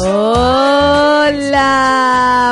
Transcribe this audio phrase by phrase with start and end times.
[0.00, 1.74] Hola,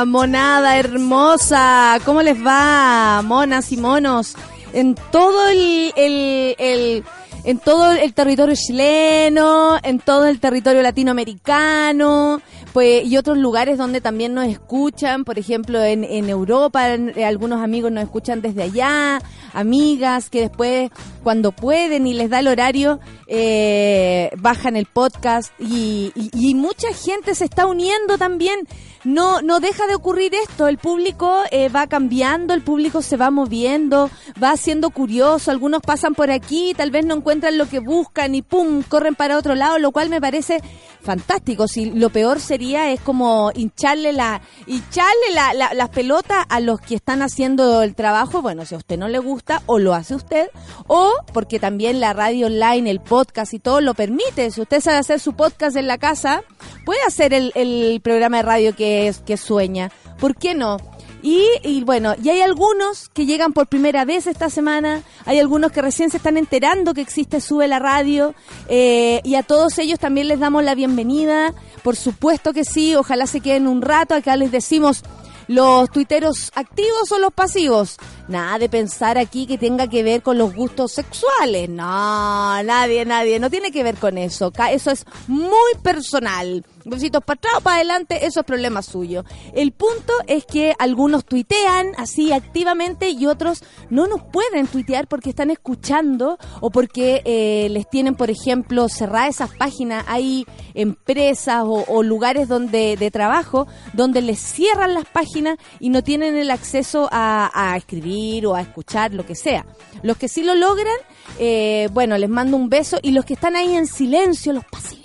[0.05, 1.97] monada hermosa.
[2.03, 4.35] ¿Cómo les va, monas y monos?
[4.73, 7.05] En todo el, el,
[7.45, 12.41] en todo el territorio chileno, en todo el territorio latinoamericano,
[12.73, 17.61] pues, y otros lugares donde también nos escuchan, por ejemplo, en, en Europa, eh, algunos
[17.61, 19.19] amigos nos escuchan desde allá,
[19.53, 20.91] amigas que después,
[21.23, 27.35] cuando pueden y les da el horario, eh, bajan el podcast y, y, mucha gente
[27.35, 28.67] se está uniendo también.
[29.07, 33.31] No, no deja de ocurrir esto, el público eh, va cambiando, el público se va
[33.31, 34.09] moviendo,
[34.43, 38.41] va siendo curioso, algunos pasan por aquí, tal vez no encuentran lo que buscan y
[38.41, 40.61] pum, corren para otro lado, lo cual me parece
[41.01, 41.69] fantástico.
[41.69, 46.81] Si lo peor sería es como hincharle la, hincharle la, la, las pelotas a los
[46.81, 50.15] que están haciendo el trabajo, bueno, si a usted no le gusta o lo hace
[50.15, 50.49] usted,
[50.87, 54.51] o porque también la radio online, el podcast y todo lo permite.
[54.51, 56.43] Si usted sabe hacer su podcast en la casa,
[56.83, 59.91] puede hacer el, el programa de radio que, es, sueña.
[60.19, 60.77] ¿Por qué no?
[61.21, 65.81] Y, bueno, y hay algunos que llegan por primera vez esta semana, hay algunos que
[65.81, 68.33] recién se están enterando que existe Sube la Radio,
[68.69, 71.53] eh, y a todos ellos también les damos la bienvenida,
[71.83, 75.03] por supuesto que sí, ojalá se queden un rato, acá les decimos
[75.47, 77.97] los tuiteros activos o los pasivos.
[78.27, 81.69] Nada de pensar aquí que tenga que ver con los gustos sexuales.
[81.69, 83.39] No, nadie, nadie.
[83.39, 84.51] No tiene que ver con eso.
[84.69, 89.23] Eso es muy personal besitos para atrás o para adelante, eso es problema suyo.
[89.53, 95.29] El punto es que algunos tuitean así activamente y otros no nos pueden tuitear porque
[95.29, 100.05] están escuchando o porque eh, les tienen, por ejemplo, cerradas esas páginas.
[100.07, 106.37] Hay empresas o, lugares donde de trabajo donde les cierran las páginas y no tienen
[106.37, 109.65] el acceso a, escribir o a escuchar, lo que sea.
[110.03, 110.95] Los que sí lo logran,
[111.39, 114.96] eh, bueno, les mando un beso y los que están ahí en silencio, los pasivos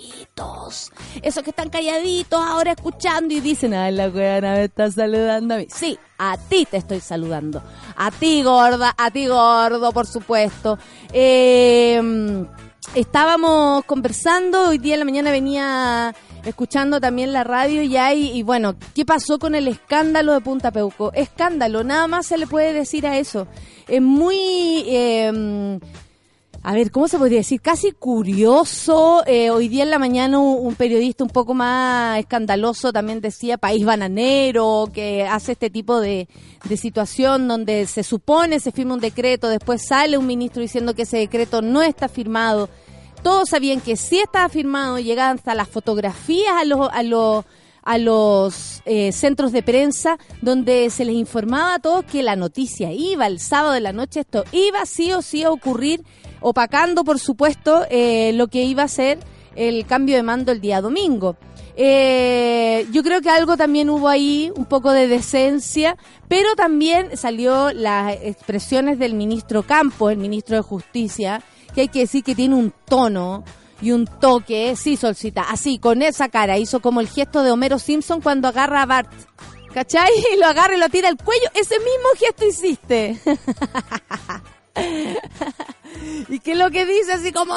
[1.21, 5.57] esos que están calladitos ahora escuchando y dicen, ay, la weona me está saludando a
[5.57, 5.67] mí.
[5.69, 7.61] Sí, a ti te estoy saludando.
[7.95, 10.77] A ti, gorda, a ti, gordo, por supuesto.
[11.11, 12.47] Em,
[12.95, 18.43] estábamos conversando, hoy día en la mañana venía escuchando también la radio y hay, y
[18.43, 21.11] bueno, ¿qué pasó con el escándalo de Punta Peuco?
[21.13, 23.47] Escándalo, nada más se le puede decir a eso.
[23.87, 24.83] Es muy...
[24.87, 25.79] Eh,
[26.65, 27.59] a ver, ¿cómo se podría decir?
[27.59, 29.21] Casi curioso.
[29.27, 33.83] Eh, hoy día en la mañana un, periodista un poco más escandaloso también decía País
[33.83, 36.29] Bananero, que hace este tipo de,
[36.63, 41.01] de situación donde se supone se firma un decreto, después sale un ministro diciendo que
[41.01, 42.69] ese decreto no está firmado.
[43.23, 46.89] Todos sabían que sí estaba firmado, llegaban hasta las fotografías a los...
[46.93, 47.45] A los
[47.85, 52.93] a los eh, centros de prensa donde se les informaba a todos que la noticia
[52.93, 56.01] iba el sábado de la noche, esto iba sí o sí a ocurrir
[56.43, 59.17] opacando, por supuesto, eh, lo que iba a ser
[59.55, 61.35] el cambio de mando el día domingo.
[61.75, 67.71] Eh, yo creo que algo también hubo ahí, un poco de decencia, pero también salió
[67.73, 71.41] las expresiones del ministro Campos, el ministro de Justicia,
[71.73, 73.43] que hay que decir que tiene un tono
[73.81, 77.79] y un toque, sí, Solcita, así, con esa cara, hizo como el gesto de Homero
[77.79, 79.11] Simpson cuando agarra a Bart.
[79.73, 80.11] ¿Cachai?
[80.33, 81.49] Y lo agarra y lo tira al cuello.
[81.55, 83.19] Ese mismo gesto hiciste.
[86.29, 87.13] ¿Y qué es lo que dice?
[87.13, 87.55] Así como...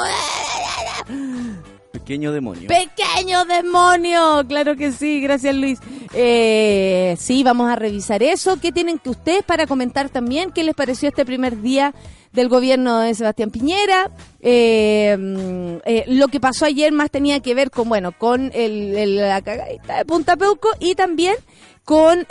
[1.91, 2.67] Pequeño demonio.
[2.67, 5.79] Pequeño demonio, claro que sí, gracias Luis.
[6.13, 8.59] Eh, sí, vamos a revisar eso.
[8.61, 10.51] ¿Qué tienen que ustedes para comentar también?
[10.51, 11.93] ¿Qué les pareció este primer día
[12.33, 14.11] del gobierno de Sebastián Piñera?
[14.41, 19.15] Eh, mm, eh, lo que pasó ayer más tenía que ver con, bueno, con el,
[19.15, 21.35] la cagadita de Punta Peuco y también
[21.83, 22.25] con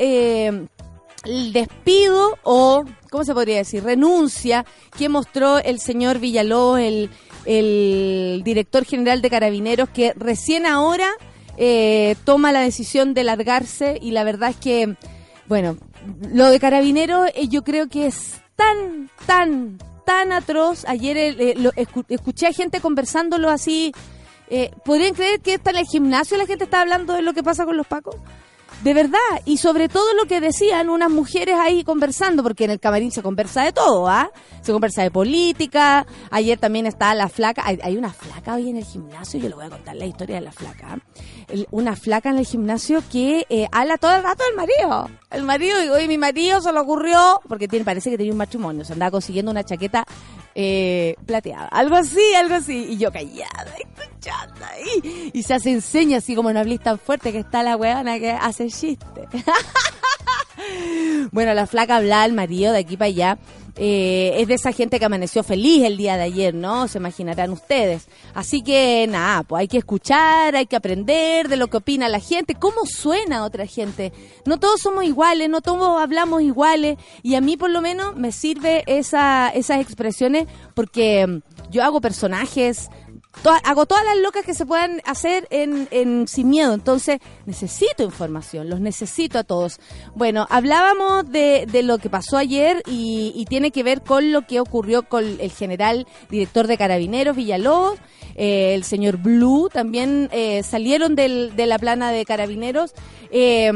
[1.26, 3.82] el despido o ¿cómo se podría decir?
[3.82, 4.64] Renuncia
[4.96, 7.11] que mostró el señor Villalobos, el,
[7.44, 11.11] el director general de Carabineros, que recién ahora
[11.56, 14.96] eh, toma la decisión de largarse y la verdad es que,
[15.46, 15.76] bueno,
[16.31, 20.84] lo de Carabinero eh, yo creo que es tan, tan, tan atroz.
[20.87, 21.70] Ayer eh, lo,
[22.08, 23.93] escuché a gente conversándolo así.
[24.84, 27.64] ¿Podrían creer que está en el gimnasio la gente está hablando de lo que pasa
[27.64, 28.14] con los pacos?
[28.82, 32.81] De verdad, y sobre todo lo que decían unas mujeres ahí conversando, porque en el
[32.81, 34.31] camarín se conversa de todo, ¿ah?
[34.61, 38.84] Se conversa de política, ayer también está la flaca, hay, una flaca hoy en el
[38.84, 40.99] gimnasio, yo le voy a contar la historia de la flaca,
[41.70, 45.82] una flaca en el gimnasio que eh, habla todo el rato del marido, el marido,
[45.82, 48.93] y hoy mi marido se le ocurrió, porque tiene, parece que tenía un matrimonio, se
[48.93, 50.05] andaba consiguiendo una chaqueta
[50.58, 51.67] eh, plateada.
[51.67, 52.87] Algo así, algo así.
[52.88, 55.31] Y yo callada, escuchando ahí.
[55.35, 58.31] Y se hace enseña así como no hablís tan fuerte que está la weona que
[58.31, 59.29] hace chiste.
[61.31, 63.38] bueno, la flaca habla al marido de aquí para allá
[63.78, 66.88] eh, es de esa gente que amaneció feliz el día de ayer, ¿no?
[66.88, 68.08] Se imaginarán ustedes.
[68.34, 72.20] Así que nada, pues hay que escuchar, hay que aprender de lo que opina la
[72.20, 74.12] gente, cómo suena otra gente.
[74.46, 78.32] No todos somos iguales, no todos hablamos iguales y a mí por lo menos me
[78.32, 82.88] sirve esa, esas expresiones porque yo hago personajes,
[83.65, 86.75] hago todas las locas que se puedan hacer en, sin miedo.
[86.75, 89.79] Entonces, necesito información, los necesito a todos.
[90.15, 94.59] Bueno, hablábamos de, de lo que pasó ayer y, tiene que ver con lo que
[94.59, 97.97] ocurrió con el general director de Carabineros, Villalobos,
[98.35, 102.93] eh, el señor Blue, también eh, salieron del, de la plana de Carabineros.
[103.31, 103.71] Eh,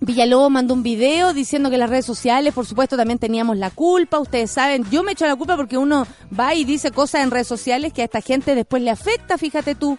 [0.00, 4.18] Villalobos mandó un video diciendo que las redes sociales, por supuesto, también teníamos la culpa.
[4.18, 6.06] Ustedes saben, yo me echo la culpa porque uno
[6.38, 9.74] va y dice cosas en redes sociales que a esta gente después le afecta, fíjate
[9.74, 9.98] tú.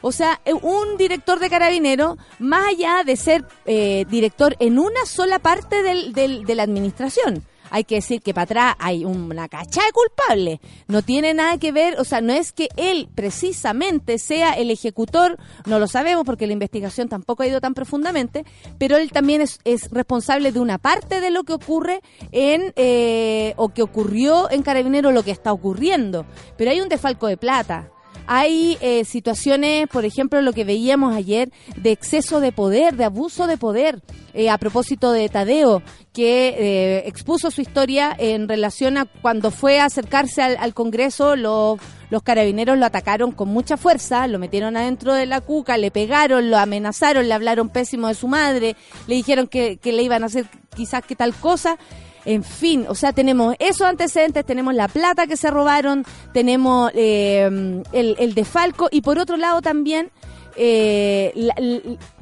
[0.00, 5.04] O sea, eh, un director de carabinero, más allá de ser eh, director en una
[5.06, 9.48] sola parte del, del, de la administración, hay que decir que para atrás hay una
[9.48, 10.60] cacha de culpable.
[10.86, 15.38] No tiene nada que ver, o sea, no es que él precisamente sea el ejecutor,
[15.66, 18.44] no lo sabemos porque la investigación tampoco ha ido tan profundamente,
[18.78, 19.58] pero él también es,
[19.90, 22.00] responsable de una parte de lo que ocurre
[22.30, 26.26] en, eh, o que ocurrió en Carabinero, lo que está ocurriendo.
[26.56, 27.90] Pero hay un defalco de plata.
[28.26, 33.46] Hay eh, situaciones, por ejemplo, lo que veíamos ayer, de exceso de poder, de abuso
[33.46, 34.00] de poder,
[34.32, 35.82] eh, a propósito de Tadeo,
[36.12, 41.78] que eh, expuso su historia en relación a cuando fue a acercarse al, Congreso, los
[42.22, 46.56] carabineros lo atacaron con mucha fuerza, lo metieron adentro de la cuca, le pegaron, lo
[46.56, 48.74] amenazaron, le hablaron pésimo de su madre,
[49.06, 51.76] le dijeron que, que le iban a hacer quizás que tal cosa.
[52.24, 57.82] En fin, o sea, tenemos esos antecedentes, tenemos la plata que se robaron, tenemos eh,
[57.92, 60.10] el, el defalco y por otro lado también
[60.56, 61.32] eh,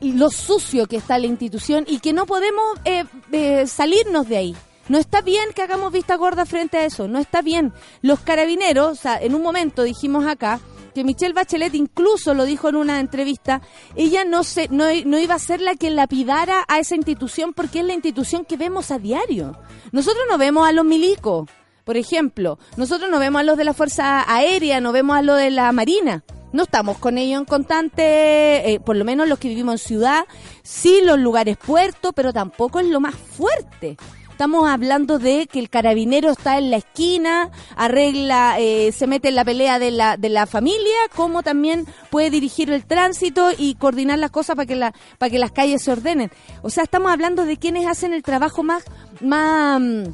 [0.01, 4.57] lo sucio que está la institución y que no podemos eh, salirnos de ahí.
[4.89, 7.73] No está bien que hagamos vista gorda frente a eso, no está bien.
[8.01, 10.61] Los carabineros, o sea, en un momento dijimos acá,
[10.95, 13.63] que Michelle Bachelet incluso lo dijo en una entrevista,
[13.97, 17.81] ella no, se, no, no iba a ser la que lapidara a esa institución porque
[17.81, 19.59] es la institución que vemos a diario.
[19.91, 21.49] Nosotros no vemos a los milicos,
[21.85, 25.39] por ejemplo, nosotros no vemos a los de la Fuerza Aérea, no vemos a los
[25.39, 26.25] de la Marina.
[26.53, 30.25] No estamos con ellos en constante, eh, por lo menos los que vivimos en ciudad,
[30.63, 33.97] sí los lugares puertos, pero tampoco es lo más fuerte.
[34.33, 39.37] Estamos hablando de que el carabinero está en la esquina, arregla, eh, se mete en
[39.37, 44.19] la pelea de la, de la familia, como también puede dirigir el tránsito y coordinar
[44.19, 46.33] las cosas para que, la, para que las calles se ordenen.
[46.63, 48.83] O sea, estamos hablando de quienes hacen el trabajo más,
[49.21, 50.05] más mm,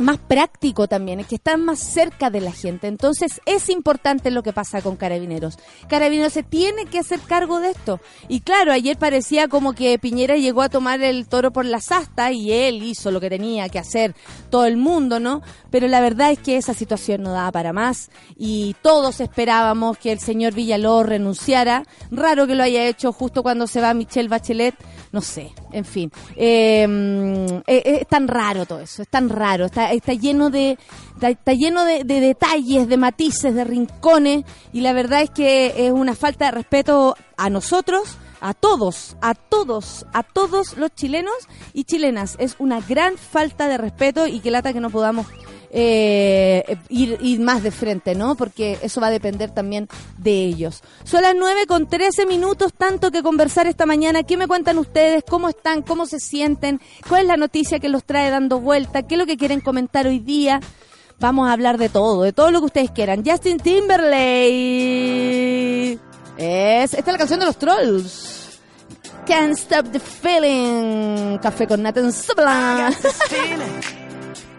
[0.00, 2.88] más práctico también, es que están más cerca de la gente.
[2.88, 5.58] Entonces es importante lo que pasa con Carabineros.
[5.88, 8.00] Carabineros se tiene que hacer cargo de esto.
[8.28, 12.32] Y claro, ayer parecía como que Piñera llegó a tomar el toro por las astas
[12.32, 14.14] y él hizo lo que tenía que hacer
[14.50, 15.42] todo el mundo, ¿no?
[15.70, 20.12] Pero la verdad es que esa situación no daba para más y todos esperábamos que
[20.12, 21.84] el señor Villalobos renunciara.
[22.10, 24.74] Raro que lo haya hecho justo cuando se va Michelle Bachelet
[25.12, 26.12] no sé, en fin.
[26.36, 26.86] Eh,
[27.66, 30.78] eh, es tan raro todo eso, es tan raro, está, está lleno de
[31.20, 36.14] está, lleno de, detalles, de matices, de rincones y la verdad es que es una
[36.14, 41.34] falta de respeto a nosotros, a todos, a todos, a todos los chilenos
[41.72, 42.36] y chilenas.
[42.38, 45.26] Es una gran falta de respeto y que lata que no podamos
[45.72, 48.34] eh, ir, más de frente, ¿no?
[48.34, 50.82] Porque eso va a depender también de ellos.
[51.04, 54.24] Son las 9 con 13 minutos, tanto que conversar esta mañana.
[54.24, 55.22] ¿Qué me cuentan ustedes?
[55.28, 55.82] ¿Cómo están?
[55.82, 56.80] ¿Cómo se sienten?
[57.08, 59.02] ¿Cuál es la noticia que los trae dando vuelta?
[59.02, 60.60] ¿Qué es lo que quieren comentar hoy día?
[61.20, 63.22] Vamos a hablar de todo, de todo lo que ustedes quieran.
[63.24, 64.10] Justin Timberlake.
[66.38, 68.58] Es, esta es la canción de los trolls.
[69.26, 71.38] Can't stop the feeling.
[71.38, 72.90] Café con Nathan Subla.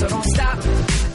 [0.00, 0.58] So don't stop.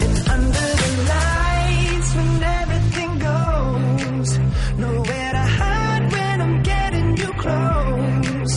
[0.05, 4.29] And under the lights when everything goes,
[4.77, 8.53] nowhere to hide when I'm getting you close.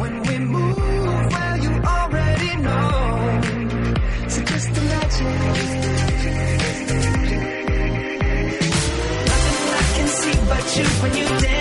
[0.00, 3.40] When we move, well you already know.
[4.32, 5.38] So just imagine.
[9.30, 11.59] Nothing I can see but you when you dance,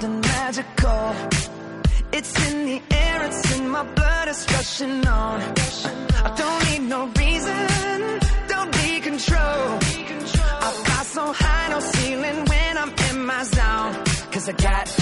[0.00, 1.14] something magical.
[2.12, 5.40] It's in the air, it's in my blood, it's rushing on.
[6.24, 9.78] I don't need no reason, don't need control.
[10.66, 14.04] I fly so high, no ceiling when I'm in my zone.
[14.32, 14.99] Cause I got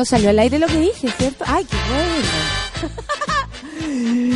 [0.00, 1.44] No salió al aire lo que dije, ¿cierto?
[1.46, 2.94] Ay, qué bueno.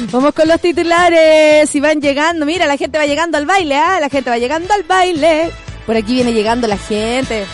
[0.13, 1.71] Vamos con los titulares.
[1.71, 3.99] Si van llegando, mira, la gente va llegando al baile, ¿ah?
[3.99, 5.51] La gente va llegando al baile.
[5.87, 7.47] Por aquí viene llegando la gente.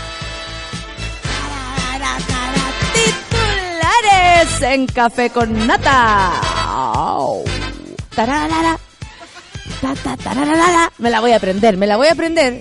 [2.95, 6.33] Titulares en Café con Nata.
[10.99, 12.61] Me la voy a aprender, me la voy a aprender.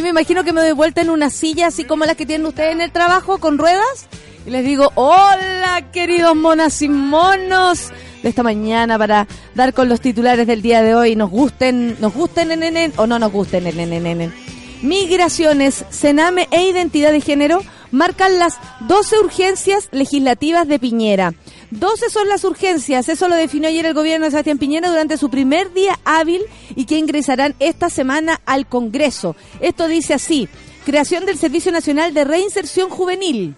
[0.00, 2.46] Ahí me imagino que me doy vuelta en una silla así como las que tienen
[2.46, 4.08] ustedes en el trabajo con ruedas
[4.46, 7.90] Y les digo, hola queridos monas y monos
[8.22, 11.16] de esta mañana para dar con los titulares del día de hoy.
[11.16, 14.34] Nos gusten, nos gusten en, en, o no nos gusten en, en, en, en.
[14.80, 18.56] Migraciones, Sename e Identidad de Género marcan las
[18.88, 21.34] 12 urgencias legislativas de Piñera.
[21.70, 25.30] 12 son las urgencias, eso lo definió ayer el gobierno de Sebastián Piñera durante su
[25.30, 26.42] primer día hábil
[26.74, 29.36] y que ingresarán esta semana al Congreso.
[29.60, 30.48] Esto dice así,
[30.84, 33.54] creación del Servicio Nacional de Reinserción Juvenil.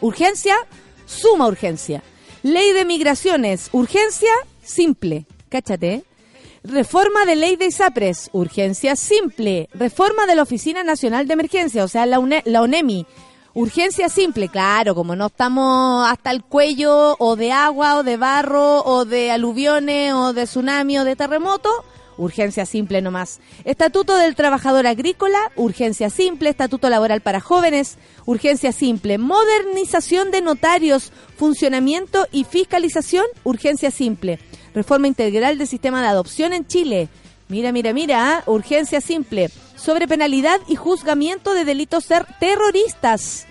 [0.00, 0.56] Urgencia,
[1.06, 2.02] suma urgencia.
[2.42, 4.32] Ley de migraciones, urgencia,
[4.64, 5.26] simple.
[5.48, 6.02] Cáchate.
[6.64, 9.68] Reforma de ley de ISAPRES, urgencia simple.
[9.74, 13.06] Reforma de la Oficina Nacional de Emergencia, o sea, la, la ONEMI,
[13.54, 18.82] Urgencia simple, claro, como no estamos hasta el cuello o de agua o de barro
[18.82, 21.68] o de aluviones o de tsunami o de terremoto,
[22.16, 23.40] urgencia simple nomás.
[23.64, 26.48] Estatuto del Trabajador Agrícola, urgencia simple.
[26.48, 29.18] Estatuto Laboral para Jóvenes, urgencia simple.
[29.18, 34.38] Modernización de notarios, funcionamiento y fiscalización, urgencia simple.
[34.74, 37.10] Reforma integral del sistema de adopción en Chile.
[37.48, 38.42] Mira, mira, mira, ¿ah?
[38.46, 39.50] urgencia simple
[39.82, 43.46] sobre penalidad y juzgamiento de delitos ser terroristas.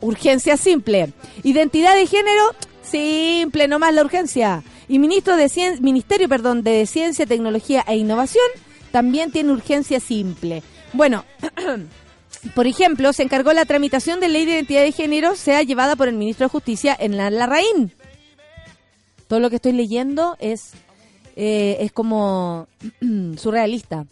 [0.00, 1.12] Urgencia simple.
[1.42, 4.62] Identidad de género, simple, no más la urgencia.
[4.88, 8.46] Y ministro de Ministerio perdón, de Ciencia, Tecnología e Innovación
[8.92, 10.62] también tiene urgencia simple.
[10.94, 11.24] Bueno,
[12.54, 16.08] por ejemplo, se encargó la tramitación de ley de identidad de género, sea llevada por
[16.08, 17.92] el ministro de Justicia en la Larraín.
[19.28, 20.72] Todo lo que estoy leyendo es,
[21.34, 22.68] eh, es como
[23.36, 24.06] surrealista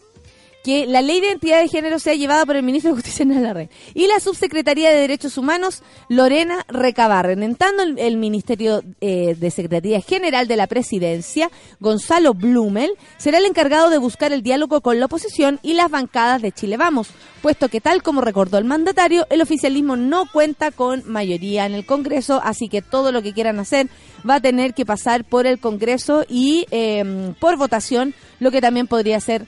[0.65, 3.43] que la ley de identidad de género sea llevada por el ministro de Justicia en
[3.43, 3.69] la red.
[3.93, 7.43] Y la subsecretaría de Derechos Humanos, Lorena Recabarren.
[7.43, 13.45] Entrando el, el Ministerio eh, de Secretaría General de la Presidencia, Gonzalo Blumel, será el
[13.45, 17.09] encargado de buscar el diálogo con la oposición y las bancadas de Chile Vamos,
[17.43, 21.85] puesto que tal como recordó el mandatario, el oficialismo no cuenta con mayoría en el
[21.85, 23.87] Congreso, así que todo lo que quieran hacer
[24.27, 28.87] va a tener que pasar por el Congreso y eh, por votación, lo que también
[28.87, 29.45] podría ser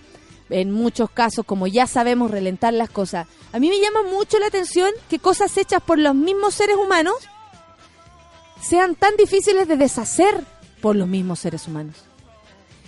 [0.50, 3.28] en muchos casos, como ya sabemos, relentar las cosas.
[3.52, 7.16] A mí me llama mucho la atención que cosas hechas por los mismos seres humanos
[8.62, 10.44] sean tan difíciles de deshacer
[10.82, 11.96] por los mismos seres humanos.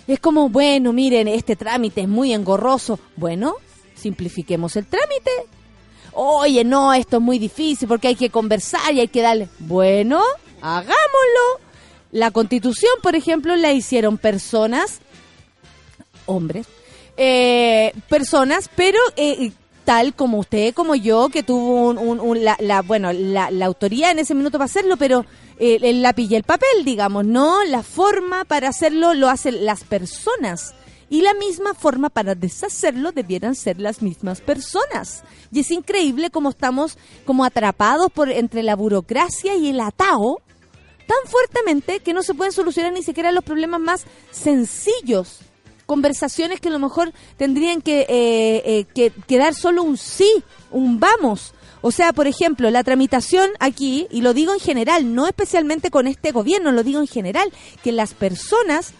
[0.06, 2.98] Es como, bueno, miren, este trámite es muy engorroso.
[3.16, 3.54] Bueno,
[3.94, 5.30] simplifiquemos el trámite.
[6.12, 9.48] Oye, no, esto es muy difícil porque hay que conversar y hay que darle.
[9.60, 10.20] Bueno,
[10.60, 11.60] hagámoslo.
[12.10, 14.98] La constitución, por ejemplo, la hicieron personas,
[16.26, 16.66] hombres,
[17.22, 19.52] eh, personas, pero eh,
[19.84, 24.56] tal como usted, como yo, que tuvo un, la, bueno, la, autoría en ese minuto
[24.56, 25.26] para hacerlo, pero
[25.58, 30.74] eh, el y el papel, digamos, no, la forma para hacerlo lo hacen las personas.
[31.10, 35.22] Y la misma forma para deshacerlo debieran ser las mismas personas.
[35.52, 40.40] Y es increíble como estamos como atrapados por entre la burocracia y el atao
[41.06, 45.40] tan fuertemente que no se pueden solucionar ni siquiera los problemas más sencillos
[45.90, 50.30] conversaciones que a lo mejor tendrían que, eh, eh, que, dar solo un sí,
[50.70, 51.52] un vamos.
[51.80, 56.06] O sea, por ejemplo, la tramitación aquí, y lo digo en general, no especialmente con
[56.06, 58.92] este gobierno, lo digo en general, que las personas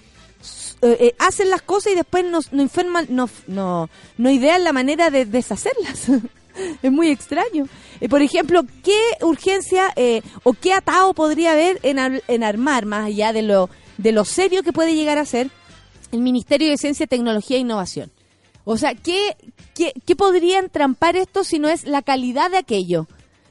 [0.82, 5.10] eh, hacen las cosas y después nos, no enferman, no, no, no idean la manera
[5.10, 6.08] de deshacerlas.
[6.82, 7.68] es muy extraño.
[8.08, 9.94] por ejemplo, ¿qué urgencia
[10.42, 14.64] o qué atado podría haber en, en armar, más allá de lo, de lo serio
[14.64, 15.52] que puede llegar a ser,
[16.12, 18.10] el Ministerio de Ciencia, Tecnología e Innovación.
[18.64, 19.36] O sea, ¿qué,
[19.74, 23.06] qué, qué podría entrampar esto si no es la calidad de aquello?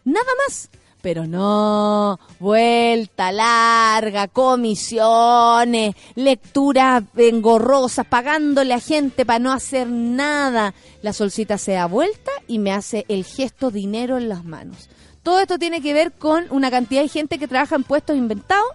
[0.05, 0.69] Nada más.
[1.01, 10.73] Pero no, vuelta larga, comisiones, lecturas engorrosas, pagándole a gente para no hacer nada.
[11.01, 14.89] La solcita se da vuelta y me hace el gesto dinero en las manos.
[15.23, 18.67] Todo esto tiene que ver con una cantidad de gente que trabaja en puestos inventados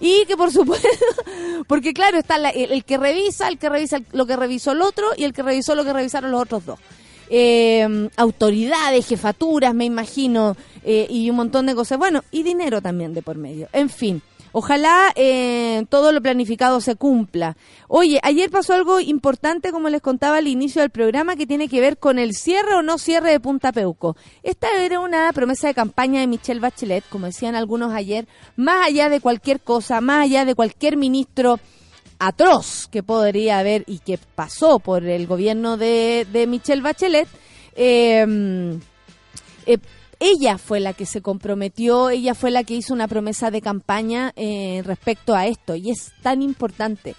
[0.00, 0.88] y que por supuesto,
[1.66, 5.24] porque claro, está el, que revisa, el que revisa lo que revisó el otro y
[5.24, 6.78] el que revisó lo que revisaron los otros dos.
[7.28, 11.98] Eh, autoridades, jefaturas, me imagino, eh, y un montón de cosas.
[11.98, 13.68] Bueno, y dinero también de por medio.
[13.72, 14.22] En fin.
[14.58, 17.58] Ojalá eh, todo lo planificado se cumpla.
[17.88, 21.78] Oye, ayer pasó algo importante, como les contaba al inicio del programa, que tiene que
[21.78, 24.16] ver con el cierre o no cierre de Punta Peuco.
[24.42, 29.10] Esta era una promesa de campaña de Michelle Bachelet, como decían algunos ayer, más allá
[29.10, 31.60] de cualquier cosa, más allá de cualquier ministro
[32.18, 37.28] atroz que podría haber y que pasó por el gobierno de, de Michelle Bachelet.
[37.74, 38.78] Eh,
[39.66, 39.78] eh,
[40.20, 44.32] ella fue la que se comprometió, ella fue la que hizo una promesa de campaña
[44.36, 47.14] eh, respecto a esto y es tan importante.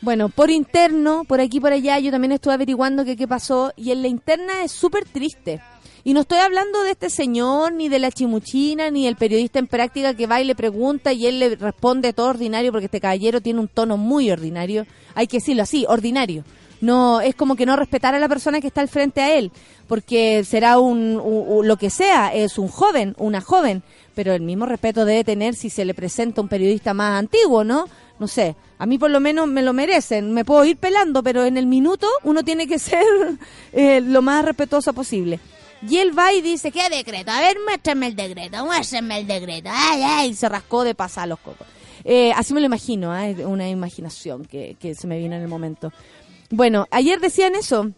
[0.00, 4.02] Bueno, por interno, por aquí por allá, yo también estuve averiguando qué pasó y en
[4.02, 5.62] la interna es súper triste.
[6.06, 9.66] Y no estoy hablando de este señor, ni de la chimuchina, ni del periodista en
[9.66, 13.40] práctica que va y le pregunta y él le responde todo ordinario, porque este caballero
[13.40, 14.86] tiene un tono muy ordinario.
[15.14, 16.44] Hay que decirlo así, ordinario.
[16.84, 19.50] No, es como que no respetar a la persona que está al frente a él,
[19.86, 23.82] porque será un, un- un- lo que sea, es un joven, una joven,
[24.14, 27.86] pero el mismo respeto debe tener si se le presenta un periodista más antiguo, ¿no?
[28.18, 31.44] No sé, a mí por lo menos me lo merecen, me puedo ir pelando, pero
[31.44, 33.04] en el minuto uno tiene que ser
[33.72, 35.40] eh, lo más respetuoso posible.
[35.88, 37.30] Y él va y dice, ¿qué decreto?
[37.30, 39.68] A ver, muéstrame el decreto, muéstrame el decreto.
[39.72, 41.66] Ay, ay, y se rascó de pasar los cocos.
[42.06, 45.48] Eh, así me lo imagino, es una imaginación que, que se me vino en el
[45.48, 45.90] momento.
[46.50, 47.90] Bueno, ayer decían eso.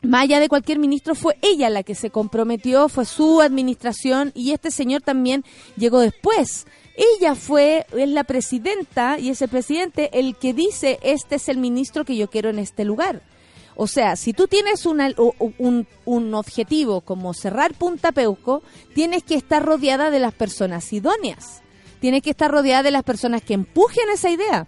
[0.00, 4.52] Más allá de cualquier ministro, fue ella la que se comprometió, fue su administración y
[4.52, 5.44] este señor también
[5.76, 6.66] llegó después.
[6.96, 11.58] Ella fue, es la presidenta y es el presidente el que dice, este es el
[11.58, 13.22] ministro que yo quiero en este lugar.
[13.74, 15.12] O sea, si tú tienes una-
[15.58, 18.62] un, un objetivo como cerrar Punta Peuco,
[18.94, 21.62] tienes que estar rodeada de las personas idóneas.
[22.00, 24.66] Tienes que estar rodeada de las personas que empujen esa idea.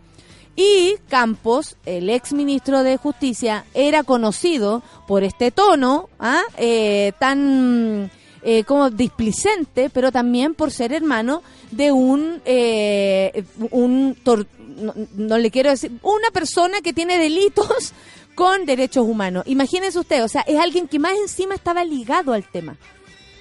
[0.56, 6.42] Y Campos, el ex ministro de Justicia, era conocido por este tono ¿ah?
[6.58, 8.10] Eh, tan
[8.42, 15.50] eh, como displicente, pero también por ser hermano de un, eh, un no, no le
[15.50, 17.92] quiero decir, una persona que tiene delitos
[18.34, 19.44] con derechos humanos.
[19.46, 22.76] Imagínense usted, o sea, es alguien que más encima estaba ligado al tema.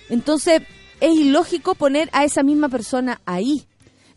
[0.09, 0.61] Entonces,
[0.99, 3.65] es ilógico poner a esa misma persona ahí.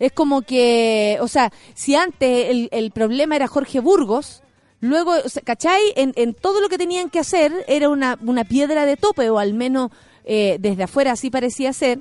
[0.03, 4.43] Es como que, o sea, si antes el, el problema era Jorge Burgos,
[4.81, 5.81] luego, o ¿cachai?
[5.95, 9.39] En, en todo lo que tenían que hacer era una, una piedra de tope, o
[9.39, 9.93] al menos
[10.25, 12.01] eh, desde afuera así parecía ser.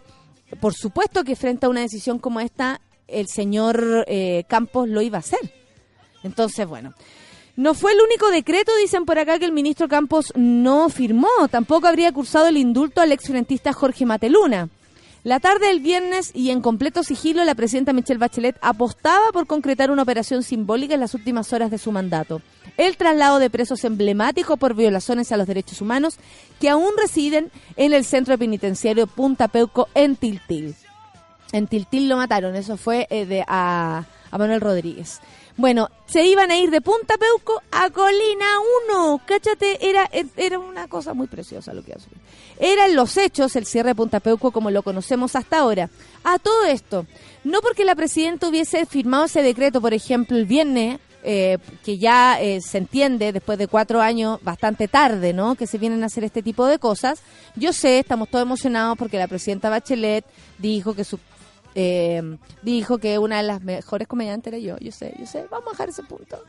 [0.59, 5.17] Por supuesto que frente a una decisión como esta, el señor eh, Campos lo iba
[5.17, 5.53] a hacer.
[6.23, 6.95] Entonces, bueno.
[7.55, 11.27] No fue el único decreto, dicen por acá, que el ministro Campos no firmó.
[11.51, 14.69] Tampoco habría cursado el indulto al exfrentista Jorge Mateluna.
[15.23, 19.91] La tarde del viernes y en completo sigilo, la presidenta Michelle Bachelet apostaba por concretar
[19.91, 22.41] una operación simbólica en las últimas horas de su mandato.
[22.75, 26.17] El traslado de presos emblemáticos por violaciones a los derechos humanos
[26.59, 30.75] que aún residen en el centro penitenciario Punta Peuco en Tiltil.
[31.51, 35.19] En Tiltil lo mataron, eso fue eh, de, a, Manuel Rodríguez.
[35.55, 38.45] Bueno, se iban a ir de Punta Peuco a Colina
[38.89, 39.21] 1.
[39.27, 41.93] Cáchate, era, era una cosa muy preciosa lo que
[42.61, 42.73] hace.
[42.73, 45.89] Eran los hechos el cierre de Punta Peuco como lo conocemos hasta ahora.
[46.23, 47.05] A todo esto,
[47.43, 52.41] no porque la presidenta hubiese firmado ese decreto, por ejemplo, el viernes, eh, que ya
[52.41, 55.55] eh, se entiende después de cuatro años, bastante tarde, ¿no?
[55.55, 57.21] Que se vienen a hacer este tipo de cosas.
[57.55, 60.25] Yo sé, estamos todos emocionados porque la presidenta Bachelet
[60.57, 61.19] dijo que su
[61.75, 65.67] eh, dijo que una de las mejores comediantes era yo, yo sé, yo sé, vamos
[65.67, 66.43] a dejar ese punto.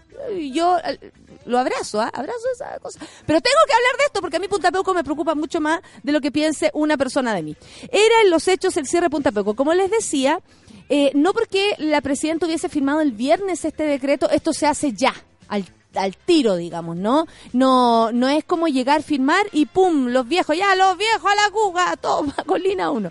[0.52, 1.12] Yo eh,
[1.46, 2.10] lo abrazo, ¿ah?
[2.12, 2.98] abrazo esa cosa.
[3.26, 5.80] Pero tengo que hablar de esto porque a mí Punta Peuco me preocupa mucho más
[6.02, 7.56] de lo que piense una persona de mí.
[7.90, 9.54] Era en los hechos el cierre de Punta Peuco.
[9.54, 10.40] Como les decía,
[10.88, 15.14] eh, no porque la presidenta hubiese firmado el viernes este decreto, esto se hace ya,
[15.48, 17.26] al al tiro, digamos, ¿no?
[17.52, 21.50] No no es como llegar, firmar y pum, los viejos, ya los viejos a la
[21.50, 23.10] cuga, toma, colina uno.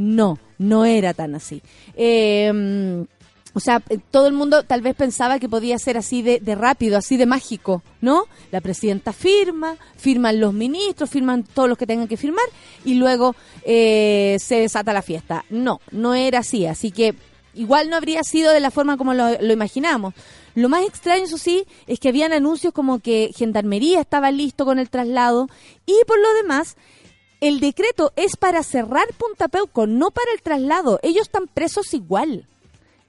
[0.00, 1.60] No, no era tan así.
[1.94, 3.04] Eh,
[3.52, 6.96] o sea, eh, todo el mundo tal vez pensaba que podía ser así de, rápido,
[6.96, 8.24] así de mágico, ¿no?
[8.50, 12.44] La presidenta firma, firman los ministros, firman todos los que tengan que firmar
[12.84, 13.34] y luego
[13.64, 15.44] eh, se desata la fiesta.
[15.50, 17.14] No, no era así, así que
[17.54, 20.14] igual no habría sido de la forma como lo, lo imaginamos.
[20.54, 24.78] Lo más extraño, eso sí, es que habían anuncios como que Gendarmería estaba listo con
[24.78, 25.48] el traslado
[25.86, 26.76] y por lo demás,
[27.40, 30.98] el decreto es para cerrar Punta Peuco, no para el traslado.
[31.02, 32.46] Ellos están presos igual.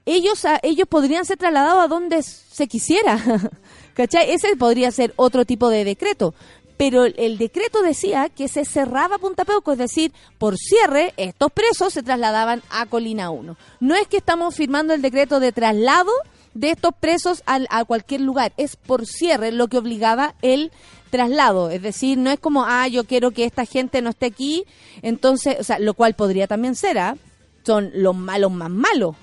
[0.06, 3.18] Ellos, a- ellos podrían ser trasladados a donde se quisiera.
[3.94, 4.30] ¿Cachai?
[4.32, 6.34] Ese podría ser otro tipo de decreto.
[6.78, 11.52] Pero el, el decreto decía que se cerraba Punta Peuco, es decir, por cierre, estos
[11.52, 13.56] presos se trasladaban a Colina 1.
[13.80, 16.10] No es que estamos firmando el decreto de traslado
[16.54, 20.72] de estos presos al- a cualquier lugar, es por cierre lo que obligaba el
[21.12, 24.64] traslado, es decir, no es como, ah, yo quiero que esta gente no esté aquí,
[25.02, 27.16] entonces, o sea, lo cual podría también ser, ¿ah?
[27.64, 29.14] Son los malos más malos.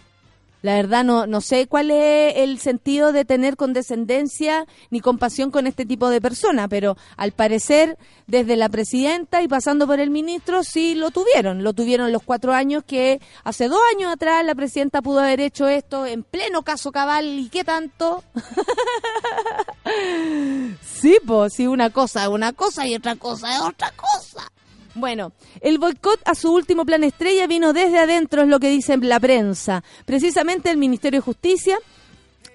[0.62, 5.68] La verdad no, no sé cuál es el sentido de tener condescendencia ni compasión con
[5.68, 10.64] este tipo de personas, pero al parecer desde la presidenta y pasando por el ministro
[10.64, 11.64] sí lo tuvieron.
[11.64, 15.68] Lo tuvieron los cuatro años que hace dos años atrás la presidenta pudo haber hecho
[15.68, 18.24] esto en pleno caso cabal y qué tanto.
[20.84, 24.52] sí, pues sí, una cosa es una cosa y otra cosa es otra cosa.
[25.00, 25.32] Bueno,
[25.62, 29.20] el boicot a su último plan estrella vino desde adentro, es lo que dice la
[29.20, 29.82] prensa.
[30.06, 31.78] Precisamente el Ministerio de Justicia,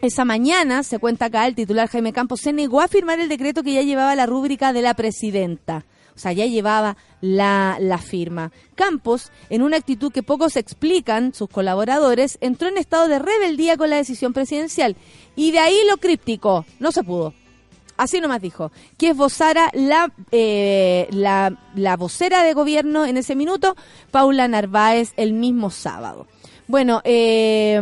[0.02, 3.62] esa mañana, se cuenta acá, el titular Jaime Campos se negó a firmar el decreto
[3.62, 5.86] que ya llevaba la rúbrica de la presidenta.
[6.14, 8.52] O sea, ya llevaba la, la firma.
[8.74, 13.88] Campos, en una actitud que pocos explican, sus colaboradores, entró en estado de rebeldía con
[13.88, 14.96] la decisión presidencial.
[15.34, 16.66] Y de ahí lo críptico.
[16.78, 17.32] No se pudo.
[17.96, 23.76] Así nomás dijo, que esbozara la, eh, la, la vocera de gobierno en ese minuto,
[24.10, 26.26] Paula Narváez, el mismo sábado.
[26.66, 27.80] Bueno, eh,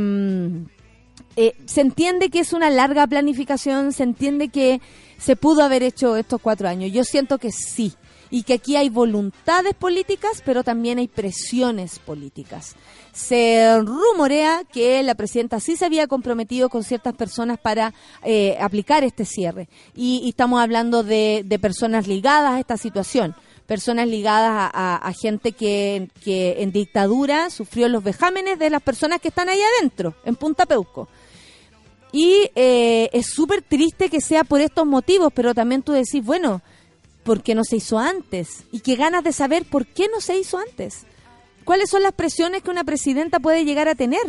[1.36, 4.80] eh, se entiende que es una larga planificación, se entiende que
[5.18, 6.92] se pudo haber hecho estos cuatro años.
[6.92, 7.94] Yo siento que sí,
[8.32, 12.76] y que aquí hay voluntades políticas, pero también hay presiones políticas.
[13.12, 17.92] Se rumorea que la presidenta sí se había comprometido con ciertas personas para
[18.24, 19.68] eh, aplicar este cierre.
[19.94, 23.36] Y, estamos hablando de, de, personas ligadas a esta situación.
[23.66, 29.28] Personas ligadas a gente que, que, en dictadura sufrió los vejámenes de las personas que
[29.28, 31.06] están ahí adentro, en Punta Peuco.
[32.12, 36.60] Y eh, es súper triste que sea por estos motivos, pero también tú decís, bueno,
[37.22, 38.64] ¿por qué no se hizo antes?
[38.72, 41.06] Y qué ganas de saber por qué no se hizo antes.
[41.64, 44.22] ¿Cuáles son las presiones que una presidenta puede llegar a tener?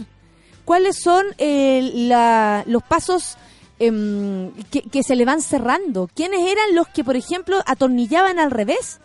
[0.65, 3.37] ¿Cuáles son eh, la, los pasos
[3.79, 4.51] eh,
[4.91, 6.09] que, se le van cerrando?
[6.13, 8.99] ¿Quiénes eran los que, por ejemplo, atornillaban al revés?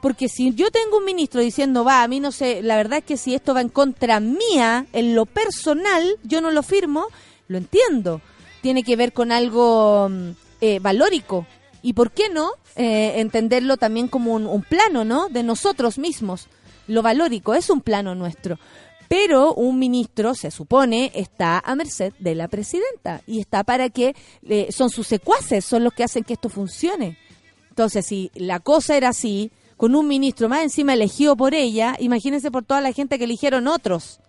[0.00, 3.04] Porque si yo tengo un ministro diciendo, va, a mí no sé, la verdad es
[3.04, 7.06] que si esto va en contra mía, en lo personal, yo no lo firmo,
[7.48, 8.20] lo entiendo.
[8.60, 10.10] Tiene que ver con algo
[10.60, 11.46] eh, valórico.
[11.84, 15.28] ¿Y por qué no eh, entenderlo también como un, plano, ¿no?
[15.28, 16.48] De nosotros mismos
[16.86, 18.58] lo valórico es un plano nuestro.
[19.06, 24.16] Pero un ministro, se supone, está a merced de la presidenta y está para que
[24.48, 27.18] eh, son sus secuaces, son los que hacen que esto funcione.
[27.68, 32.50] Entonces, si la cosa era así, con un ministro más encima elegido por ella, imagínense
[32.50, 34.20] por toda la gente que eligieron otros.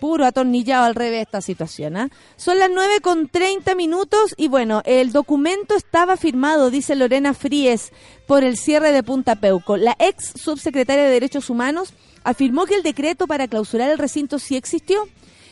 [0.00, 1.96] Puro atornillado al revés esta situación.
[1.96, 2.08] ¿eh?
[2.36, 7.92] Son las 9 con 30 minutos y bueno, el documento estaba firmado, dice Lorena Fríes,
[8.26, 9.76] por el cierre de Punta Peuco.
[9.76, 14.56] La ex subsecretaria de Derechos Humanos afirmó que el decreto para clausurar el recinto sí
[14.56, 15.08] existió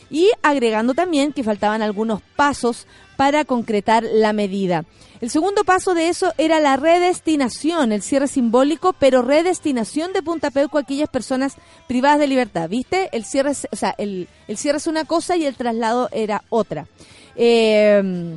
[0.09, 4.85] y agregando también que faltaban algunos pasos para concretar la medida.
[5.21, 10.51] El segundo paso de eso era la redestinación, el cierre simbólico, pero redestinación de Punta
[10.51, 11.55] Peuco a aquellas personas
[11.87, 12.69] privadas de libertad.
[12.69, 13.09] ¿Viste?
[13.11, 16.43] El cierre, es, o sea, el, el cierre es una cosa y el traslado era
[16.49, 16.87] otra.
[17.35, 18.35] Eh,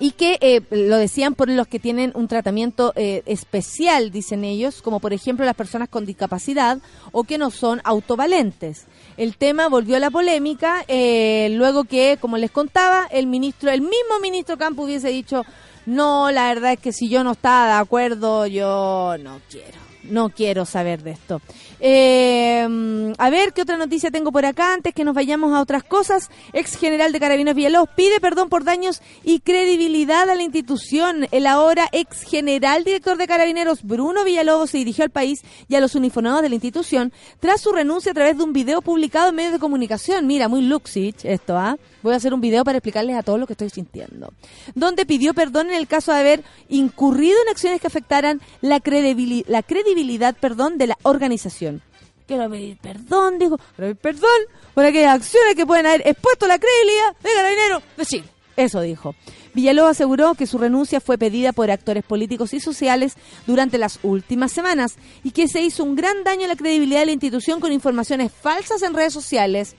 [0.00, 4.80] y que eh, lo decían por los que tienen un tratamiento eh, especial, dicen ellos,
[4.80, 6.78] como por ejemplo las personas con discapacidad
[7.12, 8.86] o que no son autovalentes.
[9.20, 13.82] El tema volvió a la polémica eh, luego que, como les contaba, el ministro, el
[13.82, 15.44] mismo ministro Campo hubiese dicho,
[15.84, 20.30] no, la verdad es que si yo no estaba de acuerdo, yo no quiero no
[20.30, 21.40] quiero saber de esto.
[21.80, 25.82] Eh, a ver, ¿qué otra noticia tengo por acá antes que nos vayamos a otras
[25.82, 26.30] cosas?
[26.52, 31.26] Ex general de Carabineros Villalobos pide perdón por daños y credibilidad a la institución.
[31.30, 35.80] El ahora ex general director de Carabineros, Bruno Villalobos, se dirigió al país y a
[35.80, 39.36] los uniformados de la institución tras su renuncia a través de un video publicado en
[39.36, 40.26] medios de comunicación.
[40.26, 41.76] Mira, muy Luxich esto, ¿ah?
[42.02, 44.32] Voy a hacer un video para explicarles a todos lo que estoy sintiendo.
[44.74, 49.44] Donde pidió perdón en el caso de haber incurrido en acciones que afectaran la, credibil
[49.48, 51.82] la credibilidad perdón, de la organización.
[52.26, 54.40] Quiero pedir perdón, dijo, quiero pedir perdón
[54.74, 58.24] por aquellas acciones que pueden haber expuesto la credibilidad de Carabinero de Chile.
[58.56, 59.14] Eso dijo.
[59.54, 63.14] Villalobos aseguró que su renuncia fue pedida por actores políticos y sociales
[63.46, 67.06] durante las últimas semanas y que se hizo un gran daño a la credibilidad de
[67.06, 69.74] la institución con informaciones falsas en redes sociales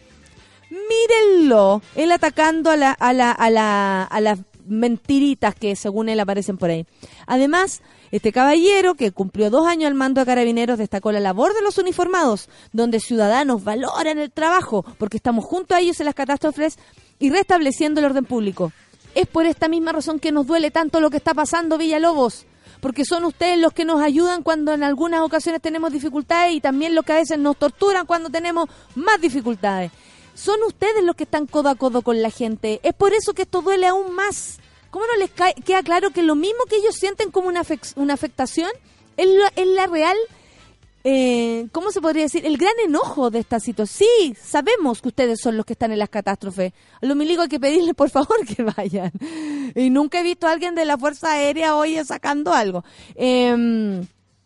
[0.72, 6.20] mírenlo, él atacando a la, a la, a la, a las mentiritas que según él
[6.20, 6.86] aparecen por ahí.
[7.28, 7.82] Además,
[8.12, 11.78] este caballero, que cumplió dos años al mando de carabineros, destacó la labor de los
[11.78, 16.78] uniformados, donde ciudadanos valoran el trabajo, porque estamos junto a ellos en las catástrofes
[17.20, 18.72] y restableciendo el orden público.
[19.14, 22.46] Es por esta misma razón que nos duele tanto lo que está pasando, Villalobos,
[22.80, 26.96] porque son ustedes los que nos ayudan cuando en algunas ocasiones tenemos dificultades y también
[26.96, 29.92] los que a veces nos torturan cuando tenemos más dificultades
[30.34, 32.80] son ustedes los que están codo a codo con la gente.
[32.84, 34.60] Es por eso que esto duele aún más.
[34.89, 38.70] ¿Cómo no les cae, queda claro que lo mismo que ellos sienten como una, afectación
[39.15, 40.17] es la, es la real,
[41.04, 42.46] eh, ¿cómo se podría decir?
[42.46, 44.10] El gran enojo de esta situación.
[44.10, 46.74] Sí, sabemos que ustedes son los que están en las catástrofes.
[47.02, 49.12] A los hay que pedirles por favor que vayan.
[49.76, 52.84] Y nunca he visto a alguien de la Fuerza Aérea hoy sacando algo.
[53.15, 54.04] Eh,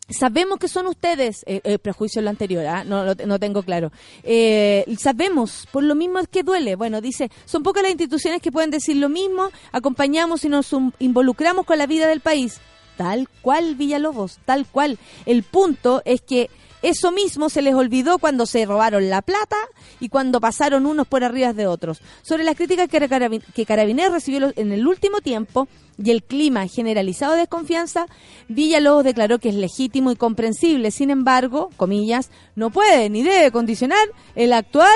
[0.09, 2.83] Sabemos que son ustedes, eh, eh, prejuicio lo anterior, ¿ah?
[2.83, 3.91] no, no, no, tengo claro.
[4.23, 6.75] Eh, sabemos, por lo mismo es que duele.
[6.75, 11.65] Bueno, dice, son pocas las instituciones que pueden decir lo mismo, acompañamos y nos involucramos
[11.65, 12.59] con la vida del país.
[12.97, 14.99] Tal cual, Villalobos, tal cual.
[15.25, 16.49] El punto es que
[16.85, 19.55] Eso mismo se les olvidó cuando se robaron la plata
[19.99, 22.01] y cuando pasaron unos por arriba de otros.
[22.21, 25.67] Sobre las críticas que, Carabin- que Carabineros recibió en el último tiempo
[26.03, 28.05] y el clima generalizado de desconfianza,
[28.49, 30.91] Villalobos declaró que es legítimo y comprensible.
[30.91, 34.89] Sin embargo, comillas, no puede ni debe condicionar el actual,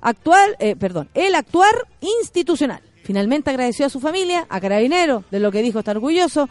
[0.00, 2.80] actual, eh, perdón, el actuar institucional.
[3.04, 6.48] Finalmente agradeció a su familia, a Carabinero, de lo que dijo, está orgulloso.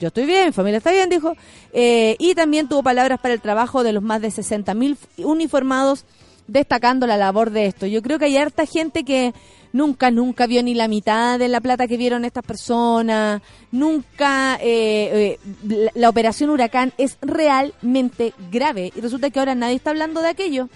[0.00, 1.34] Yo estoy bien, mi familia está bien, dijo.
[1.72, 6.04] Eh, y también tuvo palabras para el trabajo de los más de 60.000 uniformados,
[6.48, 7.86] destacando la labor de esto.
[7.86, 9.34] Yo creo que hay harta gente que
[9.72, 13.42] nunca, nunca vio ni la mitad de la plata que vieron estas personas.
[13.70, 14.56] Nunca.
[14.60, 18.92] eh, eh, la, operación Huracán es realmente grave.
[18.94, 20.68] Y resulta que ahora nadie está hablando de aquello.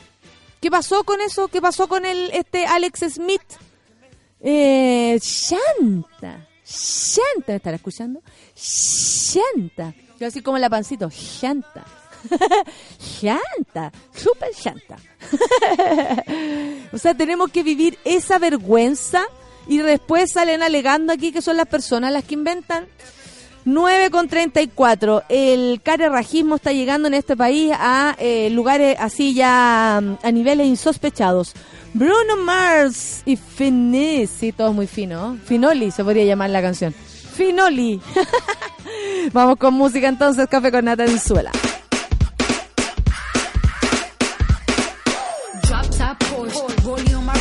[0.60, 1.48] ¿Qué pasó con eso?
[1.48, 3.40] ¿Qué pasó con el este Alex Smith?
[4.40, 6.46] Eh, Shanta.
[6.66, 8.20] Shanta, ¿me estará escuchando?
[8.54, 9.94] Shanta.
[10.18, 11.08] Yo así como la pancito.
[11.08, 11.84] Shanta.
[13.22, 13.92] Shanta.
[14.14, 14.96] Super Shanta.
[16.92, 19.22] o sea, tenemos que vivir esa vergüenza
[19.66, 22.86] y después salen alegando aquí que son las personas las que inventan.
[23.64, 25.24] 9 con 34.
[25.28, 30.66] El carerrajismo está llegando en este país a eh, lugares así ya mm, a niveles
[30.66, 31.54] insospechados.
[31.92, 35.32] Bruno Mars y Finis, sí, todo muy fino.
[35.32, 35.38] ¿no?
[35.44, 36.94] Finoli se podría llamar la canción.
[37.34, 38.00] Finoli.
[39.32, 41.69] Vamos con música entonces, café con nata en.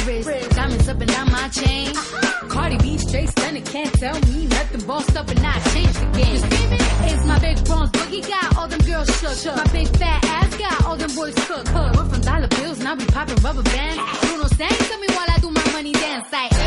[0.09, 1.93] Wrist, diamonds up and down my chain.
[2.49, 4.81] Cardi B straight stunning, can't tell me nothing.
[4.87, 6.41] Bossed up and I changed the game.
[7.09, 9.55] It's my big bronze boogie got all them girls shook.
[9.55, 11.65] My big fat ass got all them boys cook.
[11.65, 11.95] Cook.
[11.95, 14.01] We're from dollar bills, now we popping rubber bands.
[14.21, 16.58] Bruno sang to me while I do my money dance like.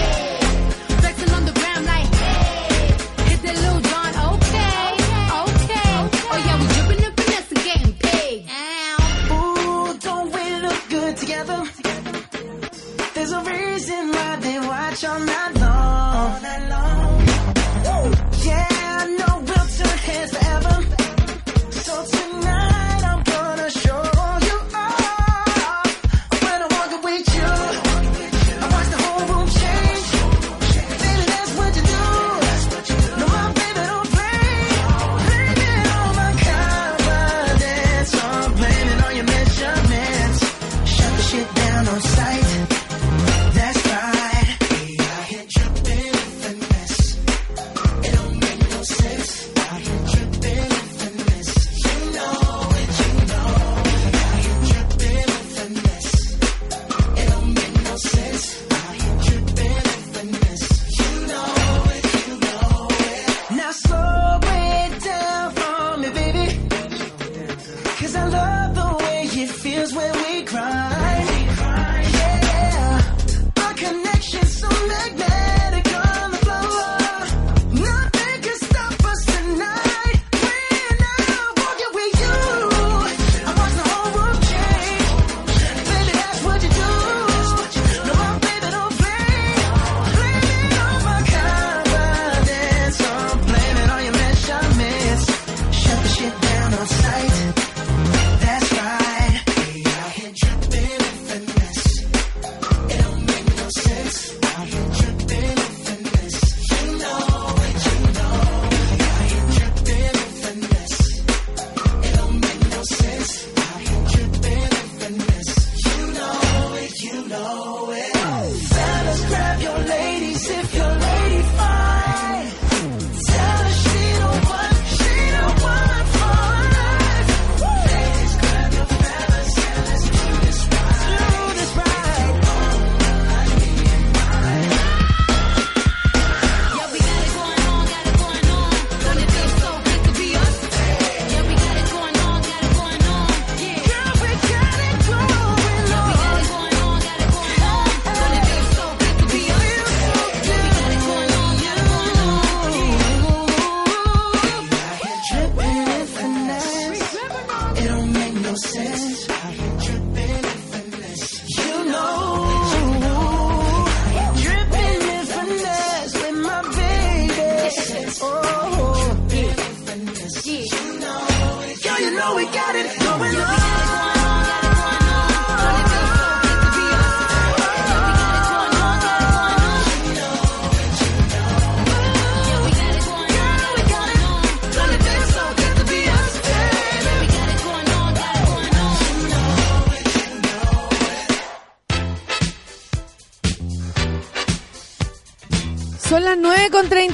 [15.00, 16.68] You're not alone.
[16.68, 17.02] Long.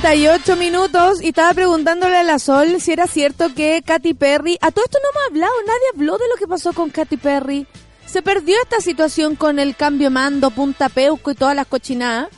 [0.09, 4.57] 38 minutos y estaba preguntándole a la Sol si era cierto que Katy Perry...
[4.63, 7.67] A todo esto no hemos hablado, nadie habló de lo que pasó con Katy Perry.
[8.07, 12.31] Se perdió esta situación con el cambio mando, punta peuco y todas las cochinadas.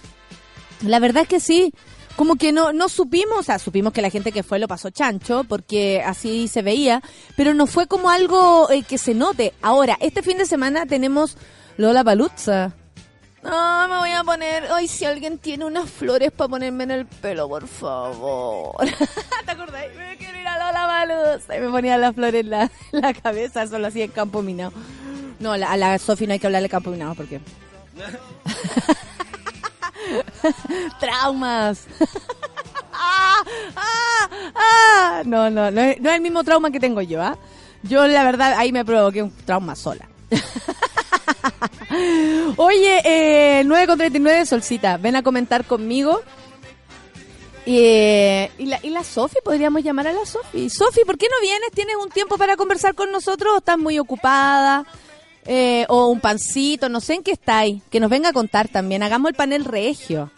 [0.84, 1.72] La verdad es que sí.
[2.16, 4.90] Como que no, no supimos, o sea, supimos que la gente que fue lo pasó
[4.90, 7.02] chancho, porque así se veía,
[7.36, 9.54] pero no fue como algo eh, que se note.
[9.62, 11.36] Ahora, este fin de semana tenemos
[11.76, 12.74] Lola Baluzza.
[13.43, 14.64] No, me voy a poner.
[14.70, 18.76] Ay, si alguien tiene unas flores para ponerme en el pelo, por favor.
[19.45, 19.86] ¿Te acordás?
[19.97, 21.57] Me quiero ir a Lola Baluzza.
[21.57, 24.72] Y me ponía las flores en la, la cabeza, solo así en campo minado.
[25.38, 27.41] No, a la Sofi no hay que hablarle campo minado porque.
[31.01, 31.86] Traumas.
[32.93, 33.43] ah,
[33.74, 35.22] ah, ah.
[35.24, 37.38] No, no, no no es el mismo trauma que tengo yo, ¿ah?
[37.82, 40.09] Yo, la verdad, ahí me provoqué un trauma sola.
[42.56, 46.22] Oye, eh, 9 con 39, Solcita, ven a comentar conmigo.
[47.66, 50.70] Eh, y la, y la Sofi, podríamos llamar a la Sofi.
[50.70, 51.70] Sofi, ¿por qué no vienes?
[51.72, 54.86] ¿Tienes un tiempo para conversar con nosotros o estás muy ocupada?
[55.46, 57.82] Eh, o un pancito, no sé en qué estáis.
[57.90, 59.02] Que nos venga a contar también.
[59.02, 60.30] Hagamos el panel regio.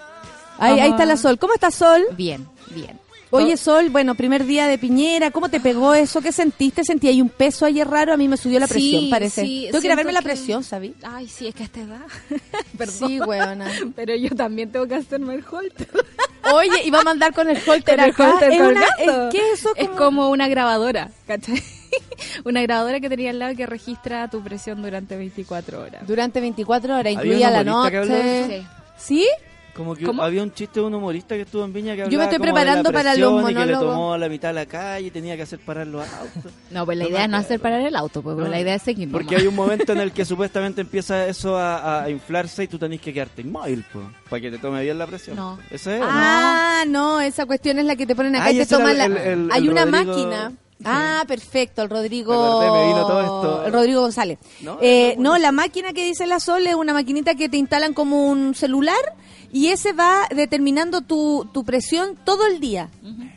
[0.59, 1.39] Ahí, ahí está la Sol.
[1.39, 2.05] ¿Cómo está Sol?
[2.17, 3.02] Bien, bien.
[3.33, 6.21] Oye, Sol, bueno, primer día de Piñera, ¿cómo te pegó eso?
[6.21, 6.85] ¿Qué sentiste?
[6.85, 9.43] Sentí ahí un peso ayer raro, a mí me subió la presión, Sí, parece.
[9.43, 10.95] sí, Tengo que ir a siento verme la presión, ¿sabí?
[11.03, 12.01] Ay, sí, es que a esta edad.
[12.89, 13.71] Sí, weona.
[13.97, 15.89] Pero yo también tengo que hacerme el holter.
[16.53, 18.35] Oye, y vamos a andar con el holter Con el acá.
[18.35, 19.71] holter es una, es, ¿Qué es eso?
[19.77, 21.63] Es como una grabadora, ¿cachai?
[22.45, 26.07] una grabadora que tenía al lado que registra tu presión durante 24 horas.
[26.07, 28.65] Durante 24 horas, incluida la noche.
[28.99, 29.27] Sí.
[29.75, 30.23] Como que ¿Cómo?
[30.23, 32.39] había un chiste de un humorista que estuvo en Viña que Yo me hablaba estoy
[32.39, 33.95] como de la preparando para los presión y que le monólogos.
[33.95, 36.53] tomó la mitad de la calle y tenía que hacer parar los autos.
[36.71, 38.75] No, pues la No idea es no hacer parar el auto, pues, No, la idea
[38.75, 39.41] es seguir Porque nomás.
[39.41, 43.01] hay un momento en el que supuestamente empieza eso a, a inflarse y tú tenés
[43.01, 45.37] que quedarte inmóvil, po, para que te tome bien la presión.
[45.37, 45.59] No.
[45.71, 46.03] Eso es.
[46.05, 49.07] Ah, no, esa cuestión es la que te ponen acá Ah, y te toman la...
[49.07, 50.53] el- el- Hay el una Rodrigo- máquina.
[50.85, 52.33] Ah, perfecto, el Rodrigo...
[52.33, 53.67] Me acordé, me vino todo esto.
[53.67, 54.39] El Rodrigo González.
[54.63, 57.95] No, Eh, no, la máquina que dice la Sol es una maquinita que te instalan
[57.95, 58.97] como un celular
[59.53, 62.89] y ese va determinando tu, tu presión todo el día.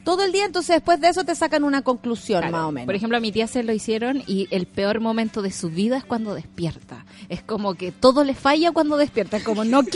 [0.06, 2.52] Todo el día, entonces después de eso te sacan una conclusión, Claro.
[2.58, 2.86] más o menos.
[2.86, 5.98] Por ejemplo, a mi tía se lo hicieron y el peor momento de su vida
[5.98, 7.06] es cuando despierta.
[7.28, 9.38] Es como que todo le falla cuando despierta.
[9.38, 9.84] Es como, no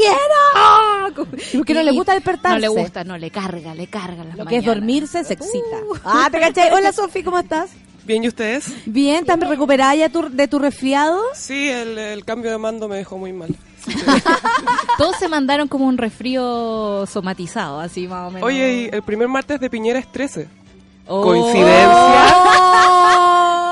[1.10, 1.28] quiero.
[1.56, 2.56] Porque no le gusta despertarse.
[2.56, 5.78] No le gusta, no, le carga, le carga las Lo que es dormirse se excita.
[5.90, 5.96] Uh.
[6.04, 6.72] Ah, ¿te cachai?
[6.74, 7.70] Hola, Sofi, ¿cómo estás?
[8.06, 8.66] Bien, ¿y ustedes?
[8.88, 11.22] Bien, ¿estás recuperada ya tu- de tu resfriado?
[11.36, 13.56] Sí, el, el cambio de mando me dejó muy mal.
[14.98, 18.48] Todos se mandaron como un resfrío somatizado, así más o menos.
[18.48, 20.48] Oye, y el primer martes de Piñera es 13.
[21.08, 21.22] Oh.
[21.24, 22.26] ¿Coincidencia?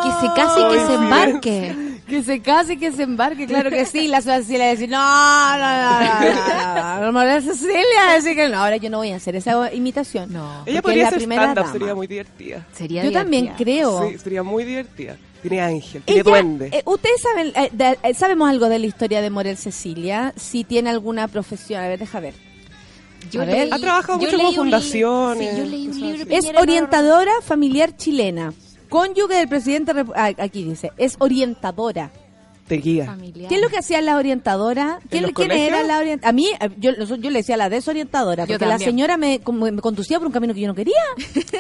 [0.04, 1.76] Que se case y que se embarque.
[2.08, 4.08] Que se case y que se embarque, claro que sí.
[4.08, 8.78] La Cecilia decir, no, no, no, no, no, no, la Cecilia decir que no, ahora
[8.78, 10.32] yo no voy a hacer esa imitación.
[10.32, 10.64] No.
[10.66, 11.74] Ella es podría la hacer primera stand-up, dama.
[11.74, 12.66] sería muy divertida.
[12.72, 13.66] Sería Yo también divertida.
[13.66, 14.08] creo.
[14.10, 15.18] Sí, sería muy divertida.
[15.50, 16.70] Tiene ángel, tiene Ella- duende.
[16.74, 20.64] eh, Ustedes saben, eh, de- eh, sabemos algo de la historia de Morel Cecilia, si
[20.64, 22.34] tiene alguna profesión, a ver, deja ver.
[23.32, 23.74] Yo A ver.
[23.74, 26.36] Ha trabajado mucho con fundaciones, Sí, yo leí un libro.
[26.36, 28.54] Es orientadora familiar chilena,
[28.90, 32.12] cónyuge del presidente, ah, aquí dice, es orientadora.
[32.68, 33.06] Te guía.
[33.06, 33.48] familiar.
[33.50, 35.00] ¿Qué es lo que hacía la orientadora?
[35.10, 35.70] ¿Quién, los quién colegios?
[35.70, 36.30] era la orientadora?
[36.30, 39.82] A mí, eh, yo, yo le decía la desorientadora, porque la señora me, como me
[39.82, 40.94] conducía por un camino que yo no quería.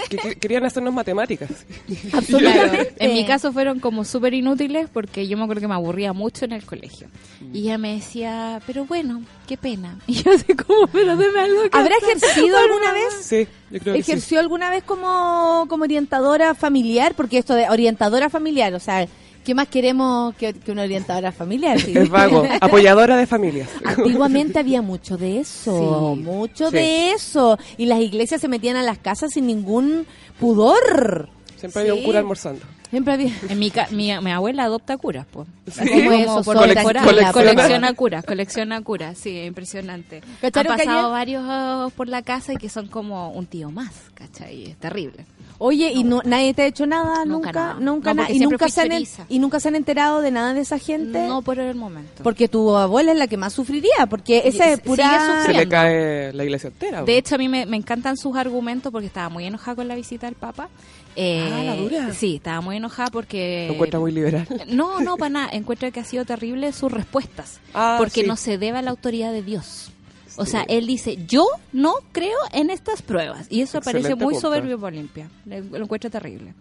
[0.09, 1.49] Que, que- querían hacernos matemáticas.
[1.87, 2.93] Claro, Absolutamente.
[2.99, 6.45] en mi caso fueron como súper inútiles porque yo me acuerdo que me aburría mucho
[6.45, 7.07] en el colegio.
[7.53, 9.97] Y ella me decía, pero bueno, qué pena.
[10.07, 12.93] Y yo así como, pero deme algo que ¿Habrá hacer, ejercido alguna favor".
[12.99, 13.13] vez?
[13.25, 14.11] Sí, yo creo que sí.
[14.11, 17.13] ¿Ejerció alguna vez como, como orientadora familiar?
[17.15, 19.07] Porque esto de orientadora familiar, o sea,
[19.47, 21.79] ¿qué más queremos que, que una orientadora familiar?
[21.87, 21.93] Sí.
[21.97, 22.43] Es vago.
[22.59, 23.69] Apoyadora de familias.
[23.85, 26.21] Antiguamente había mucho de eso, Sí.
[26.21, 26.75] mucho Sí.
[26.75, 27.57] de eso.
[27.77, 30.05] Y las iglesias se metían a las casas sin ningún
[30.37, 31.29] pudor.
[31.55, 32.61] Siempre había un cura almorzando.
[32.89, 33.31] Siempre había...
[33.49, 35.47] En mi, ca- mi, mi abuela adopta curas, pues.
[35.71, 35.79] Sí.
[35.81, 40.17] Así ¿Cómo como por tranquila, Colecciona curas, colecciona curas, sí, impresionante.
[40.17, 43.71] Han ¿Cacharon que pasado varios ah, por la casa y que son como un tío
[43.71, 44.65] más, ¿cachai?
[44.71, 45.25] Es terrible.
[45.59, 47.73] Oye, y no, nadie te ha hecho nada, nunca, Nunca nada.
[47.79, 50.61] nunca No, Y nunca, se han, en- y nunca se han enterado de nada de
[50.61, 51.27] esa gente.
[51.27, 52.21] No por el momento.
[52.23, 55.43] Porque tu abuela es la que más sufriría, porque esa es pura...
[55.45, 57.03] Se le cae la iglesia entera.
[57.03, 59.95] De hecho, a mí me, me encantan sus argumentos porque estaba muy enojada con la
[59.95, 60.69] visita del Papa.
[61.15, 62.13] Eh, Ah, la dura.
[62.13, 63.65] Sí, estaba muy enojada porque...
[63.67, 64.47] Lo encuentra muy liberal.
[64.67, 65.49] No, no, para nada.
[65.51, 67.59] Encuentro que ha sido terrible sus respuestas.
[67.73, 68.27] Ah, porque sí.
[68.27, 69.89] no se debe a la autoridad de Dios.
[70.37, 73.47] O sea, él dice, yo no creo en estas pruebas.
[73.49, 74.47] Y eso parece Excelente muy punto.
[74.47, 75.29] soberbio por limpia.
[75.45, 76.53] Le- Lo encuentro terrible.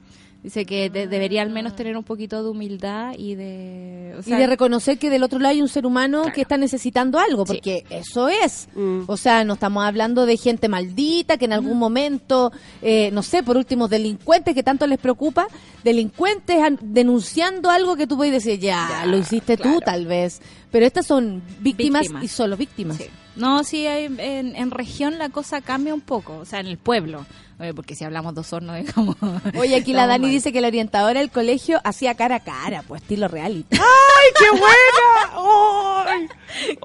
[0.43, 4.15] Dice que de- debería al menos tener un poquito de humildad y de...
[4.17, 6.35] o y de reconocer que del otro lado hay un ser humano Claro.
[6.35, 7.55] que está necesitando algo, Sí.
[7.55, 8.69] porque eso es.
[8.77, 9.01] Mm.
[9.09, 13.43] O sea, no estamos hablando de gente maldita que en algún momento, eh, no sé,
[13.43, 15.49] por último, delincuentes que tanto les preocupa,
[15.83, 19.81] delincuentes an- denunciando algo que tú puedes decir, ya, Ya, lo hiciste tú claro.
[19.81, 20.41] tal vez.
[20.71, 22.23] Pero estas son víctimas, Víctimas.
[22.25, 22.99] y solo víctimas.
[22.99, 23.05] Sí.
[23.37, 26.79] No, sí, hay- en, en región la cosa cambia un poco, o sea, en el
[26.79, 27.27] pueblo,
[27.61, 29.17] eh, porque si hablamos dos hornos, digamos...
[29.59, 30.31] Oye, aquí la Dani mal.
[30.31, 33.69] dice que la orientadora del colegio hacía cara a cara, pues estilo reality.
[33.77, 36.05] ¡Ay, qué buena!
[36.07, 36.29] ¡Ay!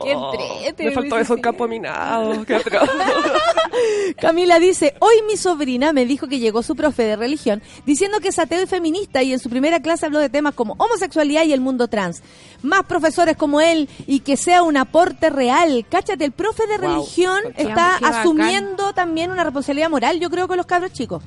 [0.04, 2.44] Qué Oh, entrete, Me faltó eso campo minado.
[2.46, 2.90] Qué atroz.
[4.20, 8.30] Camila dice, hoy mi sobrina me dijo que llegó su profe de religión diciendo que
[8.30, 11.54] es ateo y feminista y en su primera clase habló de temas como homosexualidad y
[11.54, 12.22] el mundo trans.
[12.64, 15.86] Más profesores como él y que sea un aporte real.
[15.90, 16.96] Cáchate, el profe de Wow.
[16.96, 18.16] religión está bacán.
[18.16, 21.22] asumiendo también una responsabilidad moral, yo creo, con los cabros chicos.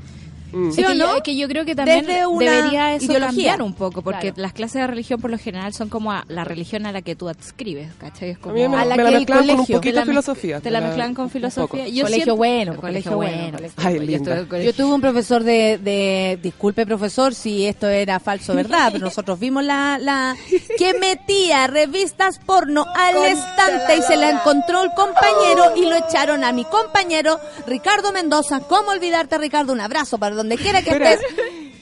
[0.55, 0.73] Mm.
[0.73, 1.05] ¿Sí Es o que, no?
[1.11, 3.27] yo, es que yo creo que también Desde una debería eso ideología.
[3.53, 4.43] cambiar un poco, porque Claro.
[4.43, 7.17] las clases de religión por lo general son como a la religión a la que
[7.17, 8.31] tú adscribes, ¿cachai?
[8.31, 9.77] Es A como mí me, A la me la que el mezclaban con un colegio.
[9.77, 10.61] poquito Te filosofía.
[10.61, 11.89] Te la me mezclan con filosofía.
[11.89, 14.17] Yo Colegio siento- bueno, el colegio bueno, colegio Ay, Yo linda.
[14.17, 18.53] estuve en colegio- Yo tuve un profesor de, de disculpe profesor si esto era falso
[18.53, 20.37] o verdad, pero nosotros vimos la, la
[20.79, 26.45] que metía revistas porno al estante y se la encontró el compañero y lo echaron
[26.45, 28.61] a mi compañero Ricardo Mendoza.
[28.61, 29.73] ¿Cómo olvidarte Ricardo?
[29.73, 31.21] Un abrazo para donde quiera que estés.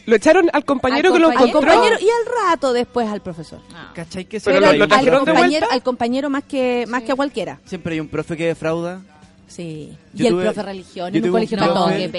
[0.07, 1.71] lo echaron al compañero Al que lo compañero- encontró.
[1.73, 3.61] al compañero y al rato después al profesor.
[3.95, 7.61] ¿Cachai que Pero lo- lo al, compañero, al compañero más que más que a cualquiera.
[7.67, 9.01] siempre hay un profe que defrauda?
[9.49, 9.93] Sí.
[10.15, 12.19] Yo y el profe religión en un colegio católico.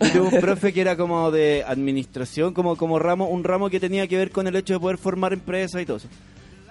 [0.00, 3.78] Yo tuve un profe que era como de administración, como, como ramo, un ramo que
[3.78, 6.08] tenía que ver con el hecho de poder formar empresas y todo eso.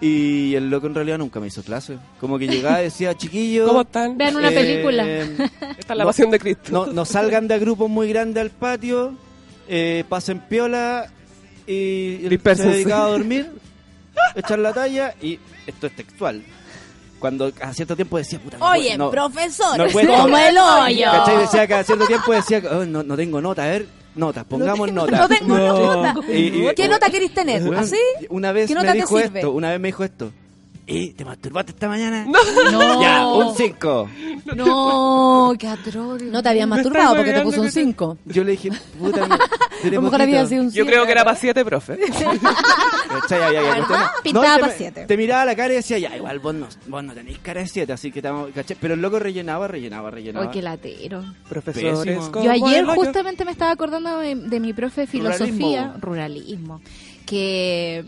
[0.02, 1.98] Y el loco en realidad nunca me hizo clase.
[2.20, 3.68] Como que llegaba y decía, chiquillos...
[3.68, 4.18] ¿Cómo están?
[4.18, 5.06] Vean una eh, película.
[5.78, 6.72] Esta es la no- pasión de Cristo.
[6.72, 9.14] No, no salgan de grupos muy grandes al patio,
[9.68, 11.06] eh, pasen piola
[11.68, 13.52] y él se dedicaba a dormir,
[14.36, 16.42] echar la talla y esto es textual.
[17.20, 20.58] Cuando a cierto tiempo decía, puta, no Oye, puedo- no, profesor, no puedo- como el
[20.58, 21.12] hoyo.
[21.12, 21.38] ¿Cachai?
[21.38, 23.86] Decía cada cierto tiempo decía, "Oh, no, no tengo nota, a ver,
[24.16, 25.20] notas, pongamos notas.
[25.20, 26.16] No tengo nota.
[26.32, 27.62] Y- y- ¿Qué nota querés tener?
[27.76, 27.98] ¿Así?
[28.30, 29.40] Una vez ¿Qué me nota te dijo sirve?
[29.40, 30.32] esto, una vez me dijo esto.
[30.94, 32.26] ¿Y te masturbaste esta mañana?
[32.26, 34.10] No, Ya, un 5.
[34.56, 36.22] no, qué atroz.
[36.24, 38.18] No te habías Me masturbado porque te puso un que te- 5.
[38.26, 38.70] Yo le dije,
[39.00, 39.36] puta, me-
[39.98, 40.90] A mejor había sido un Yo 7.
[40.92, 41.98] creo que era para siete, profe.
[41.98, 43.42] ¿Cachai?
[43.42, 45.06] Ay, ay, ay, cuestión- Pintaba te- pa' siete.
[45.06, 47.68] Te miraba la cara y decía, ya, igual vos no, vos no tenéis cara de
[47.68, 48.78] 7, así que estamos, ¿cachai?
[48.80, 50.46] Pero el loco rellenaba, rellenaba, rellenaba.
[50.46, 51.24] Ay, qué latero.
[51.50, 56.82] Profesores Yo ayer justamente me estaba acordando de, de mi profe de filosofía, ruralismo,
[57.26, 58.04] que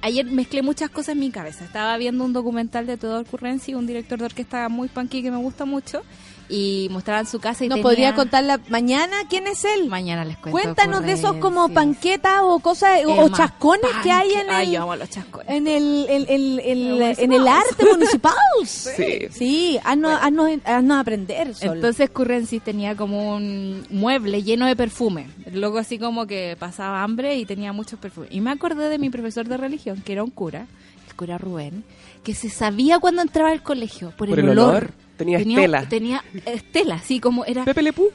[0.00, 1.64] ayer mezclé muchas cosas en mi cabeza.
[1.64, 5.38] Estaba viendo un documental de Teodor Currenci, un director de orquesta muy punky que me
[5.38, 6.02] gusta mucho,
[6.48, 9.88] y mostraban su casa y ¿Nos tenía- podría contar la mañana quién es él?
[9.88, 10.50] Mañana les cuento.
[10.60, 11.74] Cuéntanos de esos como Currenci.
[11.74, 14.50] panquetas o cosas o, chascones que hay en.
[14.50, 15.48] Ay, el yo amo los chascones.
[15.48, 18.32] en el, el- el- en el arte municipal.
[18.64, 19.28] Sí.
[19.30, 21.54] Sí, haznos, haznos, haznos aprender.
[21.54, 21.76] Sol.
[21.76, 25.28] Entonces Currency tenía como un mueble lleno de perfume.
[25.52, 28.30] Luego así como que pasaba hambre y tenía muchos perfumes.
[28.32, 30.66] Y me acordé de mi profesor de religión, que era un cura,
[31.08, 31.84] el cura Rubén,
[32.24, 34.68] que se sabía cuando entraba al colegio por, Por el, el olor.
[34.70, 34.90] olor.
[35.22, 35.88] Tenía estela.
[35.88, 37.64] Tenía estela, así como era...
[37.64, 38.10] Pepe Le Pew.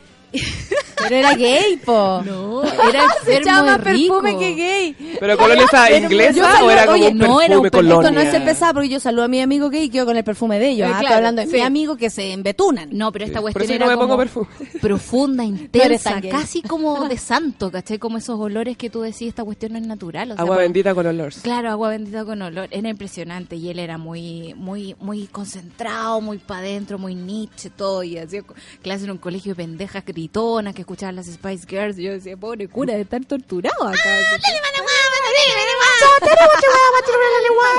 [1.00, 2.22] Pero era gay, po.
[2.26, 4.22] No, era Se echaba enfermo más de rico.
[4.22, 5.18] perfume que gay.
[5.20, 7.70] ¿Pero colonia esa Pero inglesa yo o era como oye, un no, perfume era un
[7.70, 8.12] colonia?
[8.12, 10.24] no es ser pesado porque yo saludo a mi amigo gay y quedo con el
[10.24, 10.88] perfume de ellos.
[10.88, 11.54] Eh, ah, claro, Estoy hablando de sí.
[11.54, 12.90] mi amigo que se embetunan.
[12.92, 14.48] No, pero esta Sí, cuestión era no me como pongo perfume.
[14.82, 16.32] profunda, intensa, gay.
[16.32, 18.00] casi como de santo, ¿cachai?
[18.00, 20.32] Como esos olores que tú decís, esta cuestión no es natural.
[20.32, 21.32] O sea, Agua bendita con olor.
[21.44, 22.68] Claro, agua bendita con olor.
[22.72, 28.04] Era impresionante y él era muy, muy, muy concentrado, muy para adentro, muy Nietzsche, todo.
[28.04, 31.98] Y hacía co- clase en un colegio de pendejas gritonas que escuchaban las Spice Girls.
[31.98, 33.98] Y yo decía, pobre cura, de estar torturado acá.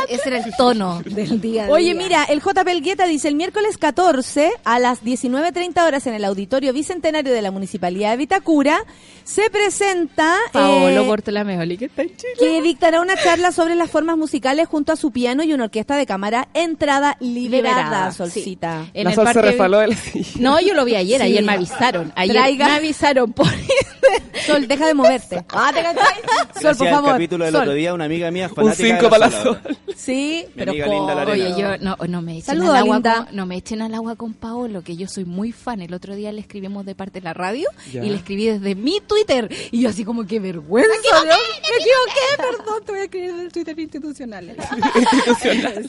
[0.09, 1.67] Ese era el tono del día.
[1.67, 1.95] a Oye, día.
[1.95, 2.65] mira, el J.
[2.65, 7.51] Pelgueta dice el miércoles 14 a las 19.30 horas en el Auditorio Bicentenario de la
[7.51, 8.83] Municipalidad de Vitacura
[9.25, 12.33] se presenta Paolo eh, Portolamejoli, que está en Chile.
[12.39, 15.97] que dictará una charla sobre las formas musicales junto a su piano y una orquesta
[15.97, 18.87] de cámara entrada liberada, Liberada, Solcita.
[18.95, 20.31] En la el sol se refaló de la silla.
[20.41, 21.27] No, yo lo vi ayer, Sí.
[21.27, 22.13] ayer me avisaron.
[22.17, 22.67] Ayer Traiga.
[22.69, 23.47] me avisaron por
[24.47, 25.45] Sol, deja de moverte.
[25.53, 26.63] Ah, ¿te cachai?
[26.63, 27.11] Sol, por favor.
[27.13, 27.63] capítulo del Sol.
[27.63, 29.59] otro día, una amiga mía Un fanática de 5 la para la sol.
[29.97, 30.73] Sí, Mi pero.
[31.33, 33.25] Oye, yo no, no me echen Saludos, al agua linda.
[33.27, 35.81] con, no me echen al agua con Paolo, que yo soy muy fan.
[35.83, 38.05] El otro día le escribimos de parte de la radio Ya.
[38.05, 40.89] y le escribí desde mi Twitter y yo así como que vergüenza.
[41.13, 41.25] ¿no?
[41.25, 44.57] Me equivoqué, perdón, te voy a escribir en el Twitter institucional.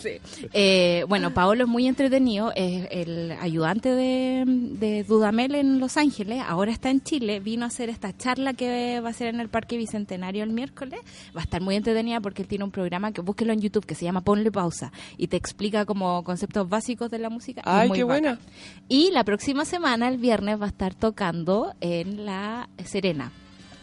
[0.02, 0.10] Sí.
[0.54, 6.29] Eh, bueno, Paolo es muy entretenido, es el ayudante de, de Dudamel en Los Ángeles,
[6.40, 9.40] ahora está en Chile, vino a hacer esta charla la que va a ser en
[9.40, 11.00] el Parque Bicentenario el miércoles.
[11.36, 13.96] Va a estar muy entretenida porque él tiene un programa que búsquelo en YouTube que
[13.96, 17.62] se llama Ponle Pausa y te explica como conceptos básicos de la música.
[17.66, 18.22] Ay, muy qué bacán.
[18.24, 18.40] buena.
[18.88, 23.32] Y la próxima semana, el viernes, va a estar tocando en La Serena.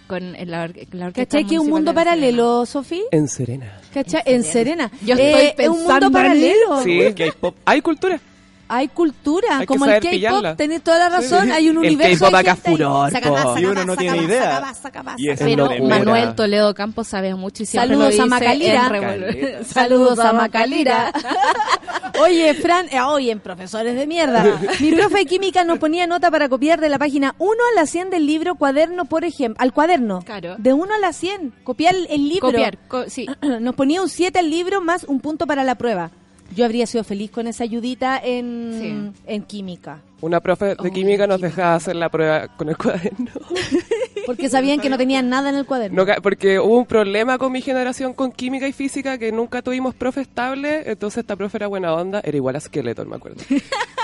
[0.07, 3.03] Con en la, or- la ¿Cachai que es un mundo paralelo, Sofi?
[3.11, 3.80] En Serena.
[3.92, 4.22] ¿Cachai?
[4.24, 4.90] En Serena.
[5.05, 6.82] Yo Eh, estoy es un mundo pensando paralelo.
[6.84, 7.01] Sí.
[7.01, 7.57] El K-pop.
[7.64, 8.20] Hay cultura.
[8.69, 12.25] Hay cultura, Hay que como el K-pop, tenés toda la razón, hay un El universo
[12.25, 13.35] K-pop de acá furor, Saca po.
[13.35, 14.43] más, saca Y uno más, no saca tiene más, idea.
[14.43, 15.71] saca más, saca más, Y es saca Pero.
[15.85, 18.89] Manuel Toledo Campos sabe mucho y siempre Saludos lo a dice Macalira.
[18.89, 19.64] Revol- Caleta.
[19.73, 21.12] Saludos a Macalira.
[22.21, 24.43] Oye, Fran, eh, oye, en profesores de mierda.
[24.81, 27.87] Mi profe de química nos ponía nota para copiar de la página 1 a la
[27.87, 30.21] 100 del libro cuaderno, por ejemplo, al cuaderno.
[30.23, 30.57] Claro.
[30.59, 32.49] De 1 a la 100, copiar el, el libro.
[32.51, 33.27] Copiar, co- sí.
[33.61, 36.11] Nos ponía un 7 al libro más un punto para la prueba.
[36.55, 40.01] Yo habría sido feliz con esa ayudita en, en química.
[40.20, 41.57] Una profe de Oh, química nos química.
[41.57, 43.30] dejaba hacer la prueba con el cuaderno.
[44.26, 46.05] Porque sabían que no tenían nada en el cuaderno.
[46.05, 49.94] No porque hubo un problema con mi generación con química y física que nunca tuvimos
[49.94, 53.42] profe estable, entonces esta profe era buena onda, era igual a Skeleton, me acuerdo.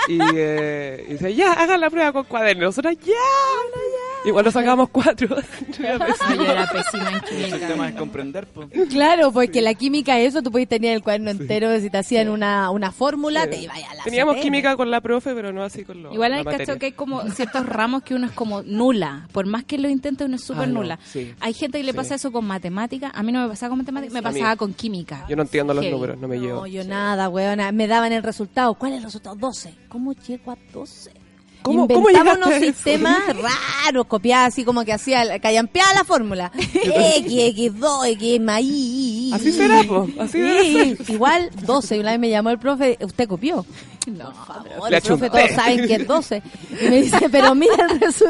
[0.05, 2.65] Y, eh, y decía, ya, hagan la prueba con cuaderno.
[2.65, 3.13] Nosotros, ya,
[4.25, 5.35] Igual nos sacamos cuatro.
[5.77, 6.27] Yo era pésima.
[6.29, 7.67] Ay, yo era pésima en El química.
[7.67, 8.69] tema es comprender, pues.
[8.89, 12.29] Claro, porque la química es eso, tú podías tener el cuaderno entero, si te hacían
[12.29, 14.41] una, una fórmula, te iba a la Teníamos 70.
[14.43, 17.21] química con la profe, pero no así con lo, Igual hay cacho que hay como
[17.31, 19.27] ciertos ramos que uno es como nula.
[19.33, 20.99] Por más que lo intente, uno es súper Ah, no, nula.
[21.03, 21.33] sí.
[21.39, 21.97] Hay gente que le Sí.
[21.97, 23.11] pasa eso con matemática.
[23.13, 24.23] A mí no me pasaba con matemática, me mí.
[24.23, 25.25] pasaba con química.
[25.29, 25.93] Yo no entiendo los Heavy.
[25.95, 26.61] números, no me llevo.
[26.61, 27.71] No, yo nada, weona.
[27.71, 28.73] Me daban el resultado.
[28.75, 29.35] ¿Cuál es el resultado?
[29.35, 29.73] 12.
[29.89, 31.11] ¿Cómo llego a 12?
[31.63, 32.65] ¿Cómo- cómo Inventaba llegaste unos a eso?
[32.73, 33.21] sistemas
[33.85, 36.51] raros, copiaba así como que hacía, callampeaba la fórmula.
[36.55, 41.97] X, X2, X más I, Así será, po, así Sí, Igual 12.
[41.97, 43.65] Y una vez me llamó el profe, ¿usted copió?
[44.05, 44.33] No.
[44.33, 46.43] Favor, el profe, todos saben que es 12.
[46.81, 47.87] Y me dice, pero mira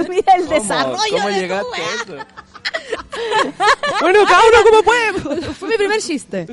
[0.08, 0.60] mira el ¿Cómo?
[0.60, 1.90] desarrollo ¿Cómo de tu llegaste weá.
[1.90, 2.28] a eso?
[4.02, 5.42] Bueno, cada uno como puede.
[5.54, 6.48] Fue mi primer chiste.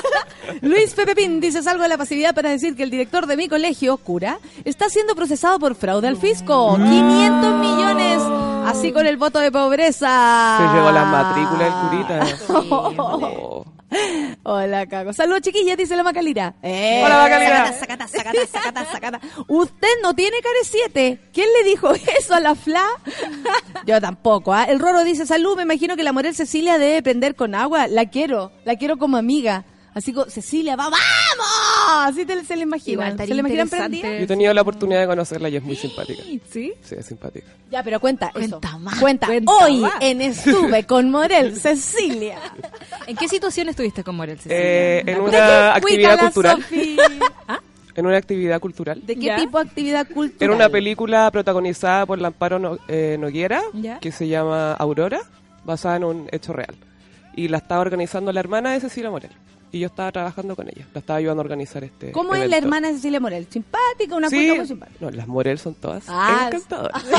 [0.60, 3.48] Luis Pepe Pin dice salgo de la pasividad para decir que el director de mi
[3.48, 6.76] colegio, cura, está siendo procesado por fraude al fisco.
[6.76, 8.22] 500 millones.
[8.66, 10.58] Así con el voto de pobreza.
[10.58, 12.26] Se llevó la matrícula el curita.
[12.74, 13.64] Oh.
[14.44, 15.12] Hola, Caco.
[15.12, 16.54] Saludos, chiquillas, dice la Macalira.
[16.62, 17.72] Eh, Hola, Macalira.
[17.72, 19.20] Sacata, sacata, sacata, sacata.
[19.48, 21.20] Usted no tiene care 7.
[21.32, 22.84] ¿Quién le dijo eso a la Fla?
[23.86, 24.52] Yo tampoco.
[24.52, 24.64] ¿ah?
[24.64, 27.86] El Roro dice, salud, me imagino que la Morel Cecilia debe prender con agua.
[27.86, 29.64] La quiero, la quiero como amiga.
[29.94, 30.98] Así como, Cecilia, va, ¡vamos!
[32.08, 32.92] Así te, se le imagina.
[32.92, 34.08] Igual ¿Se le imaginan prendida?
[34.08, 36.22] Yo he tenido la oportunidad de conocerla y es muy simpática.
[36.50, 36.72] ¿Sí?
[36.82, 37.46] Sí, es simpática.
[37.70, 38.78] Ya, pero cuenta, Cuenta eso.
[38.78, 39.26] más, Cuenta.
[39.26, 39.92] cuenta Hoy más.
[40.00, 42.38] en Estuve con Morel Cecilia.
[43.06, 44.58] ¿En qué situación estuviste con Morel Cecilia?
[44.58, 46.62] Eh, en ¿De una actividad cultural.
[46.62, 46.96] Sofi?
[47.94, 49.02] En una actividad cultural.
[49.04, 49.36] ¿De qué Ya.
[49.36, 50.36] tipo de actividad cultural?
[50.40, 53.98] Era una película protagonizada por Lamparo No- eh, Noguera, Ya.
[54.00, 55.20] que se llama Aurora,
[55.66, 56.74] basada en un hecho real.
[57.36, 59.30] Y la estaba organizando la hermana de Cecilia Morel.
[59.72, 60.86] Y yo estaba trabajando con ella.
[60.92, 63.46] La estaba ayudando a organizar este ¿Cómo es la hermana de Cecilia Morel?
[63.50, 64.14] ¿Simpática?
[64.14, 64.36] ¿Una Sí.
[64.36, 64.98] cuica muy simpática?
[65.00, 67.02] No, las Morel son todas Ah, encantadoras.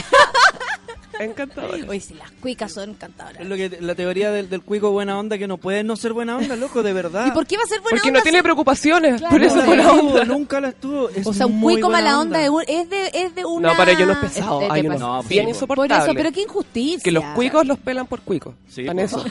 [1.20, 1.88] encantadoras.
[1.88, 3.40] Oye, si las cuicas son encantadoras.
[3.42, 6.12] Es lo que la teoría del, del cuico buena onda que no puede no ser
[6.14, 7.28] buena onda, loco, de verdad.
[7.28, 9.32] ¿Y por qué va a ser buena Porque onda no tiene preocupaciones, Claro.
[9.32, 10.26] por eso es Nunca buena la tuvo, onda.
[10.26, 11.10] Nunca la estuvo.
[11.10, 13.46] Es O sea, un muy cuico buena mala onda es, un- es de, es de
[13.46, 13.72] una...
[13.72, 14.62] No, para ellos no es pesado.
[14.62, 15.24] es de- Hay unos pesado.
[15.24, 15.98] No, bien insoportables.
[16.00, 17.00] Por eso, pero qué injusticia.
[17.04, 18.56] Que los cuicos los pelan por cuicos.
[18.68, 19.24] Sí, eso.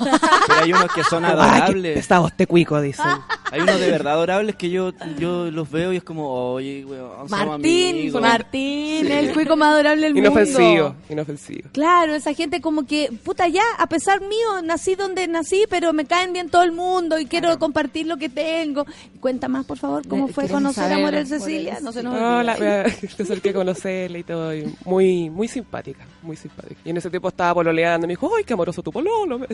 [0.46, 1.94] Pero hay unos que son Ah, qué adorables.
[1.96, 3.04] pesado este cuico, dicen.
[3.50, 7.28] Hay unos de verdad adorables que yo, yo los veo y es como, oye, weón,
[7.28, 8.22] somos Martín, amigos.
[8.22, 10.96] Martín, el cuico más adorable del Inofensivo, mundo.
[11.10, 11.68] inofensivo.
[11.72, 16.06] Claro, esa gente como que, puta, ya, a pesar mío, nací donde nací, pero me
[16.06, 18.86] caen bien todo el mundo y quiero compartir lo que tengo.
[19.20, 21.78] Cuenta más, por favor, cómo Eh, fue conocer a saber, Morel Morel Cecilia.
[21.82, 24.54] No se nos No, la, te acerqué a conocerla y todo.
[24.56, 26.80] y muy, muy simpática, muy simpática.
[26.86, 29.38] Y en ese tiempo estaba pololeando y me dijo, ¡ay, qué amoroso tu pololo!
[29.38, 29.48] Muy,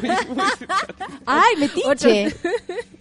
[0.00, 0.10] muy.
[1.26, 2.34] Ay, metiche.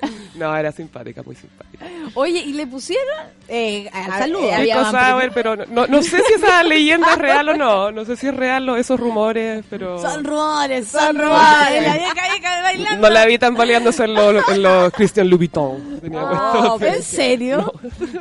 [0.35, 1.85] No, era simpática, muy simpática.
[2.15, 3.03] Oye, ¿y le pusieron?
[3.49, 4.43] Eh, al Ah, saludo.
[4.45, 7.49] eh, Qué había cosa, a ver, pero no, no sé si esa leyenda es real
[7.49, 7.91] o no.
[7.91, 10.01] No sé si es real o esos rumores, pero...
[10.01, 11.85] Son rumores, son rumores.
[11.85, 13.01] La vieja vieja bailando.
[13.01, 15.99] No la vi tambaleándose en los, en los Christian Louboutin.
[16.01, 17.73] Tenía Oh, ¿En serio?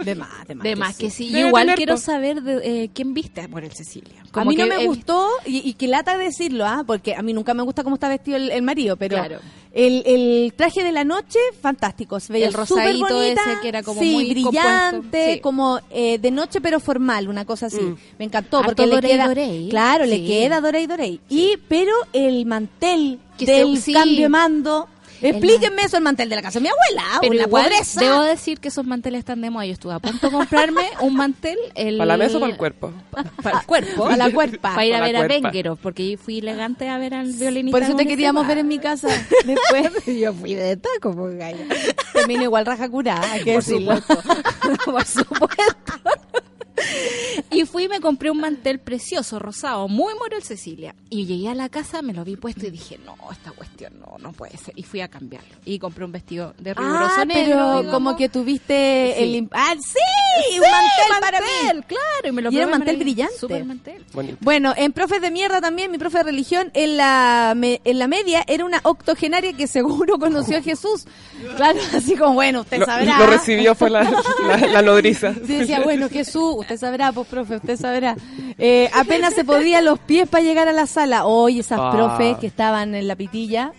[0.05, 0.64] De más, de más.
[0.64, 1.31] De más que sí.
[1.31, 2.01] Yo igual quiero po.
[2.01, 4.20] saber de, eh, quién viste a Morel Cecilia.
[4.28, 6.83] A Como mí no que me he gustó, y, y que lata decirlo, ¿ah?
[6.87, 9.39] porque a mí nunca me gusta cómo está vestido el, el marido, pero Claro.
[9.73, 12.18] El, el traje de la noche, fantástico.
[12.21, 15.41] Se veía El rosadito bonita, ese que era como sí, muy brillante, compuesto, sí.
[15.41, 17.81] como eh, de noche pero formal, una cosa así.
[17.81, 17.97] Mm.
[18.18, 19.66] Me encantó, Harto porque le queda, doré.
[19.71, 21.18] claro, le queda doré y doré.
[21.29, 24.89] Y, pero el mantel Que del se- cambio de mando,
[25.23, 28.01] Explíquenme eso el mantel de la casa de mi abuela, Pero una igual pobreza.
[28.01, 29.66] debo decir que esos manteles están de moda.
[29.66, 31.59] Yo estuve a punto de comprarme un mantel.
[31.75, 32.93] El, ¿Para la mesa o para el cuerpo?
[33.11, 34.05] Para el cuerpo.
[34.05, 34.71] Para la cuerpa.
[34.71, 35.29] Para ir a ver la a.
[35.29, 37.79] Bengero, porque yo fui elegante a ver al violinista.
[37.79, 39.09] Por eso te queríamos ver en mi casa.
[39.45, 41.64] Después yo fui de taco, pues gallo.
[42.12, 43.95] Termino igual raja curada, hay que Por decirlo.
[44.85, 45.93] Por supuesto.
[47.53, 50.95] Y fui y me compré un mantel precioso, rosado, muy Morel Cecilia.
[51.09, 54.18] Y llegué a la casa, me lo vi puesto y dije, no, esta cuestión no,
[54.18, 54.72] no puede ser.
[54.76, 55.49] Y fui a cambiarlo.
[55.64, 57.45] Y compré un vestido de riguroso Ah, negro.
[57.45, 57.93] pero digamos.
[57.93, 59.22] como que tuviste Sí.
[59.39, 59.49] el...
[59.53, 59.99] ¡Ah, sí!
[60.55, 61.83] un mantel, para mí.
[61.89, 62.28] claro.
[62.28, 63.35] Y, me lo Y era un mantel brillante.
[63.37, 64.05] Súper mantel.
[64.12, 64.37] Bonito.
[64.41, 68.07] Bueno, en profes de mierda también, mi profe de religión, en la, me- en la
[68.07, 71.07] media era una octogenaria que seguro conoció a Jesús.
[71.57, 73.18] Claro, así como, bueno, usted Lo, sabrá.
[73.18, 74.03] lo recibió fue la,
[74.47, 75.33] la, la nodriza.
[75.35, 78.16] Sí, decía, bueno, Jesús, usted sabrá, pues profe, usted sabrá.
[78.59, 81.27] Eh, apenas se podía los pies para llegar a la sala.
[81.27, 81.91] Hoy esas Ah.
[81.93, 83.73] profes que estaban en la pitilla.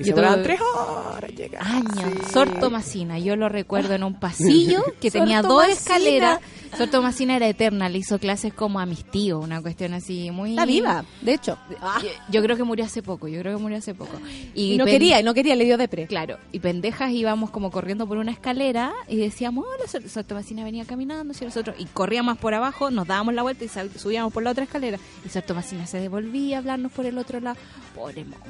[0.00, 1.62] Y Yo se tres horas llegar.
[1.66, 2.10] Años.
[2.32, 6.40] Sor Tomasina, yo lo recuerdo en un pasillo que tenía dos escaleras.
[6.78, 10.50] Sor Tomasina era eterna, le hizo clases como a mis tíos, una cuestión así muy...
[10.50, 11.58] Está viva, de hecho.
[12.00, 14.12] Yo, yo creo que murió hace poco, yo creo que murió hace poco.
[14.54, 16.06] Y no pen- quería, no quería, le dio depre.
[16.06, 20.62] Claro, y pendejas íbamos como corriendo por una escalera y decíamos, hola, Sor, Sor Tomasina
[20.62, 24.44] venía caminando, y nosotros, y corríamos por abajo, nos dábamos la vuelta y subíamos por
[24.44, 24.98] la otra escalera.
[25.26, 27.56] Y Sor Tomasina se devolvía a hablarnos por el otro lado.
[27.96, 28.44] Pobre monja.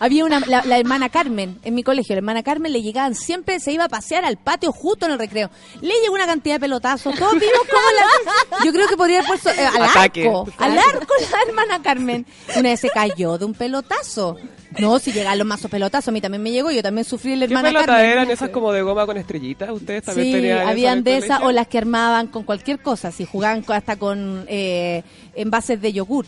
[0.00, 3.60] Había una, la, la hermana Carmen en mi colegio, la hermana Carmen le llegaban siempre,
[3.60, 5.50] se iba a pasear al patio justo en el recreo.
[5.80, 7.82] Le llegó una cantidad de pelotazos, todos vimos como
[8.58, 8.64] la...
[8.64, 10.26] Yo creo que podría haber puesto eh, al Ataque.
[10.26, 12.26] arco, al arco la hermana Carmen.
[12.56, 14.36] Una vez se cayó de un pelotazo.
[14.78, 17.46] No, si llegaban los mazos pelotazos, a mí también me llegó, yo también sufrí la
[17.46, 18.10] ¿Qué hermana pelotas Carmen.
[18.10, 19.70] eran esas como de goma con estrellitas?
[19.70, 23.12] ¿Ustedes también Sí, tenían habían el de esas o las que armaban con cualquier cosa,
[23.12, 25.04] si jugaban hasta con eh,
[25.36, 26.26] envases de yogur.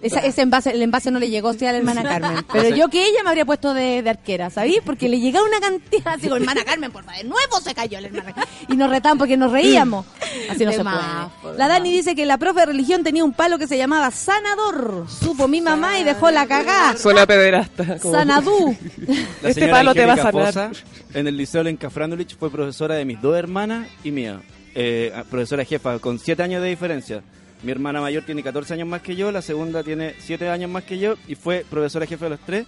[0.00, 2.44] Esa- ese envase, el envase no le llegó sí, a la hermana Carmen.
[2.52, 4.78] Pero yo que ella me habría puesto de, de arquera, ¿sabí?
[4.84, 8.00] Porque le llegaba una cantidad, así como, hermana Carmen, por favor, de nuevo se cayó
[8.00, 8.48] la hermana Carmen.
[8.68, 10.06] Y nos retaban porque nos reíamos.
[10.50, 11.54] Así no De se más, puede.
[11.54, 14.10] de La Dani dice que la profe de religión tenía un palo que se llamaba
[14.10, 15.06] sanador.
[15.08, 16.96] Supo mi mamá y dejó la cagada.
[16.96, 17.98] Suena pederasta.
[17.98, 18.76] como- Sanadú.
[19.42, 20.16] La Este palo te va a
[20.52, 20.72] sanar.
[21.14, 24.40] En el liceo Lenca Frandulich fue profesora de mis dos hermanas y mía.
[24.74, 27.22] Eh, profesora jefa, con siete años de diferencia.
[27.62, 30.84] Mi hermana mayor tiene 14 años más que yo, la segunda tiene 7 años más
[30.84, 32.66] que yo y fue profesora jefa de los tres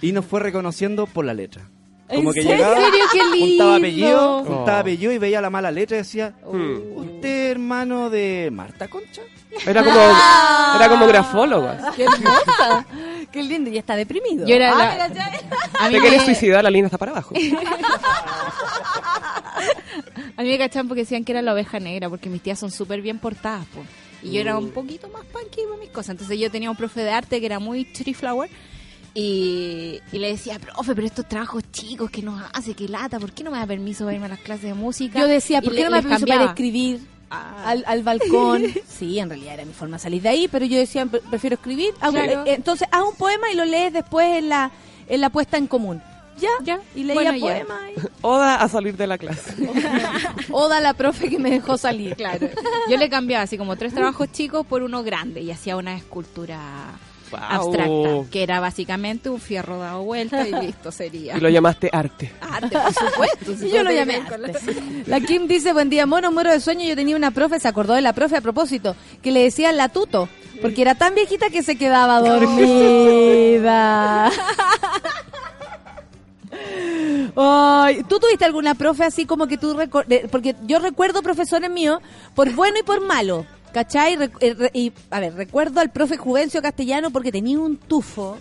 [0.00, 1.62] y nos fue reconociendo por la letra.
[2.08, 2.56] Como ¿En que serio?
[2.56, 2.76] llegaba,
[3.12, 3.46] ¡Qué lindo!
[3.46, 4.80] juntaba apellido, juntaba Oh.
[4.80, 6.96] apellido y veía la mala letra y decía, Hmm.
[6.96, 9.22] ¿usted hermano de Marta Concha?
[9.66, 10.00] Era como,
[10.76, 11.70] era como grafólogo.
[11.96, 12.86] Qué hermosa.
[13.32, 13.70] Qué lindo.
[13.70, 14.44] Y está deprimido.
[14.46, 15.84] Yo era Ah, la-.
[15.84, 16.64] A mí ¿Te quieres me- suicidar?
[16.64, 17.32] La línea está para abajo.
[20.36, 22.70] A mí me cachaban porque decían que era la oveja negra, porque mis tías son
[22.70, 23.82] súper bien portadas, po.
[24.22, 26.10] Y yo era un poquito más punky para mis cosas.
[26.10, 28.50] Entonces yo tenía un profe de arte que era muy flower
[29.14, 33.32] y, y le decía, profe, pero estos trabajos chicos que nos hace, que lata, ¿por
[33.32, 35.18] qué no me da permiso para irme a las clases de música?
[35.18, 37.00] Yo decía, ¿por qué no me les permiso para escribir
[37.30, 38.62] al, al balcón?
[38.86, 41.54] Sí, en realidad era mi forma de salir de ahí, pero yo decía, "Pre- prefiero
[41.54, 41.94] escribir.
[42.00, 42.44] Hago- Claro.
[42.46, 44.70] eh, entonces, haz un poema y lo lees después en la,
[45.08, 46.02] en la puesta en común.
[46.40, 47.80] Ya, Ya, y leía bueno, poemas.
[47.96, 49.54] y- Oda a salir de la clase.
[50.50, 52.16] Oda a la profe que me dejó salir.
[52.16, 52.48] Claro.
[52.88, 56.58] Yo le cambiaba así como tres trabajos chicos por uno grande y hacía una escultura
[57.30, 57.40] Wow.
[57.48, 61.36] abstracta, que era básicamente un fierro dado vuelta y listo sería.
[61.36, 62.32] Y lo llamaste arte.
[62.40, 63.54] Arte, por supuesto.
[63.56, 64.50] si Y yo lo llamé arte.
[65.06, 66.84] La Kim dice, buen día, mono, muero de sueño.
[66.86, 69.90] Yo tenía una profe, se acordó de la profe a propósito, que le decían la
[69.90, 70.28] tuto,
[70.60, 74.28] porque era tan viejita que se quedaba dormida.
[77.36, 79.76] Ay, ¿Tú tuviste alguna profe así como que tú...
[80.30, 82.00] Porque yo recuerdo profesores míos
[82.34, 84.16] por bueno y por malo, ¿cachai?
[84.40, 88.38] Eh, re- Y, a ver, recuerdo al profe Juvencio Castellano porque tenía un tufo.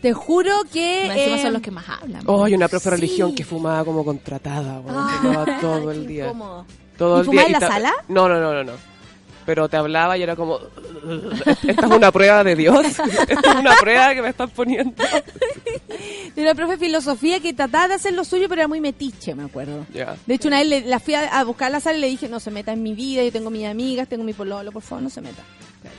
[0.00, 1.06] Te juro que...
[1.06, 2.22] Encima eh, son los que más hablan.
[2.26, 3.02] Oh, y una profe de Sí.
[3.02, 6.24] religión que fumaba como contratada, Fumaba todo el día.
[6.26, 6.66] incómodo.
[6.96, 7.56] Todo ¿Y el fumaba día.
[7.56, 7.92] en la sala?
[8.08, 8.72] No, no, no, no, no.
[9.44, 10.58] Pero te hablaba y era como,
[11.66, 12.84] esta es una prueba de Dios.
[12.86, 14.94] Esta es una prueba que me están poniendo.
[16.34, 19.34] De una profe de filosofía que trataba de hacer lo suyo, pero era muy metiche,
[19.34, 19.84] me acuerdo.
[20.26, 22.06] De hecho, una vez le- la fui a, a buscar a la sala y le
[22.08, 24.82] dije, no se meta en mi vida, yo tengo mis amigas, tengo mi pololo, por
[24.82, 25.42] favor, no se meta.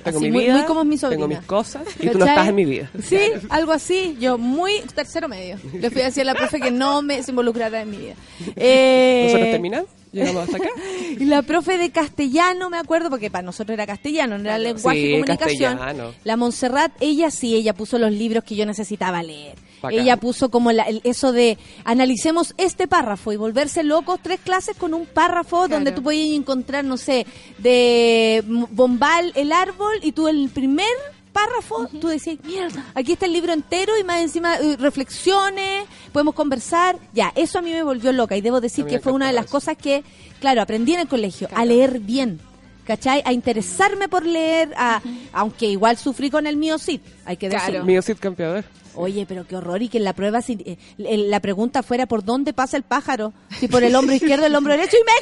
[0.04, 1.39] Tengo Así, mi muy- vida, muy como mi tengo sobrina.
[1.39, 2.89] mis cosas y tú no estás en mi vida.
[3.04, 3.20] Sí,
[3.50, 4.18] algo así.
[4.20, 5.58] Yo muy tercero medio.
[5.74, 8.14] Le fui a decir a la profe que no me se involucrara en mi vida.
[8.56, 10.70] Eh, Nosotros terminamos, llegamos hasta acá.
[11.20, 14.97] Y la profe de castellano, me acuerdo, porque para nosotros era castellano, no era lenguaje
[14.99, 15.78] Sí, y comunicación.
[15.78, 16.14] castellano.
[16.24, 19.55] La Montserrat, ella sí, ella puso los libros que yo necesitaba leer.
[19.82, 19.99] Bacán.
[19.99, 24.78] Ella puso como la- el- eso de analicemos este párrafo y volverse locos, tres clases
[24.78, 27.26] con un párrafo donde tú podías encontrar, no sé,
[27.59, 30.88] de Bombal el árbol y tú el primer
[31.34, 36.34] párrafos, tú decías, mierda, aquí está el libro entero y más encima eh, reflexiones, podemos
[36.36, 36.98] conversar.
[37.14, 39.48] Ya, eso a mí me volvió loca y debo decir que fue una de las
[39.48, 40.04] cosas que,
[40.40, 42.40] claro, aprendí en el colegio, a leer bien.
[42.86, 43.22] ¿Cachai?
[43.26, 47.70] A interesarme por leer, a, aunque igual sufrí con el mío sí, hay que decirlo.
[47.72, 47.86] Claro.
[47.86, 48.66] Mío Cid campeador.
[48.96, 52.08] Oye, pero qué horror y que en la prueba si- eh, el- la pregunta fuera
[52.08, 55.14] por dónde pasa el pájaro, si por el hombro izquierdo, el hombro derecho y me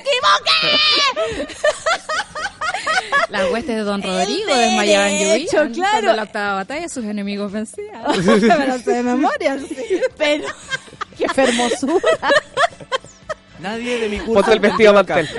[1.37, 1.53] equivoqué.
[3.29, 5.73] Las huestes de Don Rodrigo desmayaban lluvian.
[5.73, 6.13] claro.
[6.13, 8.01] La octava batalla sus enemigos vencían.
[8.03, 10.01] me lo sé de memoria, sí.
[10.17, 10.45] pero
[11.17, 12.01] qué hermosura.
[13.61, 15.29] Nadie de mi curso Ponte el vestido mantel.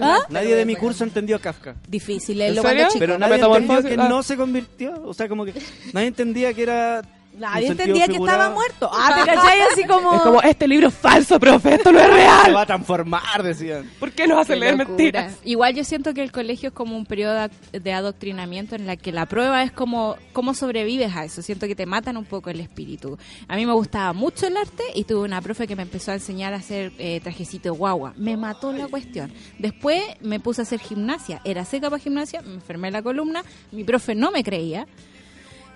[0.00, 0.18] ¿Ah?
[0.30, 1.74] Nadie de mi curso entendió a Kafka.
[1.88, 2.86] Difícil, ¿En leerlo serio?
[2.98, 5.02] Pero ¿No nadie entendió que no se convirtió.
[5.04, 5.54] O sea, como que
[5.92, 7.02] nadie entendía que era.
[7.38, 8.90] Nadie entendía que estaba muerto.
[8.92, 9.60] Ah, ¿te cachai?
[9.72, 10.14] Así como...
[10.14, 12.54] Es como, este libro es falso, profe, esto no es Se real.
[12.56, 13.88] va a transformar, decían.
[14.00, 14.88] ¿Por qué nos hace Qué leer locura.
[14.96, 15.36] mentiras?
[15.44, 19.12] Igual yo siento que el colegio es como un periodo de adoctrinamiento en la que
[19.12, 21.42] la prueba es como cómo sobrevives a eso.
[21.42, 23.18] Siento que te matan un poco el espíritu.
[23.46, 26.14] A mí me gustaba mucho el arte y tuve una profe que me empezó a
[26.14, 28.14] enseñar a hacer eh, trajecito de guagua.
[28.16, 29.32] Me mató la cuestión.
[29.58, 31.40] Después me puse a hacer gimnasia.
[31.44, 33.42] Era seca para gimnasia, me enfermé la columna.
[33.72, 34.86] Mi profe no me creía.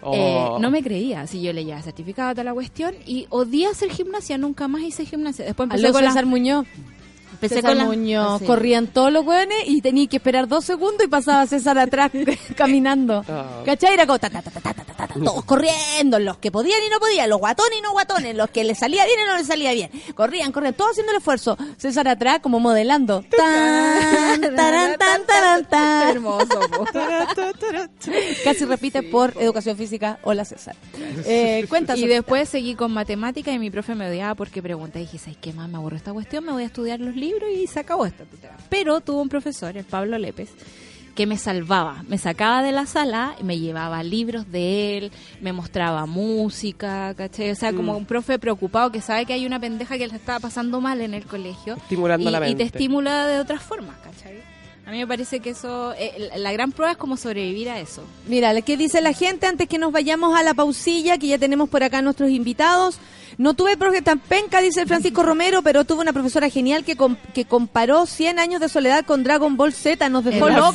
[0.05, 0.59] Eh, Oh.
[0.59, 4.67] no me creía, si yo leía certificado toda la cuestión y odié hacer gimnasia, nunca
[4.67, 5.45] más hice gimnasia.
[5.45, 6.67] Después empecé con la- Muñoz
[7.43, 7.87] empecé César con.
[7.87, 8.43] Muñoz.
[8.43, 12.11] Corrían todos los hueones y tenía que esperar dos segundos y pasaba César atrás
[12.57, 13.25] caminando.
[13.29, 13.65] Oh.
[13.65, 13.95] ¿Cachai?
[13.95, 18.37] Era como todos corriendo, los que podían y no podían, los guatones y no guatones,
[18.37, 19.91] los que les salía bien y no les salía bien.
[20.15, 21.57] Corrían, corrían, todos haciendo el esfuerzo.
[21.77, 23.25] César atrás como modelando.
[23.37, 26.09] Tan, taran, tan, taran.
[26.09, 26.61] Hermoso.
[28.45, 30.19] Casi repite por, educación física.
[30.23, 30.77] Hola César.
[31.27, 35.03] Eh, cuenta, y después seguí con matemática y mi profe me odiaba porque pregunté Y
[35.03, 36.45] dije, ¿sabes qué más me aburro esta cuestión?
[36.45, 38.57] Me voy a estudiar los libros y se acabó esta tutela.
[38.69, 40.51] Pero tuvo un profesor, el Pablo Lépez,
[41.15, 45.13] que me salvaba, me sacaba de la sala, y me llevaba libros de él,
[45.43, 47.51] me mostraba música, ¿cachai?
[47.51, 50.41] O sea, como un profe preocupado que sabe que hay una pendeja que le estaba
[50.41, 51.75] pasando mal en el colegio.
[51.75, 52.65] Estimulando y, la y te mente.
[52.65, 54.41] estimula de otras formas, ¿cachai?
[54.87, 58.03] A mí me parece que eso, eh, la- gran prueba es como sobrevivir a eso.
[58.27, 61.19] Mira, ¿qué dice la gente antes que nos vayamos a la pausilla?
[61.19, 62.99] Que ya tenemos por acá nuestros invitados.
[63.39, 66.97] No tuve profe tan penca, dice el Francisco Romero, pero tuve una profesora genial que,
[66.97, 70.09] com- que comparó 100 años de soledad con Dragon Ball Z.
[70.09, 70.47] Nos dejó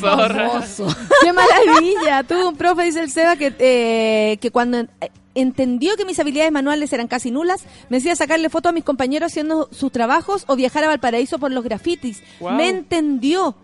[1.22, 2.22] ¡Qué maravilla!
[2.24, 4.88] Tuve un profe, dice el Seba, que, eh, que cuando eh,
[5.34, 9.30] entendió que mis habilidades manuales eran casi nulas, me decía sacarle fotos a mis compañeros
[9.32, 12.22] haciendo sus trabajos o viajar a Valparaíso por los grafitis.
[12.40, 12.56] Guau.
[12.56, 13.54] Me entendió.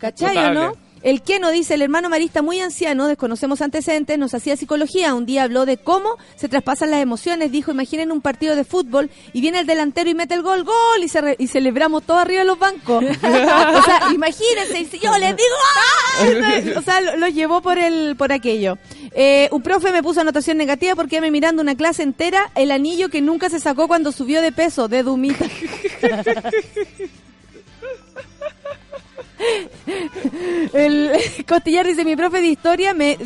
[0.00, 0.72] ¿Cachai o no?
[1.02, 5.14] El que no dice, el hermano marista muy anciano, desconocemos antecedentes, nos hacía psicología.
[5.14, 7.50] Un día habló de cómo se traspasan las emociones.
[7.50, 11.02] Dijo, imaginen un partido de fútbol y viene el delantero y mete el gol, gol,
[11.02, 13.02] y, se re- y celebramos todos arriba de los bancos.
[13.22, 18.30] o sea, imagínense, y yo les digo, o sea, lo, lo llevó por el por
[18.30, 18.76] aquello.
[19.12, 23.08] Eh, un profe me puso anotación negativa porque me mirando una clase entera el anillo
[23.08, 25.46] que nunca se sacó cuando subió de peso, de Dumita.
[30.72, 31.12] El
[31.46, 33.16] Costillar dice, mi profe de historia me,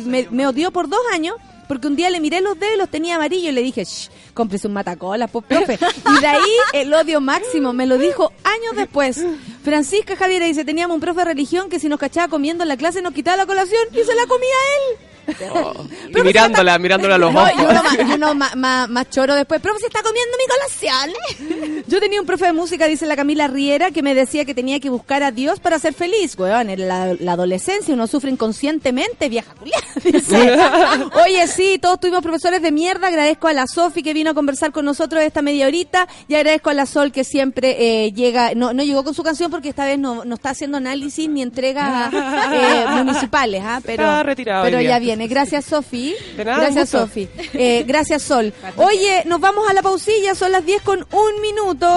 [0.47, 1.35] odió por dos años
[1.67, 4.67] porque un día le miré los dedos los tenía amarillos y le dije, shh, cómprese
[4.67, 5.79] un matacolas, profe.
[6.15, 9.25] Y de ahí el odio máximo, me lo dijo años después.
[9.63, 12.77] Francisca Javier dice, teníamos un profe de religión que si nos cachaba comiendo en la
[12.77, 14.53] clase nos quitaba la colación y se la comía
[14.91, 15.14] él.
[15.53, 15.73] Oh.
[16.15, 17.51] Y mirándola, mirándola a los No, ojos.
[17.57, 19.61] y uno, más, y uno más, más- más choro después.
[19.61, 21.83] Profe, se está comiendo mi colación.
[21.87, 24.79] Yo tenía un profe de música, dice la Camila Riera, que me decía que tenía
[24.79, 26.37] que buscar a Dios para ser feliz.
[26.37, 29.53] Weón, en la, la adolescencia uno sufre inconscientemente, vieja
[30.03, 30.57] dice.
[31.25, 33.07] Oye, sí, todos tuvimos profesores de mierda.
[33.07, 36.07] Agradezco a la Sofi que vino a conversar con nosotros esta media horita.
[36.27, 39.49] Y agradezco a la Sol que siempre eh, llega, no, no llegó con su canción
[39.51, 42.13] porque esta vez no, no está haciendo análisis ni entregas
[42.53, 43.79] eh, municipales, ¿ah?
[43.85, 45.14] pero, Está retirado pero ya viene.
[45.17, 46.15] Gracias, Sofi.
[46.37, 46.89] Gracias.
[46.89, 47.27] Sofi.
[47.53, 48.53] Eh, gracias, Sol.
[48.75, 51.87] Oye, nos vamos a la pausilla, son las 10 con un minuto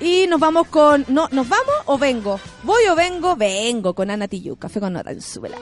[0.00, 1.04] y nos vamos con...
[1.08, 2.38] No, ¿Nos vamos o vengo?
[2.62, 3.36] ¿Voy o vengo?
[3.36, 5.56] Vengo con Ana Tiyu, café con nota, súbela.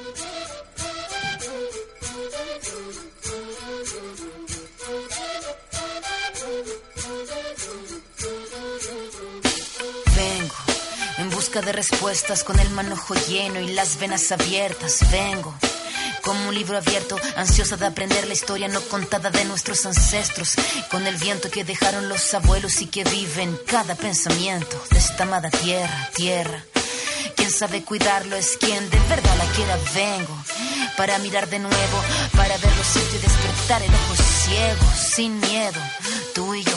[10.16, 10.54] Vengo
[11.18, 15.00] en busca de respuestas con el manojo lleno y las venas abiertas.
[15.12, 15.54] Vengo
[16.22, 20.54] como un libro abierto, ansiosa de aprender la historia no contada de nuestros ancestros,
[20.90, 25.24] con el viento que dejaron los abuelos y que vive en cada pensamiento de esta
[25.24, 26.62] amada tierra, tierra.
[27.36, 29.78] Quien sabe cuidarlo es quien de verdad la quiera.
[29.94, 30.36] Vengo
[30.96, 32.02] para mirar de nuevo,
[32.36, 35.80] para ver los sitios y despertar el ojo ciego, sin miedo.
[36.34, 36.76] Tú y yo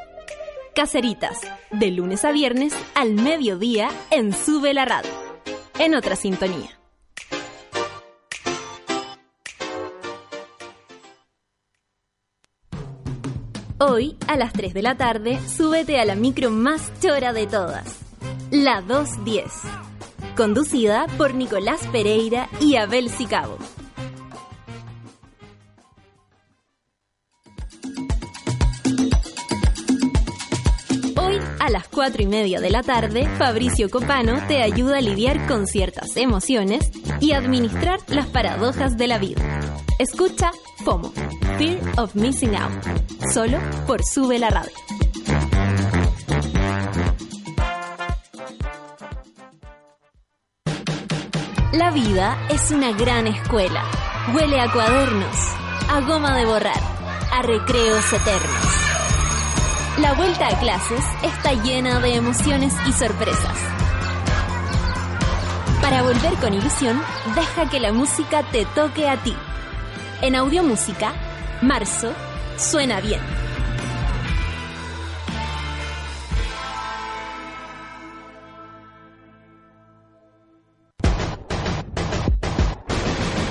[0.73, 1.41] Caseritas,
[1.71, 5.11] de lunes a viernes al mediodía en Sube la Radio.
[5.79, 6.79] En otra sintonía.
[13.79, 17.97] Hoy, a las 3 de la tarde, súbete a la micro más chora de todas,
[18.51, 19.51] la 210,
[20.37, 23.57] conducida por Nicolás Pereira y Abel Sicabo.
[31.71, 36.17] Las 4 y media de la tarde, Fabricio Copano te ayuda a lidiar con ciertas
[36.17, 39.41] emociones y administrar las paradojas de la vida.
[39.97, 40.51] Escucha
[40.83, 41.13] FOMO,
[41.57, 42.83] Fear of Missing Out,
[43.33, 43.57] solo
[43.87, 44.71] por Sube la Radio.
[51.71, 53.83] La vida es una gran escuela.
[54.35, 55.37] Huele a cuadernos,
[55.89, 56.81] a goma de borrar,
[57.31, 58.90] a recreos eternos.
[59.99, 63.57] La vuelta a clases está llena de emociones y sorpresas.
[65.81, 66.99] Para volver con ilusión,
[67.35, 69.35] deja que la música te toque a ti.
[70.21, 71.13] En Audiomúsica,
[71.61, 72.13] marzo,
[72.57, 73.19] suena bien.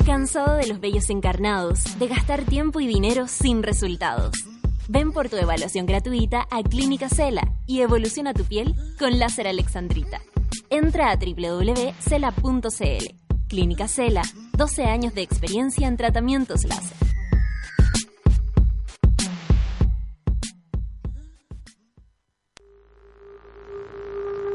[0.07, 4.50] ¿Cansado de los bellos encarnados, de gastar tiempo y dinero sin resultados?
[4.93, 10.21] Ven por tu evaluación gratuita a Clínica Cela y evoluciona tu piel con láser alexandrita.
[10.69, 13.05] Entra a www.cela.cl.
[13.49, 14.23] Clínica Cela,
[14.57, 16.97] 12 años de experiencia en tratamientos láser.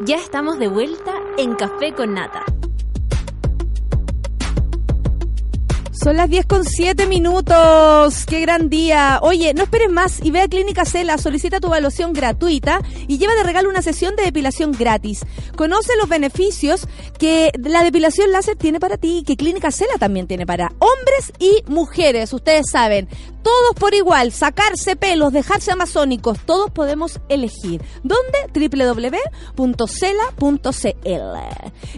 [0.06, 2.44] Ya estamos de vuelta en Café con Nata.
[6.06, 8.28] Son las 10 con 7 minutos.
[8.28, 9.18] ¡Qué gran día!
[9.24, 13.34] Oye, no esperes más y ve a Clínica Cela, solicita tu evaluación gratuita y lleva
[13.34, 15.26] de regalo una sesión de depilación gratis.
[15.56, 16.88] Conoce los beneficios
[17.18, 21.34] que la depilación láser tiene para ti y que Clínica Cela también tiene para hombres
[21.39, 22.34] y mujeres.
[22.34, 23.10] Ustedes saben,
[23.41, 27.82] todos por igual, sacarse pelos, dejarse amazónicos, todos podemos elegir.
[28.03, 28.38] ¿Dónde?
[28.53, 29.76] www.cela.cl.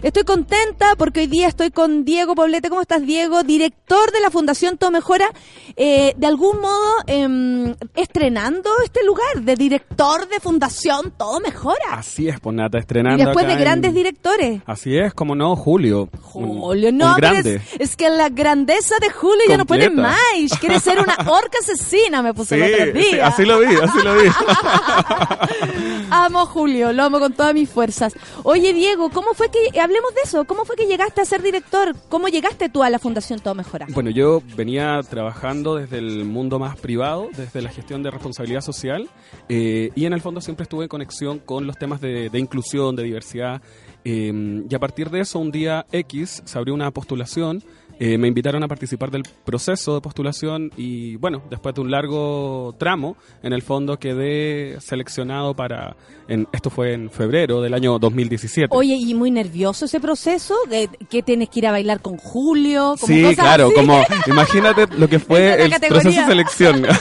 [0.02, 2.70] Estoy contenta porque hoy día estoy con Diego Poblete.
[2.70, 3.42] ¿Cómo estás, Diego?
[3.42, 5.28] Director de la Fundación Todo Mejora.
[5.76, 11.76] Eh, de algún modo, em, estrenando este lugar de director de Fundación Todo Mejora.
[11.92, 13.24] Así es, pues Nata, Y estrenando.
[13.24, 14.62] después acá de grandes en- directores.
[14.66, 16.08] Así es, como no, Julio.
[16.34, 17.56] Un- Julio, un no, grande.
[17.56, 20.16] es, es que la grandeza de Julio ya no puede más.
[20.60, 23.26] Quiere ser una orca asesina, me puso Sí, el otro sí, día.
[23.26, 24.28] así lo vi, así lo vi.
[26.10, 28.14] Amo Julio, lo amo con todas mis fuerzas.
[28.42, 31.94] Oye, Diego, ¿cómo fue que, hablemos de eso, cómo fue que llegaste a ser director?
[32.08, 33.86] ¿Cómo llegaste tú a la Fundación Todo Mejora?
[33.90, 39.08] Bueno, yo venía trabajando desde el mundo más privado, desde la gestión de responsabilidad social,
[39.48, 42.96] eh, y en el fondo siempre estuve en conexión con los temas de, de inclusión,
[42.96, 43.62] de diversidad,
[44.04, 47.62] eh, y a partir de eso, un día X se abrió una postulación,
[47.98, 52.74] eh, me invitaron a participar del proceso de postulación y bueno, después de un largo
[52.78, 55.96] tramo, en el fondo quedé seleccionado para,
[56.28, 58.74] en, esto fue en febrero del año 2017.
[58.76, 62.94] Oye, y muy nervioso ese proceso, ¿Qué- que tienes que ir a bailar con Julio,
[63.00, 63.74] como Sí, claro, así?
[63.74, 66.02] como imagínate lo que fue el categoría.
[66.02, 66.86] proceso de selección.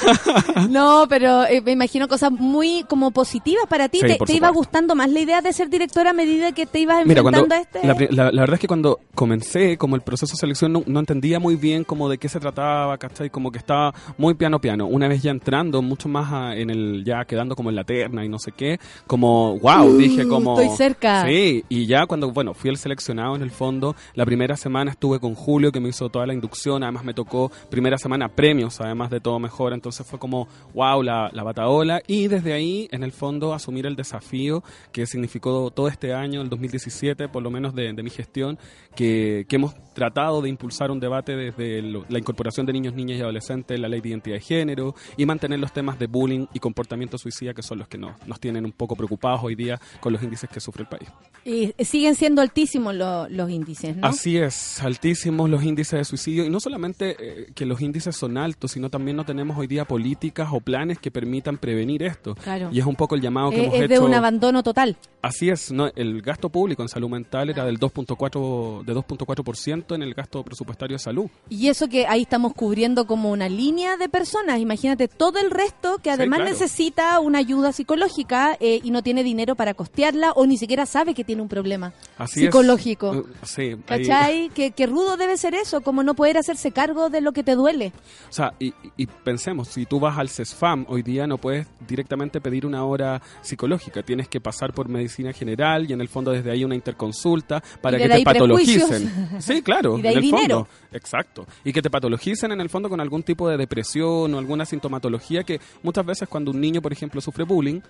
[0.70, 4.00] No, pero eh, me imagino cosas muy como positivas para ti.
[4.02, 7.06] Sí, ¿Te, iba gustando más la idea de ser directora a medida que te ibas
[7.06, 7.88] Mira, enfrentando cuando a este?
[7.88, 10.84] la, pri- la- la verdad es que cuando comencé como el proceso de selección no,
[10.88, 13.30] no entendía muy bien como de qué se trataba, ¿cachai?
[13.30, 14.88] Como que estaba muy piano piano.
[14.88, 18.26] Una vez ya entrando mucho más a- en el, ya quedando como en la terna
[18.26, 20.60] y no sé qué, como, wow, Uh, dije como...
[20.60, 21.26] estoy cerca.
[21.26, 25.20] Sí, y ya cuando, bueno, fui el seleccionado en el fondo, la primera semana estuve
[25.20, 29.10] con Julio que me hizo toda la inducción, además me tocó primera semana premios, además
[29.10, 33.12] de todo mejor, entonces fue como, wow, la, la bataola, y desde ahí, en el
[33.12, 37.94] fondo, asumir el desafío que significó todo este año, el 2017, por lo menos de,
[37.94, 38.58] de mi gestión,
[38.98, 43.22] que, que hemos tratado de impulsar un debate desde la incorporación de niños, niñas y
[43.22, 47.18] adolescentes, la ley de identidad de género, y mantener los temas de bullying y comportamiento
[47.18, 50.22] suicida, que son los que nos, nos tienen un poco preocupados hoy día con los
[50.22, 51.10] índices que sufre el país.
[51.46, 54.06] Y siguen siendo altísimos lo- los índices, ¿no?
[54.08, 58.38] Así es, altísimos los índices de suicidio y no solamente eh, que los índices son
[58.38, 62.36] altos, sino también no tenemos hoy día políticas o planes que permitan prevenir esto.
[62.36, 62.70] Claro.
[62.72, 63.94] Y es un poco el llamado que Eh, hemos es hecho.
[63.94, 64.96] de un abandono total.
[65.24, 65.88] Así es, ¿no?
[65.96, 70.96] el gasto público en salud mental era del 2.4 de 2.4% en el gasto presupuestario
[70.96, 71.30] de salud.
[71.50, 74.60] Y eso que ahí estamos cubriendo como una línea de personas.
[74.60, 76.52] Imagínate todo el resto que además claro.
[76.52, 81.14] necesita una ayuda psicológica eh, y no tiene dinero para costearla o ni siquiera sabe
[81.14, 82.46] que tiene un problema Así es.
[82.46, 83.26] psicológico.
[83.44, 84.50] Sí, ahí- ¿Cachai?
[84.50, 87.56] Que, que rudo debe ser eso, como no poder hacerse cargo de lo que te
[87.56, 87.92] duele.
[88.30, 92.40] O sea, y, y pensemos, si tú vas al CESFAM, hoy día no puedes directamente
[92.42, 96.52] pedir una hora psicológica, tienes que pasar por medicina general y en el fondo desde
[96.52, 98.77] ahí una interconsulta para que te prejuicios.
[98.80, 99.42] Patologicen.
[99.42, 100.56] Sí, claro, Y de ahí en el dinero.
[100.66, 100.70] fondo.
[100.92, 101.46] Exacto.
[101.64, 105.44] Y que te patologicen en el fondo con algún tipo de depresión o alguna sintomatología
[105.44, 107.82] que muchas veces cuando un niño, por ejemplo, sufre bullying,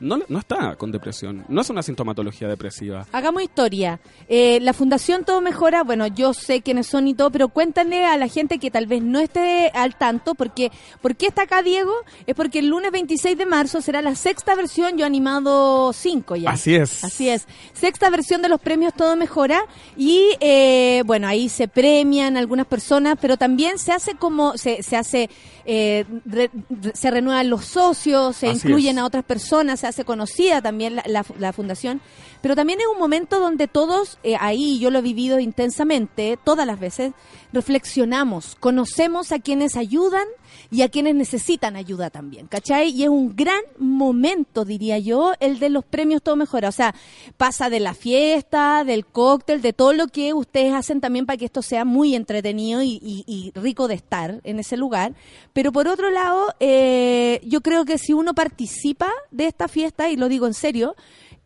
[0.00, 3.06] no, no está con depresión, no es una sintomatología depresiva.
[3.12, 4.00] Hagamos historia.
[4.28, 8.16] Eh, la Fundación Todo Mejora, bueno, yo sé quiénes son y todo, pero cuéntale a
[8.16, 10.70] la gente que tal vez no esté al tanto, porque
[11.02, 11.92] ¿por qué está acá Diego?
[12.26, 16.36] Es porque el lunes 26 de marzo será la sexta versión, yo he animado cinco
[16.36, 16.50] ya.
[16.50, 17.04] Así es.
[17.04, 17.46] Así es.
[17.72, 19.60] Sexta versión de los premios Todo Mejora.
[19.96, 24.96] Y eh, bueno, ahí se premian algunas personas, pero también se hace como, se, se
[24.96, 25.30] hace,
[25.64, 26.50] eh, re-
[26.94, 29.02] se renuevan los socios, se Así incluyen es.
[29.02, 32.00] a otras personas, se hace conocida también la, fundación.
[32.40, 36.66] Pero también es un momento donde todos, eh, ahí yo lo he vivido intensamente, todas
[36.66, 37.12] las veces,
[37.52, 40.24] reflexionamos, conocemos a quienes ayudan
[40.70, 42.90] y a quienes necesitan ayuda también, ¿cachai?
[42.90, 46.70] Y es un gran momento, diría yo, el de los premios Todo Mejora.
[46.70, 46.94] O sea,
[47.36, 51.44] pasa de la fiesta, del cóctel, de todo lo que ustedes hacen también para que
[51.44, 55.14] esto sea muy entretenido y rico de estar en ese lugar.
[55.52, 60.16] Pero por otro lado, eh, yo creo que si uno participa de esta fiesta, y
[60.16, 60.94] lo digo en serio,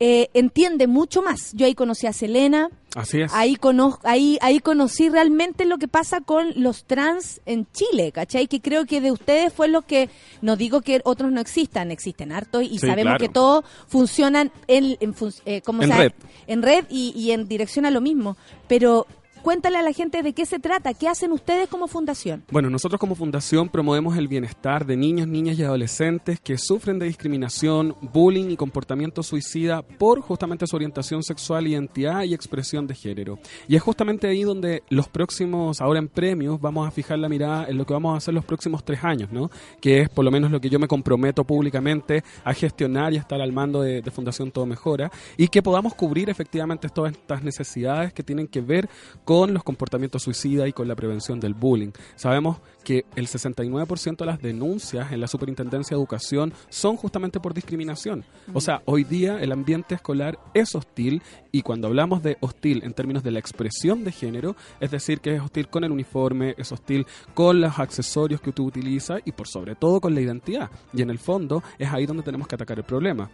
[0.01, 1.51] eh, entiende mucho más.
[1.55, 3.33] Yo ahí conocí a Selena, Así es.
[3.35, 8.47] Ahí, conozco, ahí, ahí conocí realmente lo que pasa con los trans en Chile, ¿cachai?
[8.49, 10.09] Que creo que de ustedes fue lo que,
[10.41, 13.19] no digo que otros no existan, existen hartos y Sí, sabemos claro.
[13.19, 15.15] que todos funcionan en, en,
[15.45, 16.13] eh, ¿cómo En red.
[16.47, 18.37] en red y, y en dirección a lo mismo.
[18.69, 19.07] Pero
[19.43, 22.45] cuéntale a la gente de qué se trata, qué hacen ustedes como fundación.
[22.51, 27.07] Bueno, nosotros como fundación promovemos el bienestar de niños, niñas y adolescentes que sufren de
[27.07, 33.39] discriminación, bullying y comportamiento suicida por justamente su orientación sexual, identidad y expresión de género.
[33.67, 37.67] Y es justamente ahí donde los próximos, ahora en premios, vamos a fijar la mirada
[37.69, 39.51] en lo que vamos a hacer los próximos tres años, ¿no?
[39.81, 43.21] Que es por lo menos lo que yo me comprometo públicamente a gestionar y a
[43.21, 47.43] estar al mando de, de Fundación Todo Mejora y que podamos cubrir efectivamente todas estas
[47.43, 48.89] necesidades que tienen que ver
[49.29, 51.91] con los comportamientos suicidas y con la prevención del bullying.
[52.17, 57.53] Sabemos que el 69% de las denuncias en la Superintendencia de Educación son justamente por
[57.53, 58.25] discriminación.
[58.55, 61.21] O sea, hoy día el ambiente escolar es hostil
[61.53, 65.35] y cuando hablamos de hostil en términos de la expresión de género, es decir, que
[65.35, 69.47] es hostil con el uniforme, es hostil con los accesorios que tú utilizas y por
[69.47, 70.71] sobre todo con la identidad.
[70.95, 73.29] Y en el fondo es ahí donde tenemos que atacar el problema.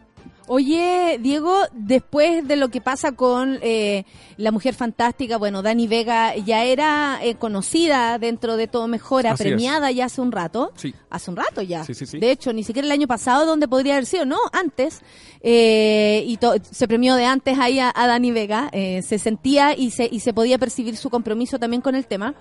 [0.46, 4.04] Oye, Diego, después de lo que pasa con eh,
[4.36, 9.42] la mujer fantástica, bueno, Dani Vega ya era eh, conocida dentro de Todo Mejora, Así
[9.44, 9.48] es.
[9.48, 10.70] premiada ya hace un rato.
[10.76, 10.94] Sí.
[11.08, 11.82] Hace un rato ya.
[11.84, 12.18] Sí, sí, sí.
[12.18, 15.00] De hecho, ni siquiera el año pasado, donde podría haber sido, no, antes.
[15.40, 16.38] Eh, y
[16.70, 18.68] se premió de antes ahí a, a Dani Vega.
[18.72, 22.34] eh, se sentía y se, y se podía percibir su compromiso también con el tema.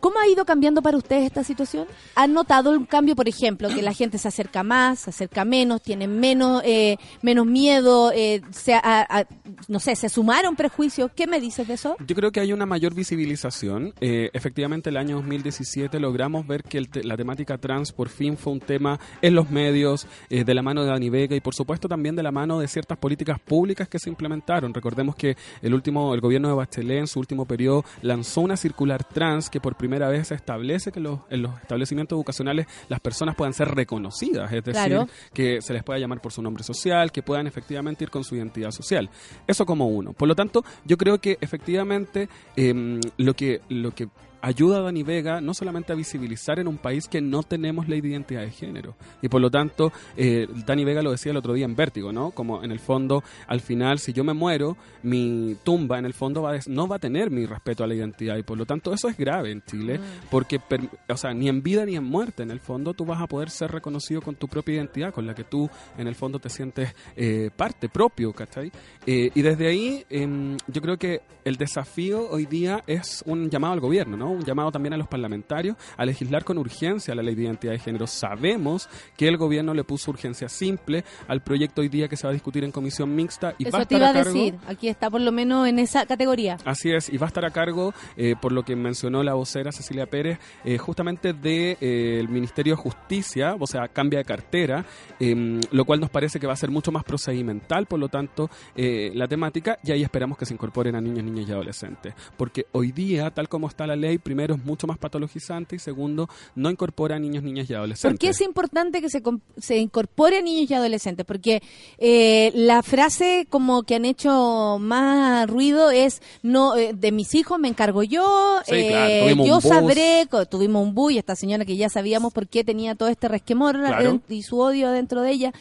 [0.00, 1.86] ¿Cómo ha ido cambiando para ustedes esta situación?
[2.14, 5.82] ¿Han notado un cambio, por ejemplo, que la gente se acerca más, se acerca menos,
[5.82, 9.26] tiene menos eh, menos miedo, eh, se, a-
[9.68, 11.10] no sé, se sumaron prejuicios?
[11.14, 11.96] ¿Qué me dices de eso?
[12.06, 13.94] Yo creo que hay una mayor visibilización.
[14.00, 18.36] Eh, efectivamente, el año 2017 logramos ver que el te- la temática trans por fin
[18.36, 21.54] fue un tema en los medios, eh, de la mano de Dani Vega y por
[21.54, 24.72] supuesto también de la mano de ciertas políticas públicas que se implementaron.
[24.74, 29.04] Recordemos que el último, el gobierno de Bachelet en su último periodo lanzó una circular
[29.04, 33.52] trans que por primera vez establece que los, en los establecimientos educacionales las personas puedan
[33.52, 35.08] ser reconocidas, es decir, Claro.
[35.34, 38.36] que se les pueda llamar por su nombre social, que puedan efectivamente ir con su
[38.36, 39.10] identidad social.
[39.46, 40.12] Eso como uno.
[40.12, 44.08] Por lo tanto, yo creo que efectivamente em, lo que lo que
[44.42, 48.00] ayuda a Dani Vega no solamente a visibilizar en un país que no tenemos ley
[48.00, 48.96] de identidad de género.
[49.22, 52.30] Y por lo tanto, eh, Dani Vega lo decía el otro día en Vértigo, ¿no?
[52.30, 56.42] Como en el fondo, al final, si yo me muero, mi tumba en el fondo
[56.42, 58.36] va a des- no va a tener mi respeto a la identidad.
[58.36, 60.00] Y por lo tanto, eso es grave en Chile,
[60.30, 63.20] porque, per- o sea, ni en vida ni en muerte, en el fondo, tú vas
[63.20, 65.68] a poder ser reconocido con tu propia identidad, con la que tú,
[65.98, 68.70] en el fondo, te sientes eh, parte, propio, ¿cachai?
[69.06, 73.74] Eh, y desde ahí, em, yo creo que el desafío hoy día es un llamado
[73.74, 74.29] al gobierno, ¿no?
[74.32, 77.78] Un llamado también a los parlamentarios a legislar con urgencia la ley de identidad de
[77.78, 78.06] género.
[78.06, 82.30] Sabemos que el gobierno le puso urgencia simple al proyecto hoy día que se va
[82.30, 84.32] a discutir en comisión mixta y va a Eso te estar iba a cargo.
[84.32, 84.54] decir.
[84.66, 86.56] Aquí está por lo menos en esa categoría.
[86.64, 89.72] Así es, y va a estar a cargo, eh, por lo que mencionó la vocera
[89.72, 94.84] Cecilia Pérez, eh, justamente del de, el Ministerio de Justicia, o sea, cambia de cartera,
[95.18, 98.50] em, lo cual nos parece que va a ser mucho más procedimental, por lo tanto,
[98.74, 102.14] eh, la temática, y ahí esperamos que se incorporen a niños, niñas y adolescentes.
[102.36, 106.28] Porque hoy día, tal como está la ley, primero es mucho más patologizante y segundo,
[106.54, 108.12] no incorpora a niños, niñas y adolescentes.
[108.12, 109.22] ¿Por qué es importante que se,
[109.58, 111.26] se incorpore a niños y adolescentes?
[111.26, 111.62] Porque
[111.98, 117.58] eh, la frase como que han hecho más ruido es no eh, de mis hijos
[117.58, 121.76] me encargo yo, Sí, eh, claro, yo sabré, tuvimos un bus y esta señora que
[121.76, 124.20] ya sabíamos por qué tenía todo este resquemor Claro.
[124.28, 125.52] y su odio dentro de ella.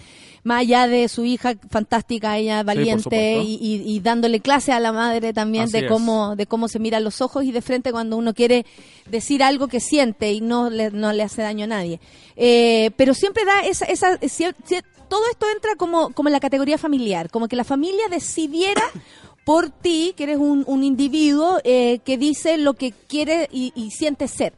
[0.43, 4.91] Más allá de su hija fantástica, ella valiente y, y- y dándole clase a la
[4.93, 5.87] madre también Así de es.
[5.91, 8.65] cómo de cómo se mira a los ojos y de frente cuando uno quiere
[9.09, 11.99] decir algo que siente y no le, no le hace daño a nadie.
[12.35, 14.17] Eh, pero siempre da esa, esa
[15.09, 18.83] todo esto entra como, como en la categoría familiar, como que la familia decidiera
[19.43, 23.89] por ti, que eres un, un individuo eh, que dice lo que quiere y, y
[23.91, 24.53] siente ser.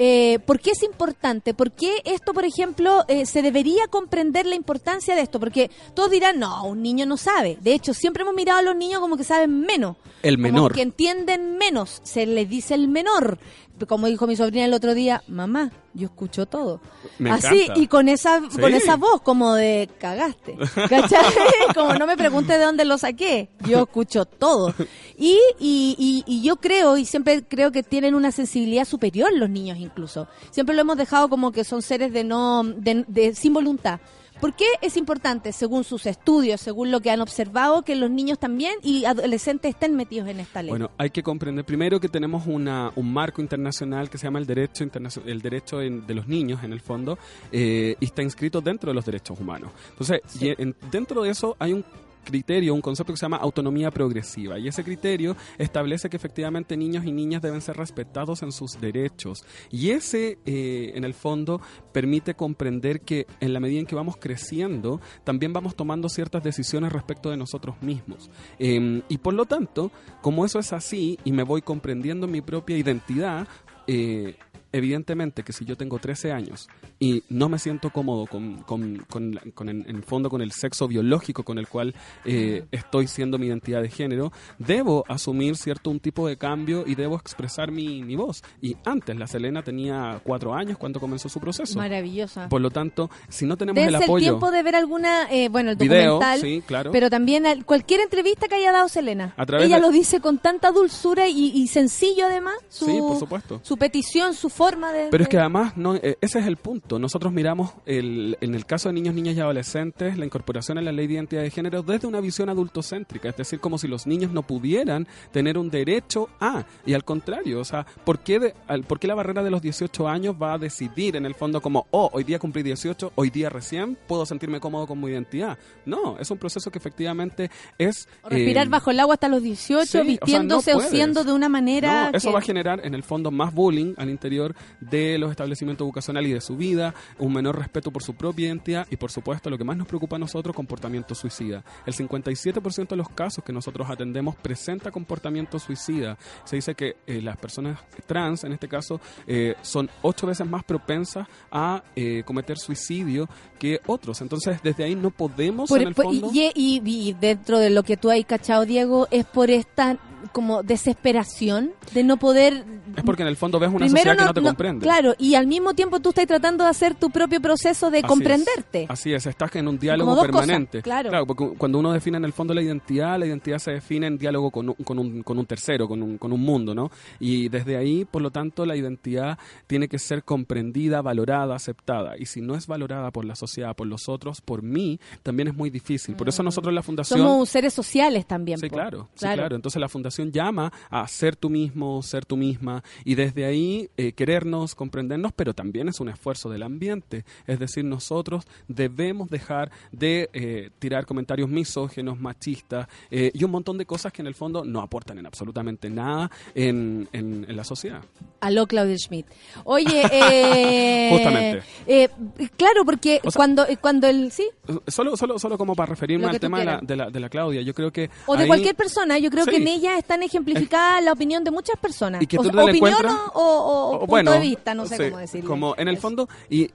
[0.00, 1.54] Eh, ¿Por qué es importante?
[1.54, 5.40] ¿Por qué esto, por ejemplo, eh, se debería comprender la importancia de esto?
[5.40, 7.58] Porque todos dirán, no, un niño no sabe.
[7.60, 9.96] De hecho, siempre hemos mirado a los niños como que saben menos.
[10.22, 10.72] El Como menor.
[10.72, 12.00] que entienden menos.
[12.04, 13.38] Se les dice el menor.
[13.86, 16.80] Como dijo mi sobrina el otro día, mamá, yo escucho todo.
[17.18, 17.80] Me Así, encanta.
[17.80, 18.58] y con esa, Sí.
[18.60, 20.56] con esa voz como de cagaste.
[20.88, 21.24] ¿Cachai?
[21.74, 23.50] como no me pregunte de dónde lo saqué.
[23.66, 24.74] Yo escucho todo.
[25.16, 29.50] Y, y, y, y yo creo, y siempre creo que tienen una sensibilidad superior los
[29.50, 30.28] niños incluso.
[30.50, 34.00] Siempre lo hemos dejado como que son seres de no, de, de- sin voluntad.
[34.40, 38.38] ¿Por qué es importante, según sus estudios, según lo que han observado, que los niños
[38.38, 40.70] también y adolescentes estén metidos en esta ley?
[40.70, 44.46] Bueno, hay que comprender primero que tenemos una, un marco internacional que se llama el
[44.46, 44.84] derecho
[45.26, 47.18] el derecho en- de los niños, en el fondo,
[47.50, 49.72] eh, y está inscrito dentro de los derechos humanos.
[49.90, 51.84] Entonces, y en- dentro de eso hay un
[52.28, 54.58] criterio, un concepto que se llama autonomía progresiva.
[54.58, 59.44] Y ese criterio establece que efectivamente niños y niñas deben ser respetados en sus derechos.
[59.70, 61.60] Y ese, eh, en el fondo,
[61.92, 66.92] permite comprender que en la medida en que vamos creciendo, también vamos tomando ciertas decisiones
[66.92, 68.30] respecto de nosotros mismos.
[68.58, 69.90] Eh, y por lo tanto,
[70.20, 73.48] como eso es así y me voy comprendiendo mi propia identidad,
[73.86, 74.36] eh,
[74.72, 76.68] evidentemente que si yo tengo 13 años
[76.98, 81.42] y no me siento cómodo con, con, con, en, el fondo con el sexo biológico
[81.44, 86.26] con el cual eh, estoy siendo mi identidad de género, debo asumir cierto un tipo
[86.28, 88.42] de cambio y debo expresar mi, mi voz.
[88.60, 91.78] Y antes la Selena tenía cuatro años cuando comenzó su proceso.
[91.78, 92.48] Maravillosa.
[92.48, 94.22] Por lo tanto, si no tenemos el Dense el apoyo...
[94.24, 96.90] tiempo de ver alguna, eh, bueno, el Video, documental, sí, claro.
[96.92, 99.34] pero también al- cualquier entrevista que haya dado Selena.
[99.36, 102.98] A través Ella de- lo dice con tanta dulzura y, y sencillo además, su, Sí,
[102.98, 103.60] por supuesto.
[103.62, 105.08] su petición, su forma de...
[105.10, 106.98] Pero es que además, no, eh, ese es el punto.
[106.98, 110.92] Nosotros miramos, el, en el caso de niños, niñas y adolescentes, la incorporación en la
[110.92, 114.32] ley de identidad de género desde una visión adultocéntrica, es decir, como si los niños
[114.32, 118.84] no pudieran tener un derecho a, y al contrario, o sea, ¿por qué, de- al-
[118.84, 121.86] ¿por qué la barrera de los 18 años va a decidir en el fondo como,
[121.90, 125.56] oh, hoy día cumplí 18, hoy día recién puedo sentirme cómodo con mi identidad?
[125.86, 128.08] No, es un proceso que efectivamente es...
[128.22, 130.80] o respirar eh, bajo el agua hasta los 18, sí, o sea, no vistiéndose o,
[130.80, 132.10] siendo de una manera...
[132.10, 134.47] no, eso que- va a generar en el fondo más bullying al interior
[134.80, 138.86] de los establecimientos educacionales y de su vida, un menor respeto por su propia identidad
[138.90, 141.64] y por supuesto lo que más nos preocupa a nosotros, comportamiento suicida.
[141.86, 146.16] El 57% de los casos que nosotros atendemos presenta comportamiento suicida.
[146.44, 150.64] Se dice que eh, las personas trans, en este caso, eh, son ocho veces más
[150.64, 154.20] propensas a eh, cometer suicidio que otros.
[154.20, 156.30] Entonces, desde ahí no podemos, Por- en el por- fondo...
[156.32, 159.96] y, y- y dentro de lo que tú has cachado, Diego, es por esta
[160.32, 162.64] como desesperación de no poder
[162.96, 164.84] es porque en el fondo ves una Primero sociedad que no te comprende.
[164.84, 168.06] Claro, y al mismo tiempo tú estás tratando de hacer tu propio proceso de Así
[168.06, 168.82] comprenderte.
[168.84, 168.90] es.
[168.90, 170.82] Así es, estás en un diálogo permanente.
[170.82, 171.26] cosas, claro.
[171.26, 174.50] porque cuando uno define en el fondo la identidad, la identidad se define en diálogo
[174.50, 176.90] con un, con un, con un tercero, con un, con un mundo, ¿no?
[177.20, 182.16] Y desde ahí, por lo tanto, la identidad tiene que ser comprendida, valorada, aceptada.
[182.18, 185.54] Y si no es valorada por la sociedad, por los otros, por mí, también es
[185.54, 186.16] muy difícil.
[186.16, 187.20] Por eso nosotros en la fundación...
[187.20, 188.58] Somos seres sociales también.
[188.58, 188.76] Sí, po.
[188.76, 189.56] claro, sí, claro.
[189.56, 194.12] Entonces la fundación llama a ser tú mismo, ser tú misma, y desde ahí eh,
[194.12, 197.24] querernos, comprendernos, pero también es un esfuerzo del ambiente.
[197.46, 203.78] Es decir, nosotros debemos dejar de eh, tirar comentarios misógenos, machistas, eh, y un montón
[203.78, 207.64] de cosas que en el fondo no aportan en absolutamente nada en, en- en la
[207.64, 208.02] sociedad.
[208.40, 209.26] Aló, Claudia Schmidt.
[209.64, 211.62] Oye, eh, Justamente.
[211.86, 212.08] eh,
[212.56, 214.30] claro, porque O sea- cuando, eh, cuando el...
[214.32, 214.46] Sí,
[214.86, 217.62] Solo, solo, solo como para referirme al tema de la, de, la, de la Claudia,
[217.62, 218.10] yo creo que...
[218.26, 219.50] o de ahí- cualquier persona, yo creo Sí.
[219.50, 222.22] que en ella están ejemplificadas la opinión de muchas personas.
[222.22, 222.94] Y que O sea, opinión
[223.34, 225.48] o, o- o punto de vista, no sé sí, cómo decirlo.
[225.50, 226.70] Como en el fondo, y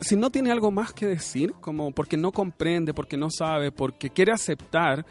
[0.00, 4.08] si no tiene algo más que decir, como porque no comprende, porque no sabe, porque
[4.10, 5.04] quiere aceptar,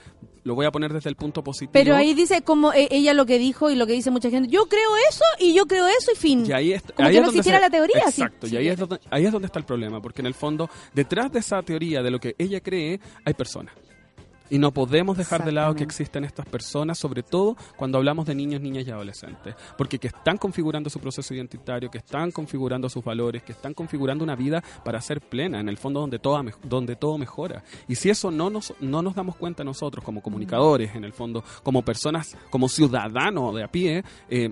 [0.43, 1.71] lo voy a poner desde el punto positivo.
[1.73, 4.49] Pero ahí dice como eh, ella lo que dijo y lo que dice mucha gente,
[4.49, 6.43] yo creo eso y yo creo eso y fin.
[6.47, 8.01] Y ahí es- Como ahí que es no donde existiera se- la teoría.
[8.11, 8.21] sí.
[8.21, 8.57] Exacto, y Sí.
[8.57, 11.39] ahí es, donde, ahí es donde está el problema, porque en el fondo, detrás de
[11.39, 13.75] esa teoría, de lo que ella cree, hay personas.
[14.49, 18.33] Y no podemos dejar de lado que existen estas personas, sobre todo cuando hablamos de
[18.35, 19.55] niños, niñas y adolescentes.
[19.77, 24.23] Porque que están configurando su proceso identitario, que están configurando sus valores, que están configurando
[24.23, 27.63] una vida para ser plena, en el fondo donde todo, mej- donde todo mejora.
[27.87, 31.43] Y si eso no nos, no nos damos cuenta nosotros como comunicadores, en el fondo,
[31.63, 34.51] como personas, como ciudadanos de a pie, eh,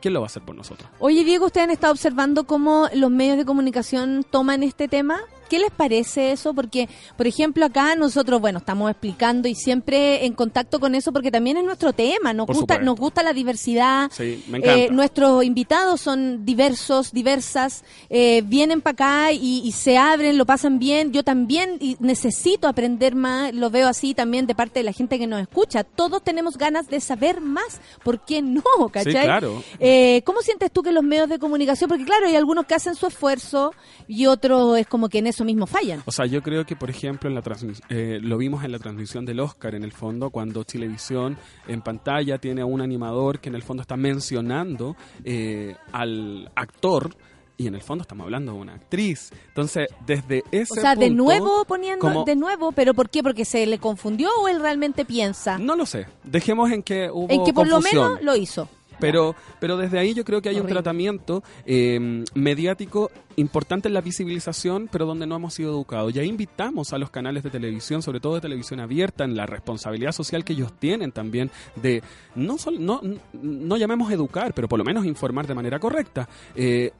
[0.00, 0.88] ¿quién lo va a hacer por nosotros?
[0.98, 5.18] Oye, Diego, ¿ustedes han estado observando cómo los medios de comunicación toman este tema?
[5.48, 6.54] ¿Qué les parece eso?
[6.54, 11.30] Porque, por ejemplo, acá nosotros, bueno, estamos explicando y siempre en contacto con eso porque
[11.30, 12.32] también es nuestro tema.
[12.32, 12.84] Nos Por gusta, supuesto.
[12.84, 14.10] nos gusta la diversidad.
[14.12, 14.78] Sí, me encanta.
[14.78, 20.46] Eh, nuestros invitados son diversos, diversas, eh, vienen para acá y, y se abren, lo
[20.46, 21.12] pasan bien.
[21.12, 25.18] Yo también y necesito aprender más, lo veo así también de parte de la gente
[25.18, 25.84] que nos escucha.
[25.84, 27.80] Todos tenemos ganas de saber más.
[28.04, 28.62] ¿Por qué no?
[28.92, 29.24] ¿Cachai?
[29.24, 29.62] claro.
[29.80, 32.94] Eh, ¿Cómo sientes tú que los medios de comunicación, porque claro, hay algunos que hacen
[32.94, 33.72] su esfuerzo
[34.06, 36.02] y otros es como que en eso mismo fallan?
[36.06, 37.42] O sea, yo creo que, por ejemplo, en la
[37.88, 41.36] eh, lo vimos en la transmisión del Oscar, en el fondo, cuando Chilevisión
[41.66, 47.14] en pantalla tiene a un animador que en el fondo está mencionando eh, al actor.
[47.60, 49.32] Y en el fondo estamos hablando de una actriz.
[49.48, 53.20] Entonces, desde ese O sea, de nuevo poniendo, como- de nuevo, pero ¿por qué?
[53.20, 55.58] ¿Porque se le confundió o él realmente piensa?
[55.58, 56.06] No lo sé.
[56.22, 58.68] Dejemos en que hubo en que por lo menos lo hizo.
[59.00, 60.72] Pero, pero desde ahí yo creo que hay Horrible.
[60.72, 66.14] un tratamiento eh, mediático importante en la visibilización, pero donde no hemos sido educados.
[66.14, 69.46] Y ahí invitamos a los canales de televisión, sobre todo de televisión abierta, en la
[69.46, 72.02] responsabilidad social que ellos tienen también de,
[72.34, 73.00] no, sol- no,
[73.32, 76.28] no llamemos educar, pero por lo menos informar de manera correcta.
[76.56, 76.90] Eh,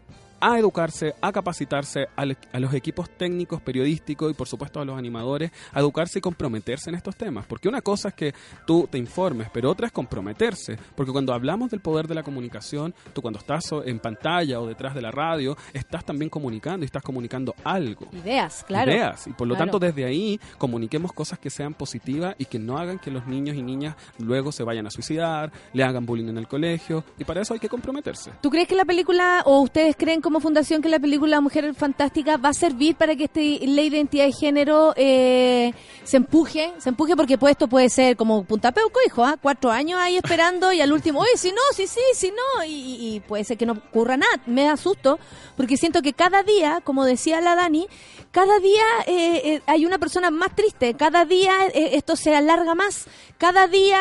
[0.40, 4.84] a educarse, a capacitarse, a, le- a los equipos técnicos, periodísticos y por supuesto a
[4.84, 7.46] los animadores, a educarse y comprometerse en estos temas.
[7.46, 8.34] Porque una cosa es que
[8.66, 10.78] tú te informes, pero otra es comprometerse.
[10.94, 14.94] Porque cuando hablamos del poder de la comunicación, tú cuando estás en pantalla o detrás
[14.94, 18.06] de la radio, estás también comunicando y estás comunicando algo.
[18.12, 18.90] Ideas, claro.
[18.90, 19.26] Ideas.
[19.26, 19.72] Y por lo Claro.
[19.72, 23.56] tanto, desde ahí comuniquemos cosas que sean positivas y que no hagan que los niños
[23.56, 27.04] y niñas luego se vayan a suicidar, le hagan bullying en el colegio.
[27.18, 28.30] Y para eso hay que comprometerse.
[28.40, 32.36] ¿Tú crees que la película, o ustedes creen como fundación que la película Mujer Fantástica
[32.36, 35.72] va a servir para que esta ley de identidad de género eh,
[36.04, 36.70] se empuje?
[36.76, 39.38] Se empuje porque pues, esto puede ser como punta peuco, hijo, ¿ah?
[39.40, 43.14] cuatro años ahí esperando y al último, oye, si no, sí, sí, si no, y,
[43.16, 44.30] y- puede ser que no ocurra nada.
[44.44, 45.18] Me da susto
[45.56, 47.86] porque siento que cada día, como decía la Dani,
[48.30, 53.06] cada día eh, eh, hay una persona más triste, cada día esto se alarga más,
[53.38, 53.98] cada día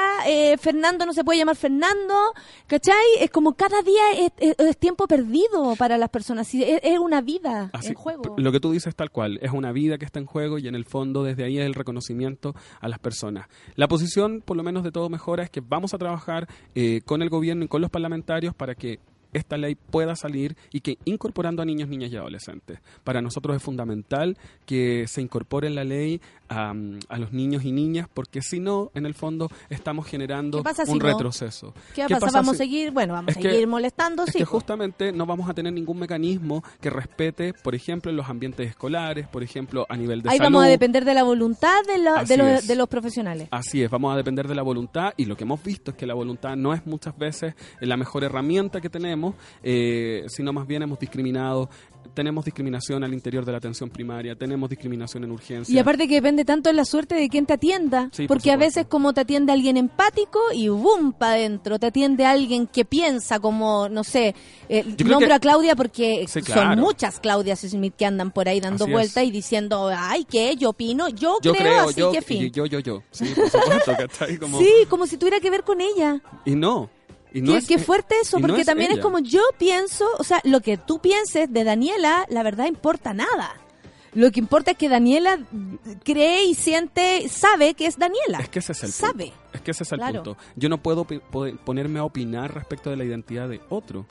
[0.60, 2.34] Fernando no se puede llamar Fernando,
[2.68, 2.96] ¿cachai?
[3.22, 6.54] Es como cada día es- es tiempo perdido para las personas, es,
[6.84, 8.36] es una vida Así, en juego.
[8.38, 10.76] Lo que tú dices tal cual, es una vida que está en juego y en
[10.76, 13.48] el fondo desde ahí es el reconocimiento a las personas.
[13.76, 17.22] La posición, por lo menos de todo mejora, es que vamos a trabajar eh, con
[17.22, 19.00] el gobierno y con los parlamentarios para que
[19.34, 22.80] esta ley pueda salir y que incorporando a niños, niñas y adolescentes.
[23.04, 26.74] Para nosotros es fundamental que se incorpore en la ley a,
[27.10, 30.86] a los niños y niñas porque si no, en el fondo estamos generando ¿Qué pasa
[30.86, 31.06] si un no?
[31.06, 31.74] retroceso.
[31.94, 32.34] ¿Qué va a pasar?
[32.42, 32.92] ¿Vamos a si- seguir?
[32.92, 34.40] Bueno, vamos Es a que- seguir molestando, es sí.
[34.40, 34.52] que po.
[34.52, 39.28] justamente no vamos a tener ningún mecanismo que respete, por ejemplo, en los ambientes escolares,
[39.28, 40.52] por ejemplo, a nivel de Ahí salud.
[40.54, 43.48] vamos a depender de la voluntad de, la- de, los, de los profesionales.
[43.52, 46.06] Así es, vamos a depender de la voluntad y lo que hemos visto es que
[46.06, 50.82] la voluntad no es muchas veces la mejor herramienta que tenemos, eh, sino más bien
[50.84, 51.70] hemos discriminado,
[52.14, 55.74] tenemos discriminación al interior de la atención primaria, tenemos discriminación en urgencia.
[55.76, 58.10] Y aparte que depende tanto de la suerte de quien te atienda.
[58.12, 61.80] Sí, por porque a veces como te atiende alguien empático y boom, para adentro.
[61.80, 64.36] Te atiende alguien que piensa como, no sé,
[64.70, 68.60] eh, nombro que- a Claudia porque Sí, son muchas Claudias Smith que andan por ahí
[68.60, 70.56] dando vueltas y diciendo, ay, ¿qué?
[70.56, 72.52] Yo opino, yo, yo creo, creo, así yo, que fin.
[72.52, 73.04] yo, yo, yo.
[73.12, 74.38] Sí, por supuesto, ¿cachai?
[74.38, 76.22] Como- Sí, como si tuviera que ver con ella.
[76.46, 76.90] Y no.
[77.34, 80.06] Y no qué, es- qué fuerte eso, no porque es también es como yo pienso,
[80.18, 83.56] o sea, lo que tú pienses de Daniela, la verdad importa nada.
[84.14, 85.38] Lo que importa es que Daniela
[86.04, 88.40] cree y siente, sabe que es Daniela.
[88.40, 89.26] Es que ese es el Sabe.
[89.26, 89.38] punto.
[89.54, 90.24] Es que ese es el Claro.
[90.24, 90.38] punto.
[90.56, 94.08] Yo no puedo ponerme a opinar respecto de la identidad de otro.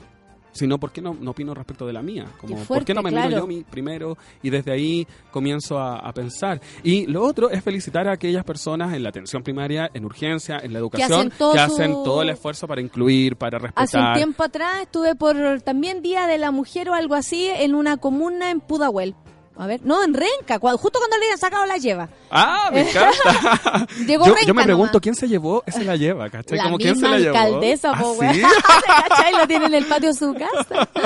[0.56, 2.26] Sino, ¿por qué no, no opino respecto de la mía?
[2.40, 3.28] Como, ¿Por qué no me claro.
[3.28, 4.16] miro yo mi primero?
[4.42, 6.60] Y desde ahí comienzo a, a pensar.
[6.82, 10.72] Y lo otro es felicitar a aquellas personas en la atención primaria, en urgencia, en
[10.72, 13.84] la educación, hacen todo que hacen todo el esfuerzo para incluir, para respetar.
[13.84, 17.74] Hace un tiempo atrás estuve por también Día de la Mujer o algo así en
[17.74, 19.14] una comuna en Pudahuel.
[19.58, 22.08] A ver, no, en Renca, cua- justo cuando le habían sacado la lleva.
[22.30, 23.86] ¡Ah, me encanta!
[24.06, 25.02] Llegó yo, Renca yo me pregunto nomás.
[25.02, 26.58] quién se llevó, ese la lleva, ¿cachai?
[26.58, 27.36] La Como quién se la llevó.
[27.38, 28.20] alcaldesa, ¿Ah, po, sí?
[28.20, 28.36] weón.
[29.08, 29.32] ¿Cachai?
[29.32, 30.88] Lo tiene en el patio de su casa.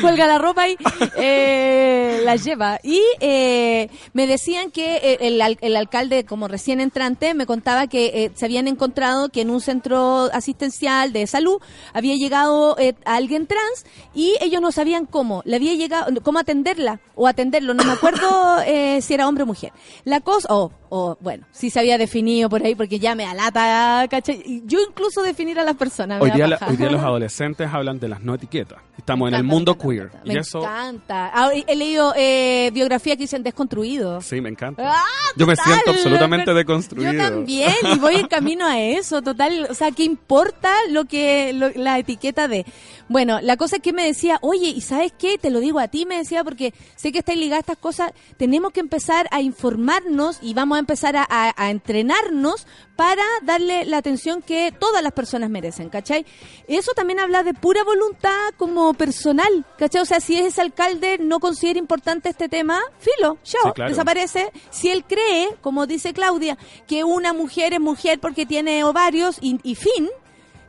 [0.00, 0.76] Cuelga la ropa y
[1.16, 2.78] eh, la lleva.
[2.82, 8.06] Y eh, me decían que eh, el, el alcalde, como recién entrante, me contaba que
[8.06, 11.60] eh, se habían encontrado que en un centro asistencial de salud
[11.92, 15.42] había llegado eh, alguien trans y ellos no sabían cómo.
[15.44, 17.74] Le había llegado, cómo atenderla o atenderlo.
[17.74, 18.58] No me acuerdo
[19.00, 19.72] si era hombre o mujer.
[20.04, 24.06] La cosa, o o bueno, sí se había definido por ahí porque ya me alata,
[24.10, 24.62] ¿cachai?
[24.66, 26.20] Yo incluso definir a las personas.
[26.20, 26.70] Hoy día, la- paja.
[26.70, 28.78] hoy día los adolescentes hablan de las no etiquetas.
[28.98, 30.10] Estamos en el mundo me queer.
[30.26, 31.30] Me y eso, encanta.
[31.34, 34.20] Ah, he leído eh, biografía que dicen desconstruido.
[34.20, 34.82] sí, me encanta.
[34.94, 35.04] Ah,
[35.34, 37.10] Yo me siento absolutamente pero- deconstruido.
[37.12, 39.68] Yo también, y voy en camino a eso, total.
[39.70, 42.66] O sea, ¿qué importa lo que lo- la etiqueta de?
[43.12, 45.36] Bueno, la cosa es que me decía, oye, ¿y sabes qué?
[45.36, 48.12] Te lo digo a ti, me decía, porque sé que estáis ligadas a estas cosas.
[48.38, 52.66] Tenemos que empezar a informarnos y vamos a empezar a, a- a entrenarnos
[52.96, 56.24] para darle la atención que todas las personas merecen, ¿cachai?
[56.68, 60.00] Eso también habla de pura voluntad como personal, ¿cachai?
[60.02, 63.90] O sea, si ese alcalde no considera importante este tema, filo, chao, Sí, claro.
[63.90, 64.52] desaparece.
[64.70, 66.56] Si él cree, como dice Claudia,
[66.86, 70.08] que una mujer es mujer porque tiene ovarios y, y fin,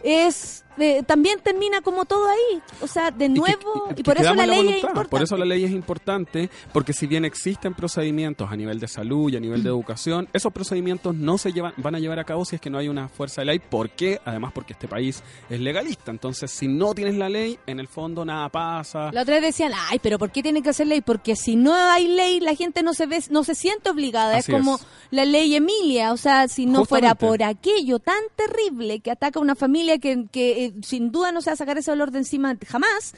[0.04, 2.62] es eh, también termina como todo ahí.
[2.82, 5.10] O sea, de Y que- nuevo, y, por eso la ley es importante.
[5.10, 9.32] Por eso la ley es importante, porque si bien existen procedimientos a nivel de salud
[9.32, 9.74] y a nivel de Mm.
[9.74, 12.78] educación, esos procedimientos no se llevan, van a llevar a cabo si es que no
[12.78, 13.60] hay una fuerza de ley.
[13.60, 14.20] ¿Por qué?
[14.26, 16.12] Además, porque este país es legalista.
[16.12, 19.12] Entonces, si no tienes la ley, en el fondo nada pasa.
[19.12, 21.02] La otra vez decían, ay, pero ¿por qué tiene que hacer ley?
[21.02, 24.38] Porque si no hay ley, la gente no se ve, no se siente obligada.
[24.38, 24.86] Así es como es.
[25.12, 26.12] la ley Emilia.
[26.14, 30.26] O sea, si no fuera por aquello tan terrible que ataca a una familia que,
[30.32, 33.14] que eh, sin duda no se va a sacar ese dolor de encima jamás,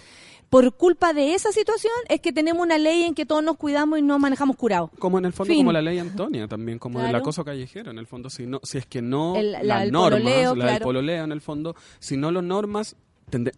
[0.50, 3.98] por culpa de esa situación es que tenemos una ley en que todos nos cuidamos
[4.00, 4.92] y nos manejamos curados.
[5.00, 5.62] Como en el fondo, Fin.
[5.62, 7.24] como la ley Antonia, también, como del Claro.
[7.24, 9.92] acoso callejero, en el fondo, si no, si es que no El- la las del
[9.92, 10.84] normas, pololeo, la del claro.
[10.84, 12.96] pololeo, en el fondo, si no lo normas,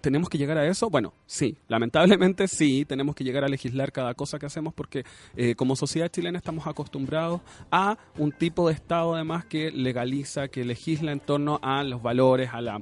[0.02, 0.90] ¿Tenemos que llegar a eso?
[0.90, 5.04] Bueno, sí, lamentablemente sí, tenemos que llegar a legislar cada cosa que hacemos porque
[5.36, 10.64] eh, como sociedad chilena estamos acostumbrados a un tipo de Estado además que legaliza, que
[10.64, 12.80] legisla en torno a los valores, a la...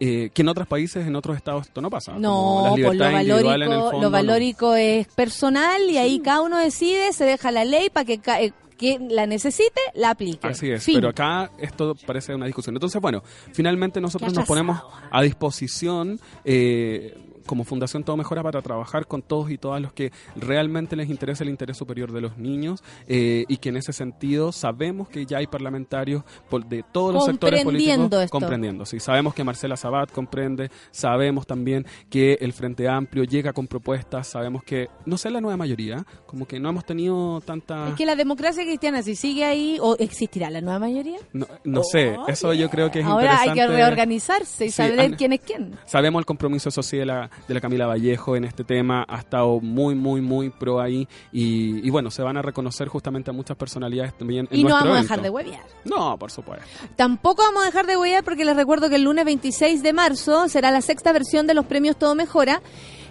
[0.00, 2.18] eh, que en otros países, en otros estados esto no pasa.
[2.18, 4.10] No, pues lo valórico, fondo, lo no.
[4.10, 8.52] valórico es personal y ahí cada uno decide, se deja la ley para que eh,
[8.76, 10.46] quien la necesite la aplique.
[10.46, 10.96] Así es, Fin.
[10.96, 12.74] pero acá esto parece una discusión.
[12.76, 13.22] Entonces, bueno,
[13.52, 14.80] finalmente nosotros nos ponemos
[15.10, 17.16] a disposición eh,
[17.46, 21.44] como Fundación Todo Mejora para trabajar con todos y todas los que realmente les interesa
[21.44, 25.38] el interés superior de los niños eh, y que en ese sentido sabemos que ya
[25.38, 26.22] hay parlamentarios
[26.68, 28.38] de todos los sectores Comprendiendo políticos esto.
[28.38, 28.86] comprendiendo.
[28.86, 34.26] Sí, sabemos que Marcela Sabat comprende, sabemos también que el Frente Amplio llega con propuestas,
[34.28, 37.88] sabemos que, no sé la nueva mayoría, como que no hemos tenido tanta...
[37.88, 41.18] Es que la democracia cristiana, si sigue ahí, ¿o existirá la nueva mayoría?
[41.32, 43.60] No, no sé, eso yo creo que es Ahora hay interesante.
[43.72, 45.76] que reorganizarse y Sí, saber quién es quién.
[45.84, 49.60] Sabemos el compromiso social de la, de la Camila Vallejo en este tema, ha estado
[49.60, 53.56] muy, muy, muy pro ahí y, y bueno, se van a reconocer justamente a muchas
[53.56, 55.64] personalidades también en Y no vamos a dejar de huevear.
[55.84, 56.64] No, por supuesto.
[56.96, 60.48] Tampoco vamos a dejar de huevear porque les recuerdo que el lunes 26 de marzo
[60.48, 62.60] será la sexta versión de los premios Todo Mejora.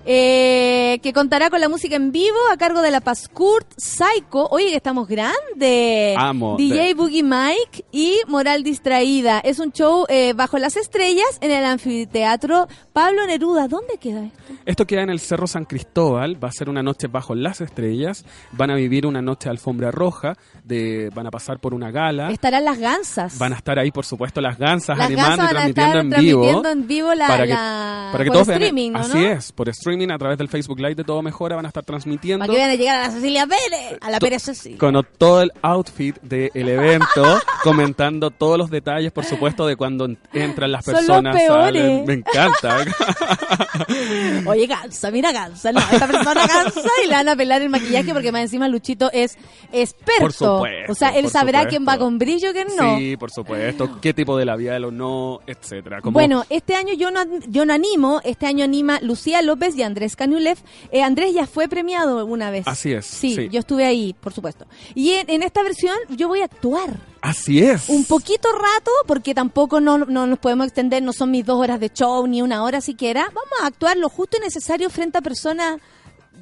[0.05, 4.47] Eh, que contará con la música en vivo a cargo de la Paz Kurt, Psycho,
[4.51, 6.57] oye que estamos grandes, Amo.
[6.57, 9.39] DJ Boogie Mike y Moral Distraída.
[9.39, 13.67] Es un show eh, bajo las estrellas en el anfiteatro Pablo Neruda.
[13.67, 14.39] ¿Dónde queda esto?
[14.65, 18.25] Esto queda en el Cerro San Cristóbal, va a ser una noche bajo las estrellas,
[18.51, 22.29] van a vivir una noche de alfombra roja, de, van a pasar por una gala.
[22.31, 23.37] Estarán las gansas.
[23.37, 25.99] Van a estar ahí, por supuesto, las gansas Las animando gansas y van a transmitiendo
[25.99, 26.41] estar en vivo.
[26.41, 28.99] transmitiendo en vivo la- para que, la- para que por todos vean- streaming, ¿no?
[28.99, 31.83] Así es, por streaming a través del Facebook Live de Todo Mejora van a estar
[31.83, 32.39] transmitiendo.
[32.45, 34.75] Para que vayan a llegar a la Cecilia Pérez, a la Pérez Ceci.
[34.75, 40.17] Con todo el outfit del evento, comentando todos los detalles, por supuesto, de cuando en-
[40.33, 41.35] entran las Son los personas.
[41.35, 41.81] peores.
[41.81, 42.05] salen.
[42.05, 42.77] Me encanta.
[44.45, 48.13] Oye, Gansa, mira Gansa, no, esta persona Gansa y le van a pelar el maquillaje
[48.13, 49.37] porque más encima Luchito es
[49.71, 50.21] experto.
[50.21, 51.69] Por supuesto, o sea, él sabrá supuesto.
[51.69, 52.97] quién va con brillo, quién no.
[52.97, 53.99] Sí, por supuesto.
[54.01, 56.01] ¿Qué tipo de labial o no, etcétera?
[56.01, 59.83] Como- Bueno, este año yo no, yo no animo, este año anima Lucía López y
[59.85, 60.57] Andrés Canulev.
[60.91, 62.67] Eh, Andrés ya fue premiado una vez.
[62.67, 63.49] Así es, Sí, sí.
[63.49, 64.65] yo estuve ahí, por supuesto.
[64.93, 66.89] Y en, en esta versión yo voy a actuar.
[67.21, 67.89] Así es.
[67.89, 71.79] Un poquito rato, porque tampoco no, no nos podemos extender, no son mis dos horas
[71.79, 73.23] de show, ni una hora siquiera.
[73.25, 75.79] Vamos a actuar lo justo y necesario frente a personas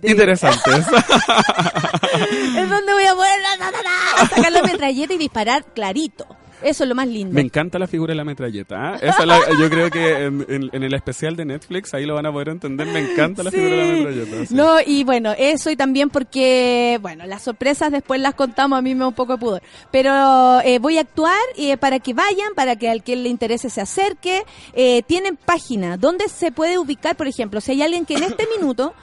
[0.02, 0.76] Interesantes.
[2.58, 3.40] es donde voy a poder
[4.30, 6.26] sacar la metralleta y disparar clarito.
[6.64, 7.34] Eso es lo más lindo.
[7.34, 8.94] Me encanta la figura de la metralleta.
[8.94, 9.00] ¿ah?
[9.02, 12.26] Esa la- yo creo que en, en- en el especial de Netflix ahí lo van
[12.26, 12.88] a poder entender.
[12.88, 13.58] Me encanta la Sí.
[13.58, 14.46] figura de la metralleta.
[14.46, 14.54] sí.
[14.56, 18.94] No, y bueno, eso y también porque, bueno, las sorpresas después las contamos, a mí
[18.96, 19.62] me da un poco de pudor.
[19.92, 23.70] Pero eh, voy a actuar eh, para que vayan, para que al que le interese
[23.70, 24.44] se acerque.
[24.74, 28.48] Eh, tienen página donde se puede ubicar, por ejemplo, si hay alguien que en este
[28.60, 28.94] minuto...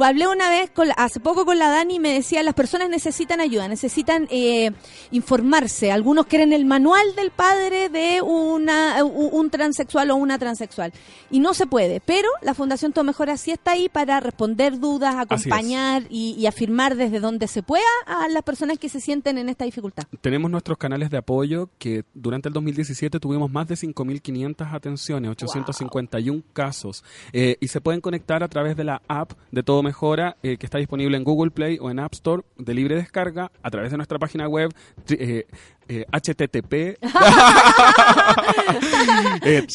[0.00, 3.40] Hablé una vez, con hace poco con la Dani y me decía, las personas necesitan
[3.40, 4.72] ayuda, necesitan eh,
[5.10, 5.92] informarse.
[5.92, 10.92] Algunos quieren el manual del padre de una, un transexual o una transexual.
[11.30, 12.00] Y no se puede.
[12.00, 16.96] Pero la Fundación Todo Mejora sí está ahí para responder dudas, acompañar y, y afirmar
[16.96, 20.04] desde donde se pueda a las personas que se sienten en esta dificultad.
[20.20, 26.42] Tenemos nuestros canales de apoyo que durante el 2017 tuvimos más de 5.500 atenciones, 851
[26.52, 27.04] casos.
[27.32, 30.66] Eh, y se pueden conectar a través de la app de Todo Mejora, eh, que
[30.66, 33.96] está disponible en Google Play o en App Store de libre descarga, a través de
[33.96, 34.72] nuestra página web,
[35.10, 35.46] eh,
[35.88, 36.96] eh, http.
[39.44, 39.66] eh,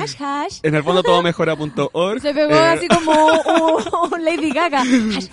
[0.00, 0.58] hash hash.
[0.62, 2.20] en el fondo todomejora.org.
[2.20, 4.82] Se pegó Eh, así como un, un Lady Gaga.
[4.82, 5.26] Hash.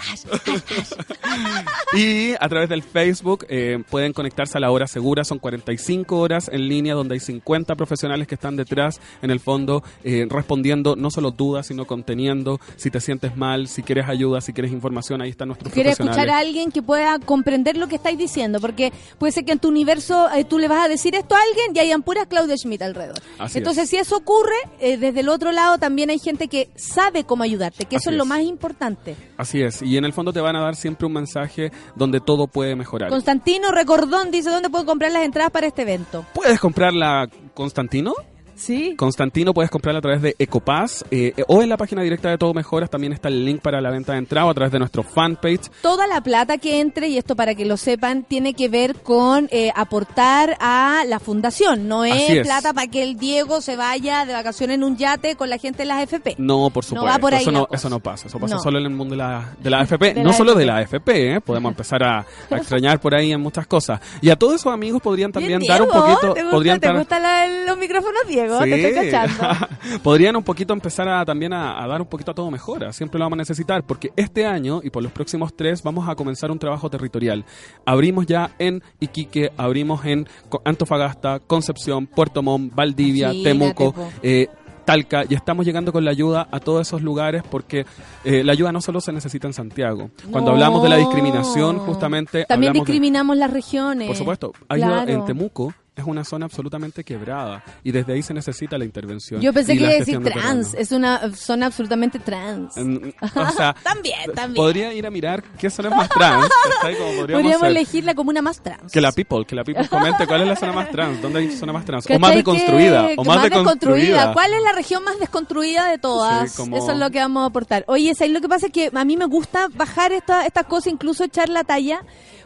[1.95, 5.23] Y a través del Facebook eh, pueden conectarse a la hora segura.
[5.23, 9.83] Son 45 horas en línea donde hay 50 profesionales que están detrás, en el fondo,
[10.03, 14.53] eh, respondiendo no solo dudas, sino conteniendo si te sientes mal, si quieres ayuda, si
[14.53, 15.21] quieres información.
[15.21, 16.17] Ahí están nuestros Quiere profesionales.
[16.17, 19.59] escuchar a alguien que pueda comprender lo que estáis diciendo, porque puede ser que en
[19.59, 22.57] tu universo eh, tú le vas a decir esto a alguien y hayan puras Claudia
[22.57, 23.19] Schmidt alrededor.
[23.39, 23.89] Así Entonces, es.
[23.89, 27.85] si eso ocurre, eh, desde el otro lado también hay gente que sabe cómo ayudarte,
[27.85, 29.15] que eso es lo más importante.
[29.37, 29.81] Así es.
[29.81, 33.09] Y en el fondo te van a dar siempre un mensaje donde todo puede mejorar.
[33.09, 36.25] Constantino Recordón dice dónde puedo comprar las entradas para este evento.
[36.33, 38.13] ¿Puedes comprarla, Constantino?
[38.55, 38.95] Sí.
[38.95, 42.53] Constantino puedes comprarla a través de Ecopass eh, o en la página directa de Todo
[42.53, 45.69] Mejoras también está el link para la venta de entrada a través de nuestro fanpage.
[45.81, 49.47] Toda la plata que entre, y esto para que lo sepan, tiene que ver con
[49.51, 51.87] eh, aportar a la fundación.
[51.87, 52.43] No es, es.
[52.43, 55.79] plata para que el Diego se vaya de vacaciones en un yate con la gente
[55.79, 56.35] de las FP.
[56.37, 57.05] No, por supuesto.
[57.09, 57.75] va por ahí eso, no, cosa.
[57.77, 58.27] eso no pasa.
[58.27, 58.61] Eso pasa No.
[58.61, 60.13] solo en el mundo de la, de la AFP.
[60.15, 61.41] De no la solo de la AFP, ¿eh?
[61.41, 63.99] Podemos empezar a, a extrañar por ahí en muchas cosas.
[64.21, 66.33] Y a todos esos amigos podrían también Bien, dar un Diego, poquito...
[66.33, 66.87] ¿Te, gusta- podrían te
[67.19, 68.54] la- los micrófonos, Diego?
[68.63, 69.67] Diego, te estoy cachando.
[70.03, 72.91] Podrían un poquito empezar a, también a, a dar un poquito a todo mejora.
[72.93, 76.15] Siempre lo vamos a necesitar porque este año y por los próximos tres vamos a
[76.15, 77.43] comenzar un trabajo territorial.
[77.85, 80.27] Abrimos ya en Iquique, abrimos en
[80.63, 83.93] Antofagasta, Concepción, Puerto Montt, Valdivia, Sí, Temuco.
[84.23, 84.47] eh,
[84.85, 87.87] Talca y estamos llegando con la ayuda a todos esos lugares porque
[88.23, 90.11] eh, la ayuda no solo se necesita en Santiago.
[90.29, 90.55] Cuando No.
[90.57, 94.05] hablamos de la discriminación, justamente También de- discriminamos las regiones.
[94.07, 95.11] por supuesto, ayuda Claro.
[95.11, 99.39] en Temuco es una zona absolutamente quebrada y desde ahí se necesita la intervención.
[99.41, 100.71] Yo pensé que la iba a decir de trans.
[100.71, 100.81] terreno.
[100.81, 102.75] Es una zona absolutamente trans.
[102.77, 104.55] En- o sea, También, también.
[104.55, 106.49] podría ir a mirar qué zona es más trans.
[106.81, 107.69] podríamos Podríamos hacer.
[107.69, 108.91] elegirla como una más trans.
[108.91, 111.51] Que la people, que la people comente cuál es la zona más trans, dónde hay
[111.51, 114.33] zona más trans, o ¿Cachai más deconstruida, o que más, deconstruida.
[114.33, 116.51] ¿Cuál es la región más desconstruida de todas?
[116.51, 117.85] Sí, como- Eso es lo que vamos a aportar.
[117.87, 118.33] Oye, ¿sabes?
[118.33, 121.49] lo que pasa es que a mí me gusta bajar esta- estas cosas, incluso echar
[121.49, 122.01] la talla,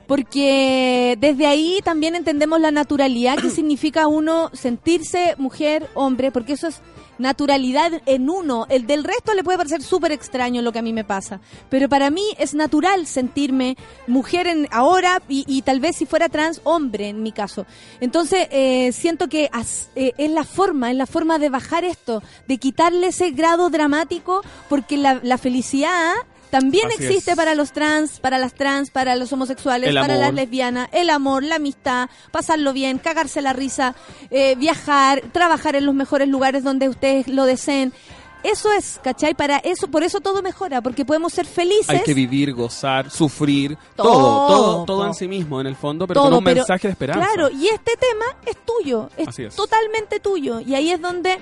[0.10, 6.68] porque desde ahí también entendemos la naturalidad que significa uno sentirse mujer, hombre, porque eso
[6.68, 6.81] es
[7.19, 8.65] naturalidad en uno.
[8.69, 11.41] El del resto le puede parecer súper extraño lo que a mí me pasa.
[11.69, 13.77] Pero para mí es natural sentirme
[14.07, 17.68] mujer en ahora y, y tal vez si fuera trans, hombre en mi caso.
[18.02, 22.23] Entonces, eh, siento que as- eh, es la forma, es la forma de bajar esto,
[22.48, 26.14] de quitarle ese grado dramático, porque la, la felicidad
[26.49, 27.38] también Así existe es.
[27.38, 30.26] para los trans, para las trans, para los homosexuales, El para amor.
[30.26, 33.95] las lesbianas, el amor, la amistad, pasarlo bien, cagarse la risa,
[34.31, 37.93] eh, viajar, trabajar en los mejores lugares donde ustedes lo deseen.
[38.41, 39.34] Eso es, ¿cachai?
[39.34, 41.89] Para eso, por eso todo mejora, porque podemos ser felices.
[41.89, 46.21] Hay que vivir, gozar, sufrir, Todo, todo, todo, en sí mismo, en el fondo, pero
[46.21, 47.27] todo, con un pero- mensaje de esperanza.
[47.34, 49.53] Claro, y este tema es tuyo, es.
[49.53, 50.61] totalmente tuyo.
[50.61, 51.38] Y ahí es donde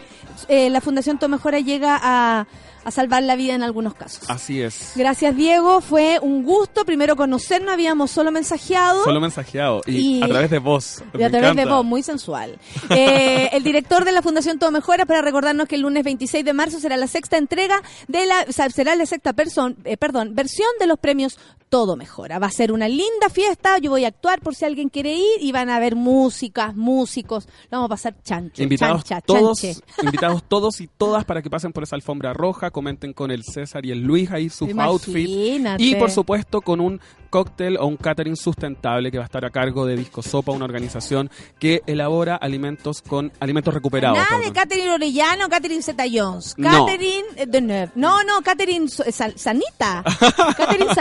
[0.48, 2.48] eh, la Fundación Todo Mejora llega a,
[2.88, 4.30] a salvar la vida en algunos casos.
[4.30, 4.94] Así es.
[4.96, 5.82] Gracias, Diego.
[5.82, 7.74] Fue un gusto primero conocernos.
[7.74, 9.04] Habíamos solo mensajeado.
[9.04, 11.04] Solo mensajeado y, Y- a través de voz.
[11.14, 12.58] Y a través de voz, muy sensual.
[12.90, 16.54] Eh, el director de la Fundación Todo Mejora para recordarnos que el lunes 26 de
[16.54, 20.34] marzo será la sexta entrega de la, o sea, será la sexta person, eh, perdón,
[20.34, 21.38] versión de los premios
[21.70, 22.40] Todo Mejora.
[22.40, 23.78] Va a ser una linda fiesta.
[23.80, 27.46] Yo voy a actuar por si alguien quiere ir y van a haber músicas, músicos.
[27.70, 28.64] Lo vamos a pasar chancho.
[28.64, 29.82] Invitados chancha, todos, chanche.
[30.02, 33.86] invitados todos y todas para que pasen por esa alfombra roja, comenten con el César
[33.86, 35.84] y el Luis ahí sus outfits Imagínate.
[35.84, 39.50] y por supuesto con un cóctel o un catering sustentable que va a estar a
[39.50, 41.30] cargo de Disco Sopa, una organización
[41.60, 44.18] que elabora alimentos con alimentos recuperados.
[44.18, 44.54] Nada de.
[44.54, 46.56] Catherine Orellano, Catherine Zeta Jones.
[46.58, 46.86] No.
[46.86, 47.92] Catherine eh, Deneuve.
[47.96, 50.04] No, no, Catherine so- eh, Sa- Sanita.
[50.58, 50.96] Catherine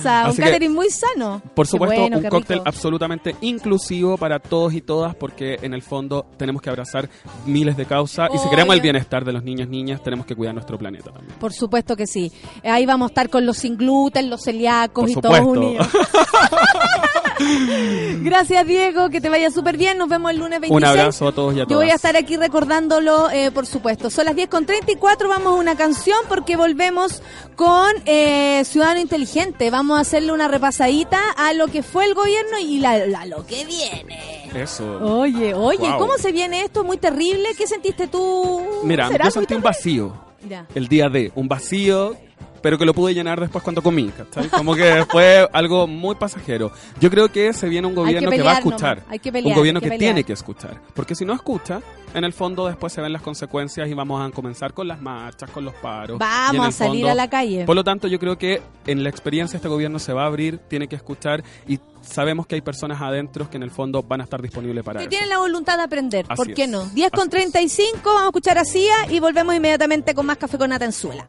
[0.00, 1.42] Un Así que, Catherine muy sano.
[1.54, 2.68] Por supuesto, bueno, un cóctel rico.
[2.68, 7.08] absolutamente inclusivo para todos y todas, porque en el fondo tenemos que abrazar
[7.46, 10.54] miles de causas y si queremos el bienestar de los niños niñas, tenemos que cuidar
[10.54, 11.38] nuestro planeta también.
[11.38, 12.30] Por supuesto que sí.
[12.64, 15.60] Ahí vamos a estar con los sin gluten, los celíacos Por y todos supuesto.
[15.60, 15.88] unidos.
[18.22, 19.10] Gracias, Diego.
[19.10, 19.98] Que te vaya súper bien.
[19.98, 20.76] Nos vemos el lunes 26.
[20.76, 21.94] Un abrazo a todos y a Yo voy a todas.
[21.96, 24.10] estar aquí recordándolo, eh, por supuesto.
[24.10, 25.28] Son las 10 con 34.
[25.28, 27.22] Vamos a una canción porque volvemos
[27.56, 29.70] con eh, Ciudadano Inteligente.
[29.70, 33.46] Vamos a hacerle una repasadita a lo que fue el gobierno y la, la- lo
[33.46, 34.50] que viene.
[34.54, 34.98] Eso.
[35.02, 35.98] Oye, oye, Wow.
[35.98, 36.84] ¿cómo se viene esto?
[36.84, 37.48] Muy terrible.
[37.56, 38.60] ¿Qué sentiste tú?
[38.84, 40.12] Mira, ¿Será yo sentí un vacío
[40.48, 40.66] Ya.
[40.74, 42.16] el día de, un vacío,
[42.62, 44.48] pero que lo pude llenar después cuando comí, ¿cachai?
[44.48, 46.72] Como que fue algo muy pasajero.
[47.00, 49.52] Yo creo que se viene un gobierno que, va a escuchar, nomás, hay que pelear,
[49.54, 51.80] un gobierno hay que tiene que escuchar, porque si no escucha,
[52.14, 55.50] en el fondo después se ven las consecuencias y vamos a comenzar con las marchas,
[55.50, 56.18] con los paros.
[56.18, 57.64] Vamos a salir fondo- a la calle.
[57.64, 60.58] Por lo tanto, yo creo que en la experiencia este gobierno se va a abrir,
[60.58, 64.24] tiene que escuchar y sabemos que hay personas adentro que en el fondo van a
[64.24, 65.10] estar disponibles para Que eso.
[65.10, 66.68] tienen la voluntad de aprender, Así ¿por qué es.
[66.68, 66.84] no?
[66.86, 70.58] 10 con Así 35, vamos a escuchar a Cia y volvemos inmediatamente con más café
[70.58, 71.28] con Atenzuela.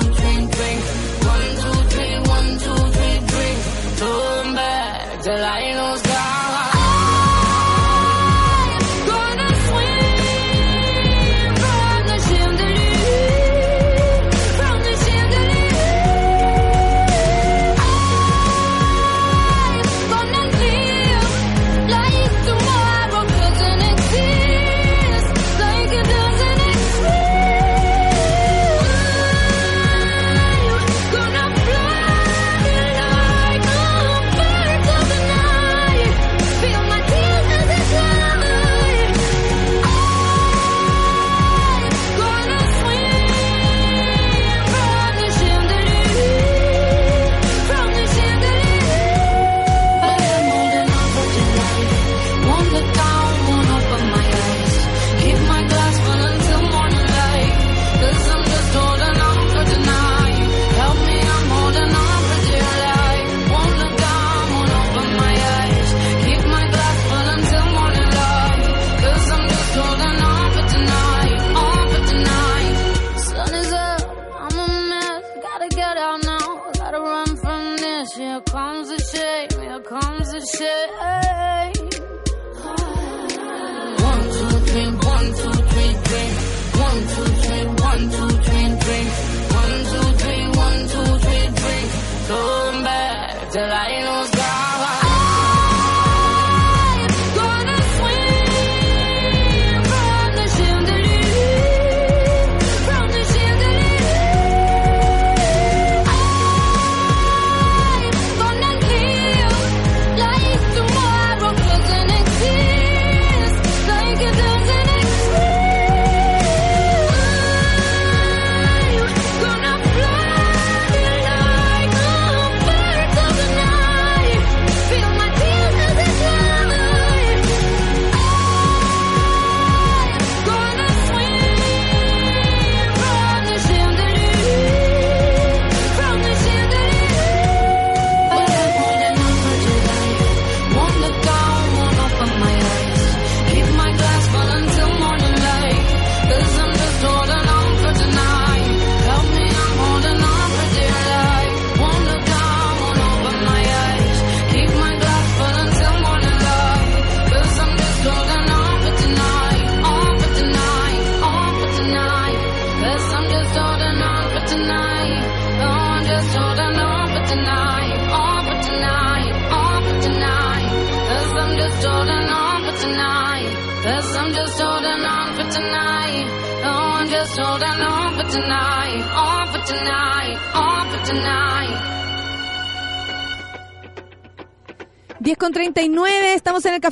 [5.41, 5.90] light on.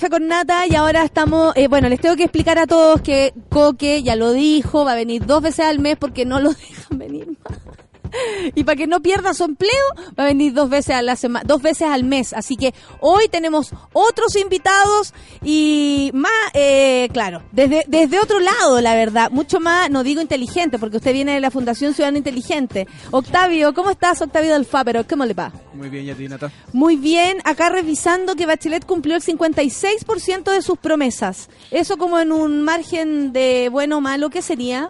[0.07, 4.01] Con Nata y ahora estamos, eh, bueno, les tengo que explicar a todos que Coque
[4.01, 6.51] ya lo dijo, va a venir dos veces al mes porque no lo
[6.88, 6.88] más.
[8.55, 9.71] Y para que no pierda su empleo,
[10.17, 12.33] va a venir dos veces a la semana, dos veces al mes.
[12.33, 15.13] Así que hoy tenemos otros invitados
[15.43, 20.79] y más, eh, claro, desde, desde otro lado, la verdad, mucho más, no digo inteligente,
[20.79, 22.87] porque usted viene de la Fundación Ciudadano Inteligente.
[23.11, 25.51] Octavio, ¿cómo estás, Octavio del Pero ¿Cómo le va?
[25.73, 26.51] Muy bien, y a ti, Nata.
[26.73, 31.49] Muy bien, acá revisando que Bachelet cumplió el 56% de sus promesas.
[31.71, 34.89] Eso como en un margen de bueno o malo, ¿qué sería?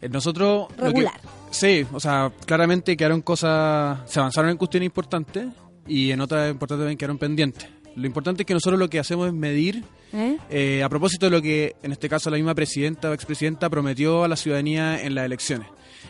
[0.00, 0.68] Eh, Nosotros...
[0.70, 1.20] lo que- Regular.
[1.58, 3.98] Sí, o sea, claramente quedaron cosas...
[4.10, 5.46] Se avanzaron en cuestiones importantes
[5.86, 7.68] y en otras importantes también quedaron pendientes.
[7.94, 10.36] Lo importante es que nosotros lo que hacemos es medir, ¿Eh?
[10.50, 14.22] eh, a propósito de lo que en este caso la misma presidenta o expresidenta prometió
[14.24, 15.68] a la ciudadanía en las elecciones.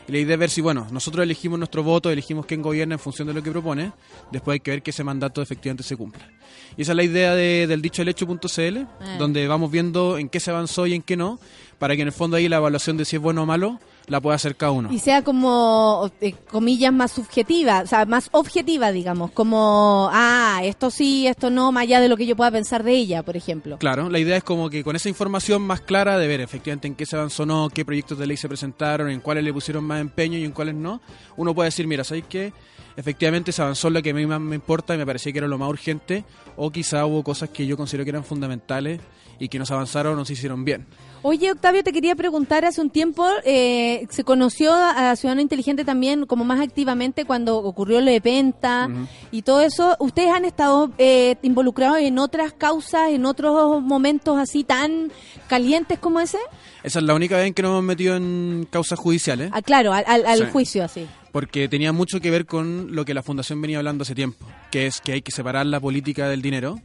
[0.09, 2.99] Y la idea es ver si, bueno, nosotros elegimos nuestro voto, elegimos quién gobierna en
[2.99, 3.93] función de lo que propone,
[4.33, 6.29] después hay que ver que ese mandato efectivamente se cumpla.
[6.77, 8.79] Y esa es la idea de- del dicho el hecho.cl,
[9.19, 11.39] donde vamos viendo en qué se avanzó y en qué no,
[11.79, 14.21] para que en el fondo ahí la evaluación de si es bueno o malo la
[14.21, 14.93] pueda hacer cada uno.
[14.93, 20.91] Y sea como, eh, comillas, más subjetiva, o sea, más objetiva, digamos, como, ah, esto
[20.91, 23.79] sí, esto no, más allá de lo que yo pueda pensar de ella, por ejemplo.
[23.79, 26.95] Claro, la idea es como que con esa información más clara de ver efectivamente en
[26.95, 29.85] qué se avanzó o no, qué proyectos de ley se presentaron, en cuáles le pusieron
[29.85, 31.01] más empeño y en cuáles no,
[31.37, 32.53] uno puede decir, mira, ¿sabes qué?
[32.97, 35.39] Efectivamente se avanzó en lo que a mí más me importa y me parecía que
[35.39, 36.25] era lo más urgente,
[36.57, 39.01] o quizá hubo cosas que yo considero que eran fundamentales
[39.39, 40.87] y que no se avanzaron o no se hicieron bien.
[41.29, 46.25] Oye, Octavio, te quería preguntar, hace un tiempo eh, se conoció a Ciudadano Inteligente también
[46.25, 48.89] como más activamente cuando ocurrió lo de Penta
[49.33, 49.97] y todo eso.
[49.99, 55.11] ¿Ustedes han estado eh, involucrados en otras causas, en otros momentos así tan
[55.49, 56.39] calientes como ese?
[56.85, 59.51] Esa es la única vez en que nos hemos metido en causas judiciales.
[59.53, 60.45] Ah, claro, al, al- al Sí.
[60.53, 61.07] juicio así.
[61.33, 64.87] porque tenía mucho que ver con lo que la fundación venía hablando hace tiempo, que
[64.87, 66.79] es que hay que separar la política del dinero.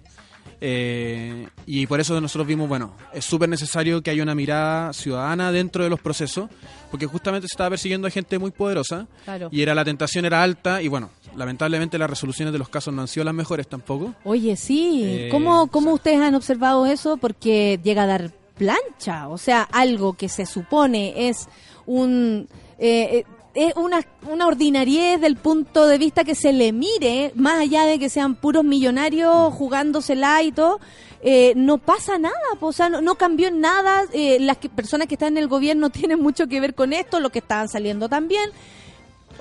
[0.63, 5.51] Eh, y por eso nosotros vimos, bueno, es súper necesario que haya una mirada ciudadana
[5.51, 6.49] dentro de los procesos,
[6.91, 9.49] porque justamente se estaba persiguiendo a gente muy poderosa Claro.
[9.51, 13.01] y era la tentación era alta y bueno, lamentablemente las resoluciones de los casos no
[13.01, 14.13] han sido las mejores tampoco.
[14.23, 15.01] Oye, sí.
[15.05, 17.17] Eh, ¿Cómo, ¿Cómo ustedes han observado eso?
[17.17, 19.27] Porque llega a dar plancha.
[19.29, 21.47] O sea, algo que se supone es
[21.87, 22.47] un...
[22.77, 27.59] eh, eh, es una, una ordinariez del punto de vista que se le mire, más
[27.59, 30.79] allá de que sean puros millonarios jugándosela y todo,
[31.21, 35.07] eh, no pasa nada, po, o sea, no, no cambió nada, eh, las que- personas
[35.07, 38.07] que están en el gobierno tienen mucho que ver con esto, lo que estaban saliendo
[38.09, 38.49] también.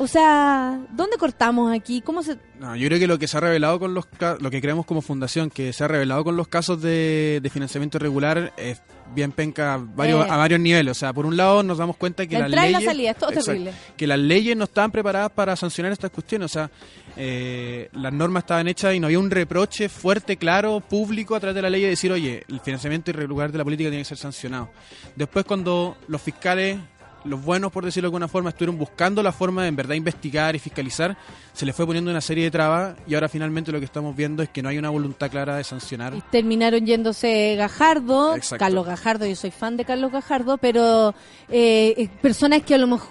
[0.02, 2.01] O sea, ¿dónde cortamos aquí?
[2.01, 2.39] ¿Cómo se...?
[2.59, 4.06] No, yo creo que lo que se ha revelado con los
[4.40, 7.98] lo que creemos como fundación, que se ha revelado con los casos de, de financiamiento
[7.98, 8.81] irregular es
[9.14, 10.31] bien penca a varios, Eh.
[10.31, 10.93] a varios niveles.
[10.93, 12.85] O sea, por un lado nos damos cuenta que La las la leyes...
[12.85, 13.51] salida, es todo Exacto.
[13.51, 13.72] terrible.
[13.98, 16.47] que las leyes no estaban preparadas para sancionar estas cuestiones.
[16.47, 16.70] O sea,
[17.18, 21.56] eh, las normas estaban hechas y no había un reproche fuerte, claro, público a través
[21.56, 24.16] de la ley de decir, oye, el financiamiento irregular de la política tiene que ser
[24.16, 24.70] sancionado.
[25.14, 26.78] Después cuando los fiscales
[27.25, 30.55] los buenos, por decirlo de alguna forma, estuvieron buscando la forma de en verdad investigar
[30.57, 31.17] y fiscalizar,
[31.53, 34.43] se les fue poniendo una serie de trabas y ahora finalmente lo que estamos viendo
[34.43, 36.15] es que no hay una voluntad clara de sancionar.
[36.15, 38.65] Y terminaron yéndose Gajardo, Exacto.
[38.65, 41.15] Carlos Gajardo, yo soy fan de Carlos Gajardo, pero
[41.49, 43.11] eh, eh, personas que a lo mejor,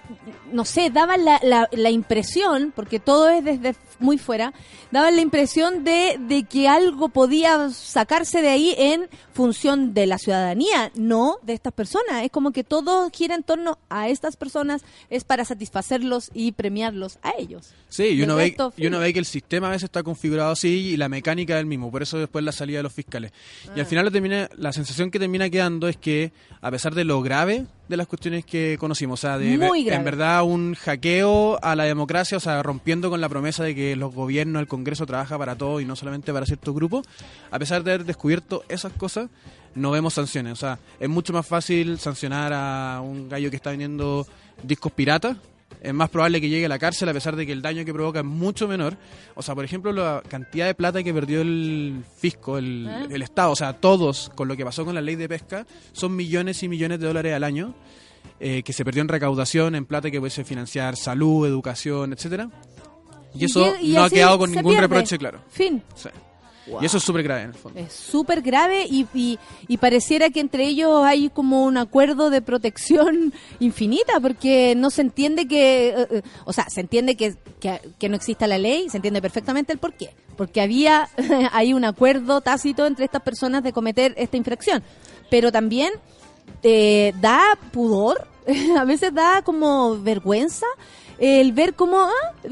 [0.51, 4.53] no sé, daban la, la, la impresión, porque todo es desde muy fuera,
[4.91, 10.17] daban la impresión de, de que algo podía sacarse de ahí en función de la
[10.17, 12.23] ciudadanía, no de estas personas.
[12.23, 17.19] Es como que todo gira en torno a estas personas, es para satisfacerlos y premiarlos
[17.23, 17.73] a ellos.
[17.89, 20.69] Sí, y uno, ve, y uno ve que el sistema a veces está configurado así
[20.89, 23.31] y la mecánica del mismo, por eso después la salida de los fiscales.
[23.75, 23.85] Y al Ah.
[23.85, 26.31] final lo termina, la sensación que termina quedando es que,
[26.61, 29.97] a pesar de lo grave de las cuestiones que conocimos, o sea, de Muy grave.
[29.97, 33.95] en verdad un hackeo a la democracia, o sea, rompiendo con la promesa de que
[33.95, 37.07] los gobiernos, el Congreso trabaja para todos y no solamente para ciertos grupos,
[37.49, 39.29] a pesar de haber descubierto esas cosas,
[39.73, 40.53] no vemos sanciones.
[40.53, 44.27] O sea, es mucho más fácil sancionar a un gallo que está vendiendo
[44.61, 45.35] discos piratas
[45.81, 47.93] es más probable que llegue a la cárcel a pesar de que el daño que
[47.93, 48.97] provoca es mucho menor.
[49.35, 53.07] O sea, por ejemplo, la cantidad de plata que perdió el fisco, el, ¿Eh?
[53.11, 56.15] el Estado, o sea, todos con lo que pasó con la ley de pesca, son
[56.15, 57.75] millones y millones de dólares al año
[58.39, 62.49] eh, que se perdió en recaudación, en plata que puede financiar salud, educación, etcétera.
[63.33, 64.87] Y eso y no ha quedado con ningún pierde.
[64.87, 65.39] reproche, claro.
[65.49, 65.83] Fin.
[65.95, 66.09] Sí.
[66.81, 67.79] Y eso es súper grave en el fondo.
[67.79, 72.41] Es súper grave y, y, y pareciera que entre ellos hay como un acuerdo de
[72.41, 77.81] protección infinita porque no se entiende que, eh, eh, o sea, se entiende que, que,
[77.97, 80.13] que no exista la ley, se entiende perfectamente el por qué.
[80.37, 81.09] Porque había
[81.51, 84.83] hay un acuerdo tácito entre estas personas de cometer esta infracción.
[85.29, 85.93] Pero también
[86.63, 87.41] eh, da
[87.71, 88.27] pudor,
[88.77, 90.65] a veces da como vergüenza
[91.19, 92.11] el ver cómo, ah,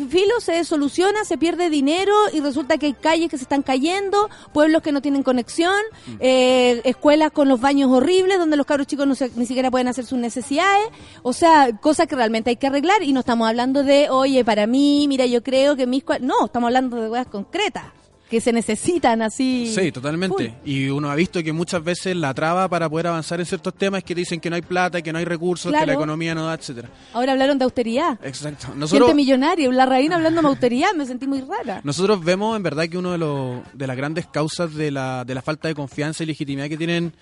[0.10, 4.30] filo, se soluciona, se pierde dinero y resulta que hay calles que se están cayendo,
[4.54, 5.76] pueblos que no tienen conexión,
[6.20, 9.88] eh, escuelas con los baños horribles donde los cabros chicos no se- ni siquiera pueden
[9.88, 10.88] hacer sus necesidades,
[11.24, 13.04] o sea, cosas que realmente hay que arreglar.
[13.04, 16.04] Y no estamos hablando de, oye, para mí, mira, yo creo que mis...
[16.06, 16.20] cua-".
[16.20, 17.86] No, estamos hablando de cosas concretas
[18.30, 19.72] que se necesitan así.
[19.74, 20.54] Sí, totalmente.
[20.66, 24.00] Y uno ha visto que muchas veces la traba para poder avanzar en ciertos temas
[24.00, 26.46] es que dicen que no hay plata, que no hay recursos, que la economía no
[26.46, 26.90] da, etcétera.
[27.14, 28.20] Ahora hablaron de austeridad.
[28.24, 28.68] Exacto.
[28.68, 31.82] Gente Nosotros, millonaria, la reina hablando de austeridad, me sentí muy rara.
[31.84, 35.36] nosotros vemos en verdad que uno de, los, de las grandes causas de la, de
[35.36, 37.14] la falta de confianza y legitimidad que tienen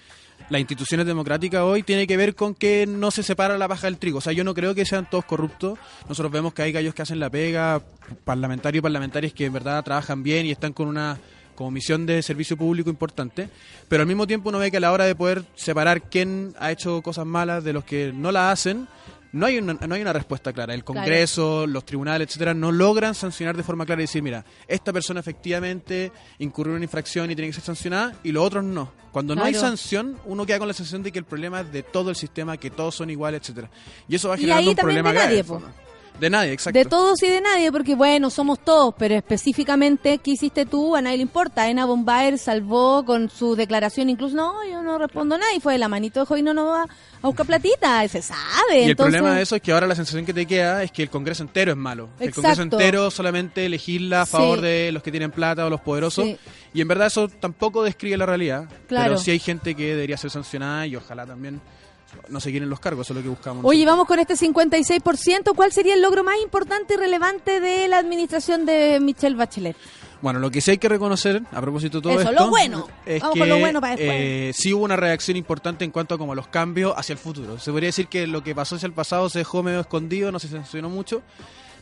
[0.50, 3.98] las instituciones democráticas hoy tiene que ver con que no se separa la paja del
[3.98, 4.20] trigo.
[4.20, 5.80] O sea, yo no creo que sean todos corruptos.
[6.08, 7.82] Nosotros vemos que hay gallos que hacen la pega,
[8.24, 11.18] parlamentarios y parlamentarias que en verdad trabajan bien y están con una
[11.56, 13.50] como misión de servicio público importante,
[13.88, 16.72] pero al mismo tiempo uno ve que a la hora de poder separar quién ha
[16.72, 18.90] hecho cosas malas de los que no la hacen,
[19.36, 20.74] no hay una, no hay una respuesta clara.
[20.74, 24.94] El Congreso, los tribunales, etcétera, no logran sancionar de forma clara y decir, mira, esta
[24.94, 28.94] persona efectivamente incurrió en una infracción y tiene que ser sancionada y los otros no.
[29.12, 31.84] Cuando no hay sanción, uno queda con la sensación de que el problema es de
[31.84, 33.70] todo el sistema, que todos son iguales, etcétera.
[34.08, 35.62] Y eso va Y generando ahí un problema de grave, nadie, en po.
[36.20, 36.78] De nadie, exacto.
[36.80, 40.96] De todos y de nadie, porque bueno, somos todos, pero específicamente, ¿qué hiciste tú?
[40.96, 41.70] A nadie le importa.
[41.70, 45.80] Ena Bombaer salvó con su declaración, incluso, no, yo no respondo nada, y fue de
[45.80, 48.84] la manito de Joy no va a buscar platita, se sabe.
[48.86, 51.04] Y el problema de eso es que ahora la sensación que te queda es que
[51.04, 52.10] el Congreso entero es malo.
[52.20, 52.34] El.
[52.34, 54.66] Congreso entero solamente legisla a favor Sí.
[54.66, 56.24] de los que tienen plata o los poderosos.
[56.26, 56.38] Sí.
[56.74, 58.70] Y en verdad eso tampoco describe la realidad.
[58.88, 59.06] Claro.
[59.12, 61.62] Pero sí hay gente que debería ser sancionada y ojalá también
[62.30, 63.64] no se quieren los cargos, eso es lo que buscamos.
[63.66, 63.94] Oye, nosotros.
[63.94, 65.54] vamos con este 56%.
[65.56, 69.76] ¿Cuál sería el logro más importante y relevante de la administración de Michelle Bachelet?
[70.22, 72.88] Bueno, lo que sí hay que reconocer, a propósito de todo Eso, esto, lo bueno.
[73.06, 74.18] es Vamos que con lo bueno para después.
[74.20, 77.60] eh, sí hubo una reacción importante en cuanto a como los cambios hacia el futuro.
[77.60, 80.40] Se podría decir que lo que pasó hacia el pasado se dejó medio escondido, no
[80.40, 81.22] se sancionó mucho,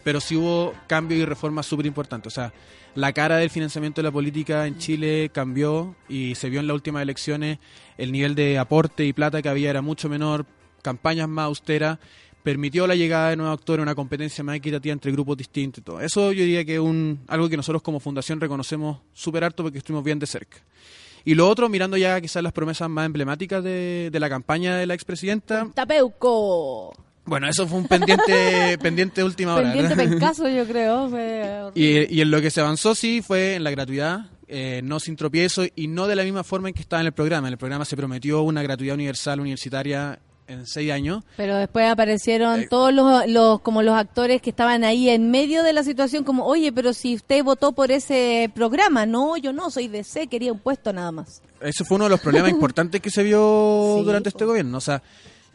[0.04, 2.34] pero sí hubo cambios y reformas súper importantes.
[2.34, 2.54] O sea,
[2.96, 6.76] la cara del financiamiento de la política en Chile cambió y se vio en las
[6.76, 7.60] últimas elecciones
[7.98, 10.46] el nivel de aporte y plata que había era mucho menor,
[10.82, 11.98] campañas más austeras,
[12.44, 16.02] permitió la llegada de nuevos actores, una competencia más equitativa entre grupos distintos y todo.
[16.02, 19.78] Eso yo diría que es un, algo que nosotros como fundación reconocemos súper harto porque
[19.80, 20.58] estuvimos bien de cerca.
[21.26, 24.86] Y lo otro, mirando ya quizás las promesas más emblemáticas de, de la campaña de
[24.86, 26.94] la expresidenta, Tapeuco.
[27.26, 29.72] Bueno, eso fue un pendiente pendiente de última hora.
[29.72, 31.10] Pendiente pencaso, yo creo.
[31.10, 35.00] fue Y, y en lo que se avanzó sí fue en la gratuidad, eh, no
[35.00, 37.48] sin tropiezo y no de la misma forma en que estaba en el programa.
[37.48, 41.24] En el programa se prometió una gratuidad universal universitaria en seis años.
[41.38, 42.68] Pero después aparecieron Eh.
[42.70, 46.46] todos los, los como los actores que estaban ahí en medio de la situación como,
[46.46, 50.52] oye, pero si usted votó por ese programa, no, yo no, soy de C, quería
[50.52, 51.42] un puesto nada más.
[51.62, 54.78] Ese fue uno de los problemas importantes que se vio Sí, durante este gobierno.
[54.78, 55.02] O sea,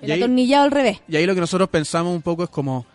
[0.00, 1.00] El y ahí, atornillado al revés.
[1.08, 2.86] y ahí lo que nosotros pensamos un poco es como,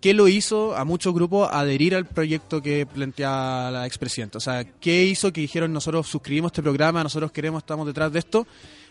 [0.00, 4.38] ¿qué lo hizo a muchos grupos adherir al proyecto que plantea la expresidenta?
[4.38, 8.20] O sea, ¿qué hizo que dijeron nosotros suscribimos este programa, nosotros queremos, estamos detrás de
[8.20, 8.46] esto?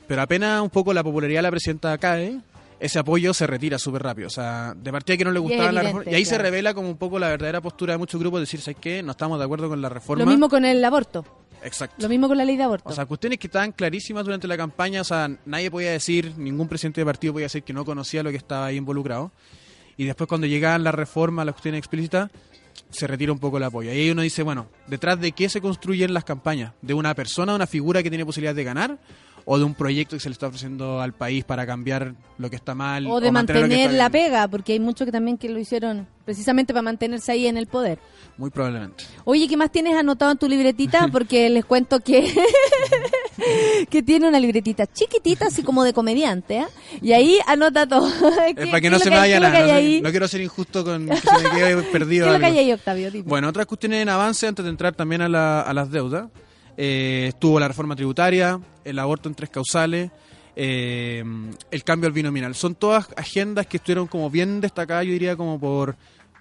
[0.08, 2.40] Pero apenas un poco la popularidad de la presidenta cae,
[2.80, 4.28] ese apoyo se retira súper rápido.
[4.28, 6.12] O sea, de partida que no le gustaba la reforma.
[6.12, 8.78] Y ahí se revela como un poco la verdadera postura de muchos grupos, decir, ¿sabes
[8.80, 9.04] qué?
[9.04, 10.24] No estamos de acuerdo con la reforma.
[10.24, 11.26] Lo mismo con el aborto.
[11.68, 11.96] Exacto.
[12.00, 12.90] Lo mismo con la ley de aborto.
[12.90, 16.68] O sea, cuestiones que estaban clarísimas durante la campaña, o sea, nadie podía decir, ningún
[16.68, 19.32] presidente de partido podía decir que no conocía lo que estaba ahí involucrado.
[19.98, 22.30] Y después cuando llegaban las reformas, las cuestiones explícitas,
[22.90, 23.92] se retira un poco el apoyo.
[23.92, 26.74] Y ahí uno dice, bueno, ¿detrás de qué se construyen las campañas?
[26.82, 28.98] ¿De una persona, una figura que tiene posibilidad de ganar?
[29.50, 32.58] ¿O de un proyecto que se le está ofreciendo al país para cambiar lo que
[32.58, 33.08] está mal?
[33.08, 36.82] o de mantener la pega, porque hay muchos que también que lo hicieron precisamente para
[36.82, 37.98] mantenerse ahí en el poder.
[38.38, 39.06] Muy probablemente.
[39.24, 41.08] Oye, ¿qué más tienes anotado en tu libretita?
[41.14, 42.30] Porque les cuento que
[43.90, 46.68] que tiene una libretita chiquitita, así como de comediante, ¿eh?
[47.02, 48.10] Y ahí anota todo.
[48.56, 49.80] ¿Qué- Es para que no se me vaya nada.
[50.02, 52.26] No, quiero ser injusto con que se me quede perdido.
[52.28, 53.12] ¿Qué es lo que hay ahí, Octavio?
[53.12, 53.24] Dime.
[53.28, 56.28] Bueno, otras cuestiones en avance antes de entrar también a, la- a las deudas.
[56.78, 60.12] Eh, estuvo la reforma tributaria, el aborto en tres causales,
[60.56, 61.24] eh,
[61.72, 62.54] el cambio al binominal.
[62.56, 65.96] Son todas agendas que estuvieron como bien destacadas, yo diría como por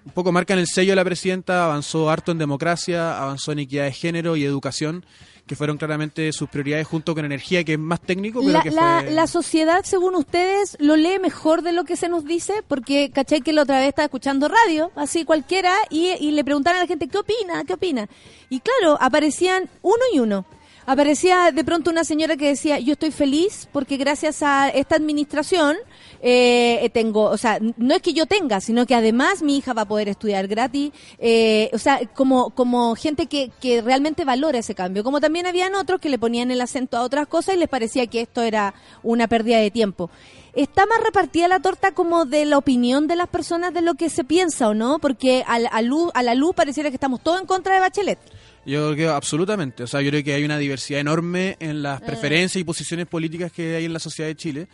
[0.05, 3.85] un poco marcan el sello de la presidenta, avanzó harto en democracia, avanzó en equidad
[3.85, 5.05] de género y educación,
[5.47, 8.71] que fueron claramente sus prioridades junto con energía, que es más técnico, pero La, que
[8.73, 9.11] la- fue...
[9.13, 13.41] la sociedad, según ustedes, lo lee mejor de lo que se nos dice, porque caché
[13.43, 16.87] que la otra vez estaba escuchando radio, así cualquiera, y, y le preguntaban a la
[16.89, 17.63] gente, ¿qué opina?
[17.65, 18.09] ¿Qué opina?
[18.51, 20.47] Y claro, aparecían uno y uno.
[20.89, 25.77] Aparecía de pronto una señora que decía, yo estoy feliz porque gracias a esta administración
[26.23, 29.83] eh, tengo, o sea, no es que yo tenga, sino que además mi hija va
[29.83, 34.77] a poder estudiar gratis, eh, o sea, como, como gente que, que realmente valora ese
[34.77, 35.03] cambio.
[35.03, 38.07] Como también habían otros que le ponían el acento a otras cosas y les parecía
[38.07, 38.73] que esto era
[39.03, 40.09] una pérdida de tiempo.
[40.55, 44.09] ¿Está más repartida la torta como de la opinión de las personas de lo que
[44.09, 45.01] se piensa o no?
[45.01, 45.81] Porque a, a
[46.15, 48.19] a la luz pareciera que estamos todos en contra de Bachelet.
[48.67, 49.85] Yo creo absolutamente.
[49.85, 52.05] O sea, yo creo que hay una diversidad enorme en las Ah.
[52.07, 54.69] preferencias y posiciones políticas que hay en la sociedad de Chile.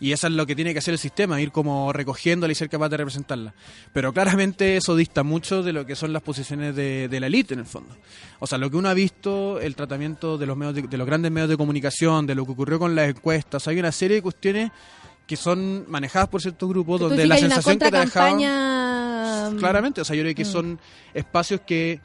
[0.00, 2.68] Y eso es lo que tiene que hacer el sistema, ir como recogiéndola y ser
[2.68, 3.54] capaz de representarla.
[3.92, 7.54] Pero claramente eso dista mucho de lo que son las posiciones de, de la élite
[7.54, 7.96] en el fondo.
[8.40, 11.06] O sea, lo que uno ha visto, el tratamiento de los medios de, de los
[11.06, 14.22] grandes medios de comunicación, de lo que ocurrió con las encuestas, hay una serie de
[14.22, 14.70] cuestiones
[15.26, 19.50] que son manejadas por ciertos grupos donde la sensación que te contracampaña...
[19.58, 20.52] claramente, o sea, yo creo que Mm.
[20.52, 20.78] son
[21.14, 22.00] espacios que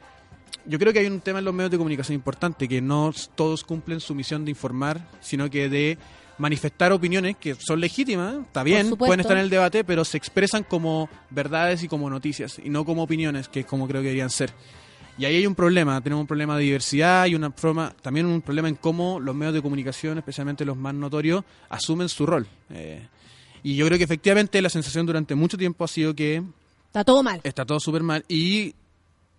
[0.65, 3.63] yo creo que hay un tema en los medios de comunicación importante, que no todos
[3.63, 5.97] cumplen su misión de informar, sino que de
[6.37, 10.63] manifestar opiniones que son legítimas, está bien, pueden estar en el debate, pero se expresan
[10.63, 14.29] como verdades y como noticias, y no como opiniones, que es como creo que deberían
[14.29, 14.51] ser.
[15.17, 18.41] Y ahí hay un problema, tenemos un problema de diversidad y una forma, también un
[18.41, 22.47] problema en cómo los medios de comunicación, especialmente los más notorios, asumen su rol.
[22.69, 23.05] Eh,
[23.61, 26.41] y yo creo que efectivamente la sensación durante mucho tiempo ha sido que
[26.85, 27.41] Está todo mal.
[27.43, 28.73] está todo súper mal y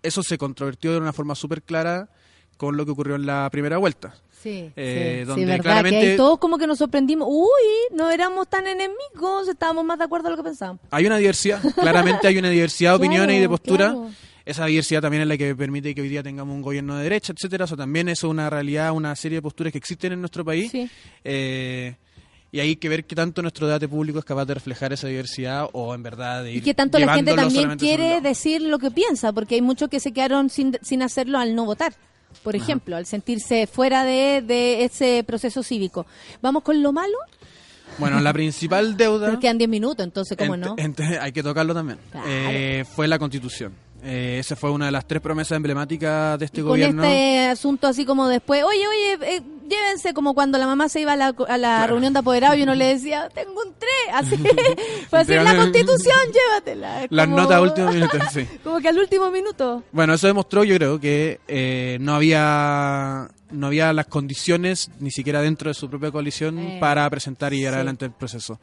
[0.03, 2.09] eso se controvertió de una forma súper clara
[2.57, 4.13] con lo que ocurrió en la primera vuelta.
[4.41, 7.27] Sí, Eh, sí, donde sí, verdad, claramente- que ahí todos como que nos sorprendimos.
[7.29, 10.81] Uy, no éramos tan enemigos, estábamos más de acuerdo a lo que pensábamos.
[10.89, 13.89] Hay una diversidad, claramente hay una diversidad de Claro, opiniones y de postura.
[13.91, 14.09] claro.
[14.43, 17.31] Esa diversidad también es la que permite que hoy día tengamos un gobierno de derecha,
[17.31, 17.65] etcétera.
[17.65, 20.43] O sea, también eso es una realidad, una serie de posturas que existen en nuestro
[20.43, 20.71] país.
[20.71, 20.89] Sí.
[21.23, 21.95] Eh,
[22.51, 25.67] y hay que ver qué tanto nuestro debate público es capaz de reflejar esa diversidad
[25.71, 28.91] o en verdad de ir Y que tanto la gente también quiere decir lo que
[28.91, 31.93] piensa, porque hay muchos que se quedaron sin, sin hacerlo al no votar,
[32.43, 36.05] por ejemplo, al sentirse fuera de, de ese proceso cívico.
[36.41, 37.17] ¿Vamos con lo malo?
[37.97, 39.27] Bueno, la principal deuda...
[39.27, 40.75] Pero quedan 10 minutos, entonces, ¿cómo Ent- no?
[40.77, 41.99] ent- hay que tocarlo también.
[42.11, 42.25] Claro.
[42.29, 43.73] Eh, fue la constitución.
[44.03, 47.03] Eh, esa fue una de las tres promesas emblemáticas de este con gobierno.
[47.03, 49.41] este asunto así como después, oye, oye, eh,
[49.71, 52.63] llévense como cuando la mamá se iba a la, a la reunión de apoderados y
[52.63, 54.37] uno le decía, tengo un 3, así,
[55.09, 57.07] fue así, la constitución, llévatela.
[57.09, 58.45] Las como- notas a último minuto, sí.
[58.63, 59.83] Como que al último minuto.
[59.91, 65.41] Bueno, eso demostró, yo creo, que eh, no había no había las condiciones, ni siquiera
[65.41, 67.75] dentro de su propia coalición, Eh, para presentar y llevar sí.
[67.77, 68.59] adelante el proceso.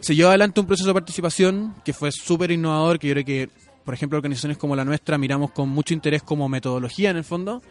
[0.00, 3.48] Se llevó adelante un proceso de participación que fue súper innovador, que yo creo que,
[3.84, 7.62] por ejemplo, organizaciones como la nuestra miramos con mucho interés como metodología en el fondo,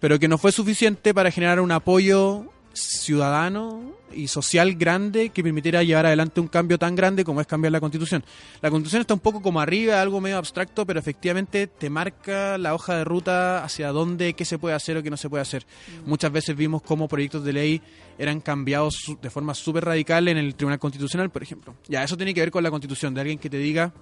[0.00, 5.82] pero que no fue suficiente para generar un apoyo ciudadano y social grande que permitiera
[5.82, 8.24] llevar adelante un cambio tan grande como es cambiar la constitución.
[8.60, 12.74] La constitución está un poco como arriba, algo medio abstracto, pero efectivamente te marca la
[12.74, 15.66] hoja de ruta hacia dónde, qué se puede hacer o qué no se puede hacer.
[16.06, 17.82] Muchas veces vimos cómo proyectos de ley
[18.18, 21.74] eran cambiados de forma súper radical en el Tribunal Constitucional, por ejemplo.
[21.88, 23.92] Ya, eso tiene que ver con la constitución, de alguien que te diga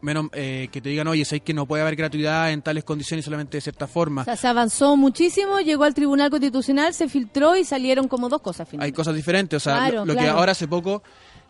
[0.00, 3.24] menos eh, que te digan, oye, sabes que no puede haber gratuidad en tales condiciones
[3.24, 4.22] solamente de cierta forma.
[4.22, 8.40] O sea, se avanzó muchísimo, llegó al Tribunal Constitucional, se filtró y salieron como dos
[8.40, 8.96] cosas hay finalmente.
[8.96, 9.56] cosas diferentes.
[9.56, 11.02] O sea, Claro, lo, lo que ahora hace poco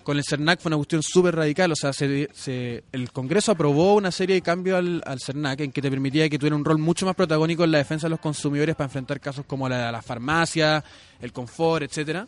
[0.02, 1.70] con el CERNAC fue una cuestión súper radical.
[1.72, 5.72] O sea, se, se- el Congreso aprobó una serie de cambios al, al CERNAC en
[5.72, 8.20] que te permitía que tuviera un rol mucho más protagónico en la defensa de los
[8.20, 10.82] consumidores para enfrentar casos como la de la farmacia,
[11.20, 12.26] el confort, etcétera.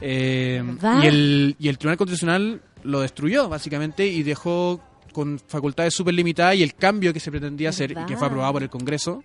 [0.00, 0.60] Eh,
[1.02, 4.80] y, el, y el Tribunal Constitucional lo destruyó, básicamente, y dejó
[5.14, 8.52] con facultades súper limitadas y el cambio que se pretendía hacer y que fue aprobado
[8.52, 9.24] por el Congreso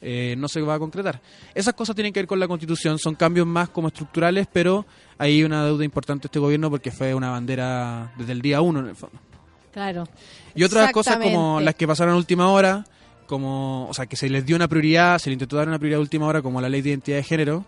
[0.00, 1.20] eh, no se va a concretar.
[1.54, 4.86] Esas cosas tienen que ver con la Constitución, son cambios más como estructurales, pero
[5.18, 8.86] hay una deuda importante este gobierno porque fue una bandera desde el día uno en
[8.88, 9.18] el fondo.
[9.72, 10.06] Claro.
[10.54, 12.86] Y otras cosas como las que pasaron a última hora,
[13.26, 15.98] como, o sea, que se les dio una prioridad, se le intentó dar una prioridad
[15.98, 17.64] a última hora, como la ley de identidad de género.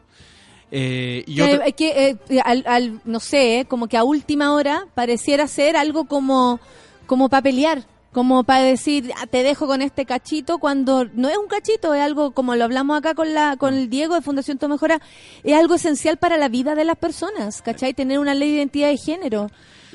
[0.70, 4.52] Eh, y otra- es que, eh, al, al- no sé, eh, como que a última
[4.54, 6.60] hora pareciera ser algo como,
[7.08, 11.36] como para pelear, como para decir, "Ah, te dejo con este cachito, cuando no es
[11.36, 14.58] un cachito, es algo, como lo hablamos acá con la con el Diego de Fundación
[14.58, 15.00] Tomejora,
[15.42, 17.94] es algo esencial para la vida de las personas, ¿cachai?
[17.94, 19.50] Tener una ley de identidad de género.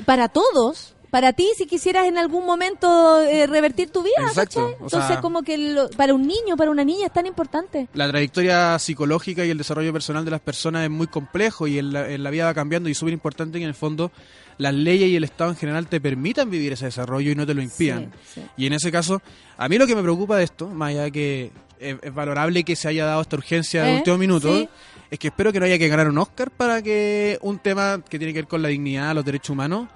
[0.05, 0.92] Para todos.
[1.13, 5.43] Para ti, si quisieras en algún momento eh, revertir tu vida, Exacto, Entonces, sea- como
[5.43, 7.87] que lo- para un niño, para una niña es tan importante.
[7.93, 11.93] la trayectoria psicológica y el desarrollo personal de las personas es muy complejo y en
[11.93, 14.11] la, en la vida va cambiando y es súper importante que en el fondo
[14.57, 17.53] las leyes y el Estado en general te permitan vivir ese desarrollo y no te
[17.53, 18.11] lo impidan.
[18.25, 18.47] Sí, sí.
[18.57, 19.21] Y en ese caso,
[19.57, 22.63] a mí lo que me preocupa de esto, más allá de que es, es valorable
[22.63, 23.97] que se haya dado esta urgencia de ¿Eh?
[23.97, 24.67] último minuto, Sí.
[25.11, 28.17] es que espero que no haya que ganar un Oscar para que un tema que
[28.17, 29.87] tiene que ver con la dignidad, los derechos humanos,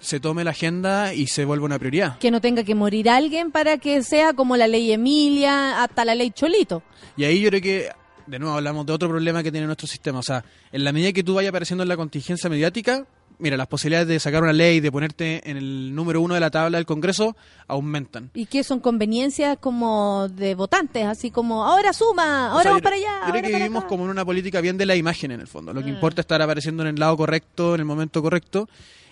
[0.00, 2.18] se tome la agenda y se vuelva una prioridad.
[2.18, 6.14] que no tenga que morir alguien para que sea como la ley Emilia, hasta la
[6.14, 6.82] ley Cholito.
[7.16, 7.88] Y ahí yo creo que,
[8.26, 10.18] de nuevo, hablamos de otro problema que tiene nuestro sistema.
[10.18, 13.06] O sea, en la medida que tú vayas apareciendo en la contingencia mediática,
[13.38, 16.50] mira, las posibilidades de sacar una ley, de ponerte en el número uno de la
[16.50, 17.36] tabla del Congreso,
[17.66, 18.30] aumentan.
[18.34, 22.80] Y que son conveniencias como de votantes, así como, ahora suma, O ahora sea, vamos
[22.80, 23.20] yo- para allá.
[23.26, 23.88] Yo creo que para vivimos acá.
[23.88, 25.72] como en una política bien de la imagen en el fondo.
[25.72, 25.94] Lo que Mm.
[25.94, 28.68] importa es estar apareciendo en el lado correcto, en el momento correcto.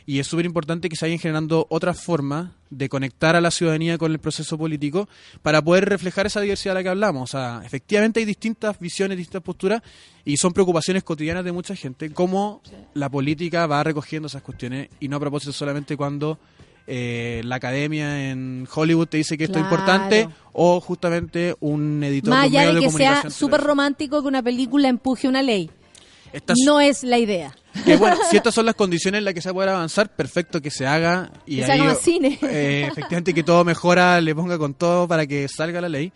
[0.07, 3.97] Y es súper importante que se vayan generando otras formas de conectar a la ciudadanía
[3.97, 5.09] con el proceso político
[5.43, 7.31] para poder reflejar esa diversidad de la que hablamos.
[7.31, 9.83] O sea, efectivamente hay distintas visiones, distintas posturas
[10.25, 12.11] y son preocupaciones cotidianas de mucha gente.
[12.11, 12.61] Cómo
[12.93, 16.39] la política va recogiendo esas cuestiones y no a propósito solamente cuando
[16.87, 22.29] eh, la academia en Hollywood te dice que esto es importante o justamente un editor
[22.31, 25.71] Más allá de de que sea súper romántico que una película empuje una ley.
[26.67, 27.55] No es la idea.
[27.85, 30.71] Que bueno, si estas son las condiciones en las que se puede avanzar, perfecto que
[30.71, 32.39] se haga y Que se haga más cine.
[32.43, 36.13] eh, efectivamente que todo mejora, le ponga con todo para que salga la ley,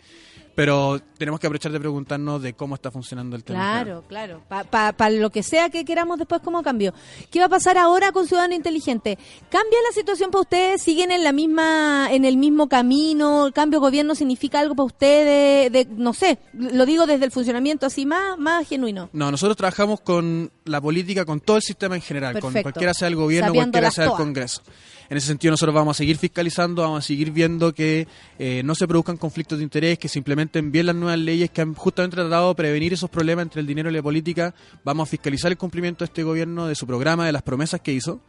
[0.55, 3.59] pero tenemos que aprovechar de preguntarnos de cómo está funcionando el tema.
[3.59, 4.41] Claro, claro.
[4.69, 6.93] Para lo que sea que queramos después como cambio.
[7.31, 9.17] ¿Qué va a pasar ahora con Ciudadano Inteligente?
[9.49, 10.81] ¿Cambia la situación para ustedes?
[10.81, 13.47] ¿Siguen en la misma en el mismo camino?
[13.47, 15.71] ¿El cambio de gobierno significa algo para ustedes?
[15.71, 19.09] De, no sé, lo digo desde el funcionamiento así más, más genuino.
[19.13, 22.63] No, nosotros trabajamos con la política, con todo el sistema en general, con Perfecto.
[22.63, 24.61] cualquiera sea el gobierno, Sabiéndolas cualquiera sea el todas.
[25.09, 28.07] En ese sentido nosotros vamos a seguir fiscalizando, vamos a seguir viendo que
[28.37, 31.61] eh, no se produzcan conflictos de interés, que se implementen bien las nuevas leyes que
[31.61, 34.53] han justamente tratado de prevenir esos problemas entre el dinero y la política.
[34.83, 37.91] Vamos a fiscalizar el cumplimiento de este gobierno, de su programa, de las promesas que
[37.91, 38.21] hizo.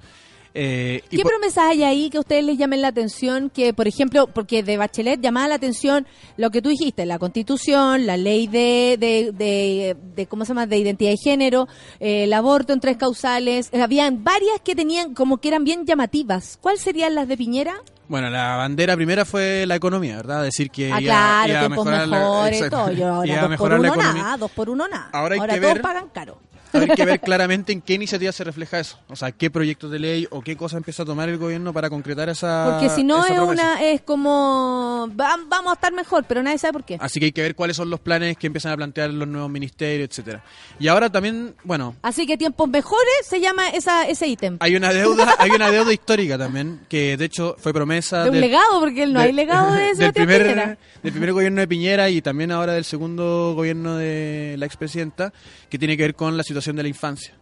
[0.52, 3.50] Eh, ¿Qué por- promesas hay ahí que a ustedes les llamen la atención?
[3.50, 6.06] Que, por ejemplo, porque de Bachelet llamaba la atención
[6.36, 10.66] lo que tú dijiste, la constitución, la ley de, de, de, de- ¿cómo se llama?,
[10.66, 11.68] de identidad de género,
[12.00, 13.68] eh, el aborto en tres causales.
[13.72, 16.58] Eh, Habían varias que tenían como que eran bien llamativas.
[16.60, 17.74] ¿Cuáles serían las de Piñera?
[18.08, 20.42] Bueno, la bandera primera fue la economía, ¿verdad?
[20.42, 22.76] Decir que ah, iba- claro, iba a la- mejores, exacto.
[22.86, 22.92] todo.
[22.92, 24.22] Yo, ahora Iba dos por la uno economía.
[24.22, 25.10] nada, dos por uno nada.
[25.12, 26.38] Ahora hay que todos ver- pagan caro.
[26.72, 28.98] Hay que ver claramente en qué iniciativa se refleja eso.
[29.08, 31.90] O sea, qué proyectos de ley o qué cosa empieza a tomar el gobierno para
[31.90, 32.66] concretar esa.
[32.70, 33.50] Porque si no es promesa.
[33.74, 36.96] una, es como, va- vamos a estar mejor, pero nadie sabe por qué.
[37.00, 39.50] Así que hay que ver cuáles son los planes que empiezan a plantear los nuevos
[39.50, 40.42] ministerios, etcétera.
[40.78, 44.56] Y ahora también, bueno, Así que tiempos mejores se llama esa, ese ítem.
[44.60, 48.34] hay una deuda, hay una deuda histórica también, que de hecho fue promesa De un
[48.34, 50.78] del- legado, porque no de- hay legado de del Sebastián primer, Piñera.
[51.02, 55.32] del primer gobierno de Piñera y también ahora del segundo gobierno de la expresidenta,
[55.68, 57.34] que tiene que ver con la situación de la infancia.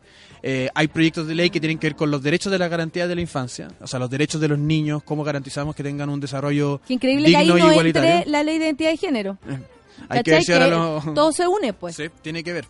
[0.42, 3.08] Eh, hay proyectos de ley que tienen que ver con los derechos de la garantía
[3.08, 6.20] de la infancia, o sea, los derechos de los niños, cómo garantizamos que tengan un
[6.20, 8.10] desarrollo Qué increíble que ahí digno y igualitario.
[8.18, 9.38] entre la ley de identidad de género.
[10.08, 10.40] Hay que
[10.70, 11.96] lo- Todo se une, pues.
[11.96, 12.66] Sí, tiene que ver.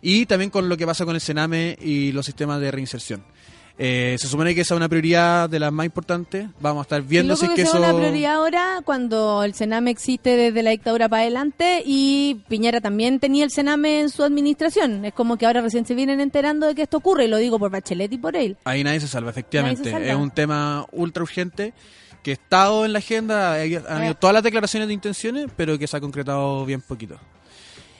[0.00, 3.22] Y también con lo que pasa con el Sename y los sistemas de reinserción.
[3.76, 6.46] Eh, se supone que esa es una prioridad de las más importantes.
[6.60, 7.72] Vamos a estar viendo si es que que eso...
[7.72, 12.80] sea una prioridad ahora cuando el Sename existe desde la dictadura para adelante y Piñera
[12.80, 15.04] también tenía el Sename en su administración.
[15.04, 17.58] Es como que ahora recién se vienen enterando de que esto ocurre y lo digo
[17.58, 18.56] por Bachelet y por él.
[18.64, 19.80] Ahí nadie se salva, efectivamente.
[19.80, 20.12] Nadie se salva.
[20.12, 21.74] Es un tema ultra urgente
[22.22, 25.86] que ha estado en la agenda, han habido todas las declaraciones de intenciones, pero que
[25.86, 27.18] se ha concretado bien poquito.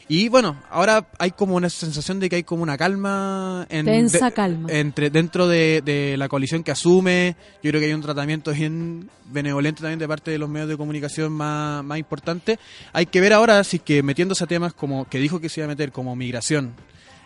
[0.07, 4.27] Y bueno, ahora hay como una sensación de que hay como una calma, en, Tensa
[4.27, 4.69] de- calma.
[4.71, 7.37] entre dentro de, de la coalición que asume.
[7.63, 10.77] Yo creo que hay un tratamiento bien benevolente también de parte de los medios de
[10.77, 12.59] comunicación más, más importante.
[12.93, 15.65] Hay que ver ahora si que metiéndose a temas como que dijo que se iba
[15.65, 16.75] a meter como migración,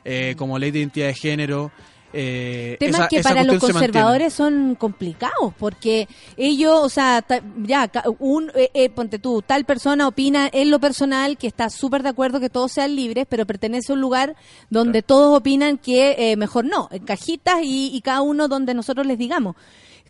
[0.05, 1.73] eh, como ley de identidad de género,
[2.13, 7.43] eh, Temas esa- que esa para los conservadores son complicados, porque ellos, o sea, ta-
[7.65, 12.03] ya, un, eh, eh, ponte tú, tal persona opina en lo personal que está súper
[12.03, 14.37] de acuerdo que todos sean libres, pero pertenece a un lugar
[14.71, 19.07] donde todos opinan que eh, mejor no, en cajitas y, y cada uno donde nosotros
[19.07, 19.55] les digamos.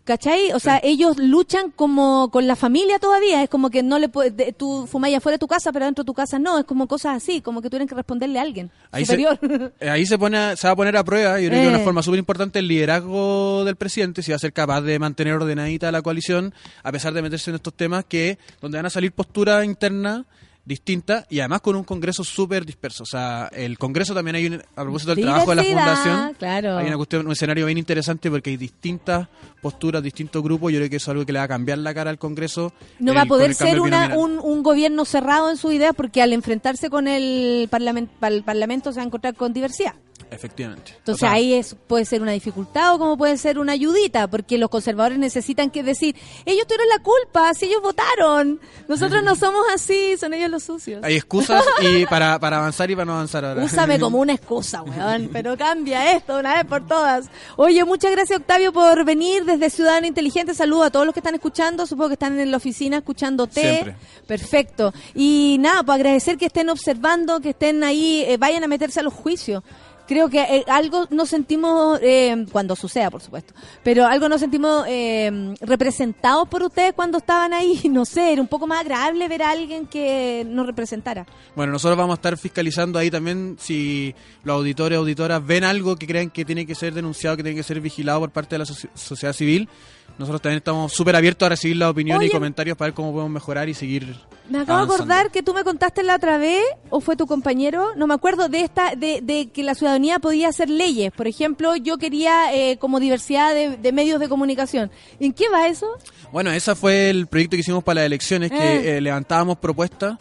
[0.03, 0.51] ¿Cachai?
[0.53, 3.43] O sea, ellos luchan como con la familia todavía.
[3.43, 4.35] Es como que no le puedes.
[4.35, 6.57] de- Tú fumáis afuera de tu casa, pero dentro de tu casa no.
[6.59, 9.39] Es como cosas así, como que tuvieran que responderle a alguien Ahí se, superior.
[9.79, 11.69] eh, ahí se pone a- se va a poner a prueba, yo creo que Eh.
[11.69, 15.33] una forma súper importante el liderazgo del presidente, si va a ser capaz de mantener
[15.35, 16.53] ordenadita la coalición,
[16.83, 20.23] a pesar de meterse en estos temas que donde van a salir posturas internas
[20.65, 23.03] distintas y además con un Congreso súper disperso.
[23.03, 26.77] O sea, el Congreso también hay, un, a propósito del trabajo de la Fundación, claro.
[26.77, 29.27] hay una cuestión, un escenario bien interesante porque hay distintas
[29.61, 30.71] posturas, distintos grupos.
[30.71, 32.71] Yo creo que eso es algo que le va a cambiar la cara al Congreso.
[32.99, 36.21] No el- va a poder ser una, un, un gobierno cerrado en sus ideas porque
[36.21, 39.95] al enfrentarse con el, parlament- el Parlamento se va a encontrar con diversidad.
[40.31, 40.93] Efectivamente.
[40.97, 44.27] Entonces O sea, ahí es, puede ser una dificultad o como puede ser una ayudita,
[44.27, 46.15] porque los conservadores necesitan que decir,
[46.45, 51.03] ellos tuvieron la culpa, si ellos votaron, nosotros no somos así, son ellos los sucios.
[51.03, 53.63] Hay excusas y para, para avanzar y para no avanzar ahora.
[53.63, 57.29] Úsame como una excusa, weón, pero cambia esto una vez por todas.
[57.55, 60.53] Oye, muchas gracias Octavio por venir desde Ciudadano Inteligente.
[60.53, 63.61] Saludos a todos los que están escuchando, supongo que están en la oficina escuchándote.
[63.61, 63.95] Siempre.
[64.27, 64.93] Perfecto.
[65.15, 69.03] Y nada, pues agradecer que estén observando, que estén ahí, eh, vayan a meterse a
[69.03, 69.63] los juicios.
[70.09, 73.53] Creo que eh, algo nos sentimos, eh, cuando suceda, por supuesto,
[73.83, 77.79] pero algo nos sentimos eh, representados por ustedes cuando estaban ahí.
[77.89, 81.27] No sé, era un poco más agradable ver a alguien que nos representara.
[81.55, 85.95] Bueno, nosotros vamos a estar fiscalizando ahí también si los auditores o auditoras ven algo
[85.95, 88.59] que crean que tiene que ser denunciado, que tiene que ser vigilado por parte de
[88.59, 89.69] la soci- sociedad civil.
[90.17, 92.29] Nosotros también estamos súper abiertos a recibir las opiniones Oye.
[92.29, 94.15] y comentarios para ver cómo podemos mejorar y seguir.
[94.49, 97.95] Me acabo de acordar que tú me contaste la otra vez, o fue tu compañero,
[97.95, 101.11] no me acuerdo, de esta, de, de que la ciudadanía podía hacer leyes.
[101.11, 104.91] Por ejemplo, yo quería eh, como diversidad de, de medios de comunicación.
[105.19, 105.87] ¿En qué va eso?
[106.31, 108.55] Bueno, ese fue el proyecto que hicimos para las elecciones, Eh.
[108.57, 110.17] que eh, levantábamos propuestas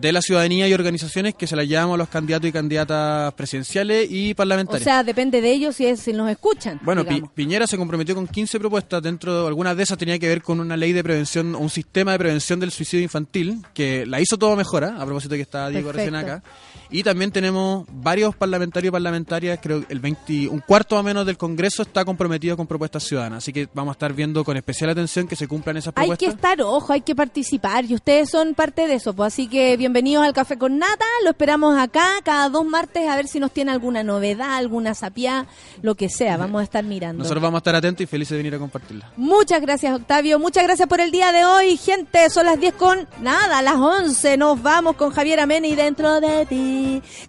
[0.00, 4.10] de la ciudadanía y organizaciones que se las llevamos a los candidatos y candidatas presidenciales
[4.10, 4.84] y O parlamentarios.
[4.84, 6.80] sea, depende de ellos si, es, si nos escuchan.
[6.82, 7.22] Bueno, Pi-.
[7.34, 10.60] Piñera se comprometió con 15 propuestas, dentro de algunas de esas tenía que ver con
[10.60, 14.56] una ley de prevención, un sistema de prevención del suicidio infantil, que la hizo todo
[14.56, 16.42] mejora, a propósito de que estaba Diego recién acá.
[16.92, 21.24] Y también tenemos varios parlamentarios y parlamentarias, creo que el 20, un cuarto o menos
[21.24, 24.90] del Congreso está comprometido con propuestas ciudadanas, así que vamos a estar viendo con especial
[24.90, 26.28] atención que se cumplan esas Hay propuestas.
[26.28, 29.14] que estar, ojo, hay que participar y ustedes son parte de eso.
[29.14, 33.14] Pues así que bienvenidos al Café con Nata, lo esperamos acá cada dos martes a
[33.14, 35.46] ver si nos tiene alguna novedad, alguna sapia,
[35.82, 37.18] lo que sea, vamos a estar mirando.
[37.22, 39.12] Nosotros vamos a estar atentos y felices de venir a compartirla.
[39.16, 40.40] Muchas gracias, Octavio.
[40.40, 42.28] Muchas gracias por el día de hoy, gente.
[42.30, 44.36] Son las 10 con nada, las 11.
[44.36, 46.79] Nos vamos con Javier Ameni dentro de ti.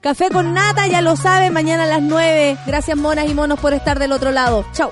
[0.02, 2.58] Café con nata, ya lo saben, mañana a las 9.
[2.66, 4.66] Gracias, monas y monos, por estar del otro lado.
[4.74, 4.92] Chau.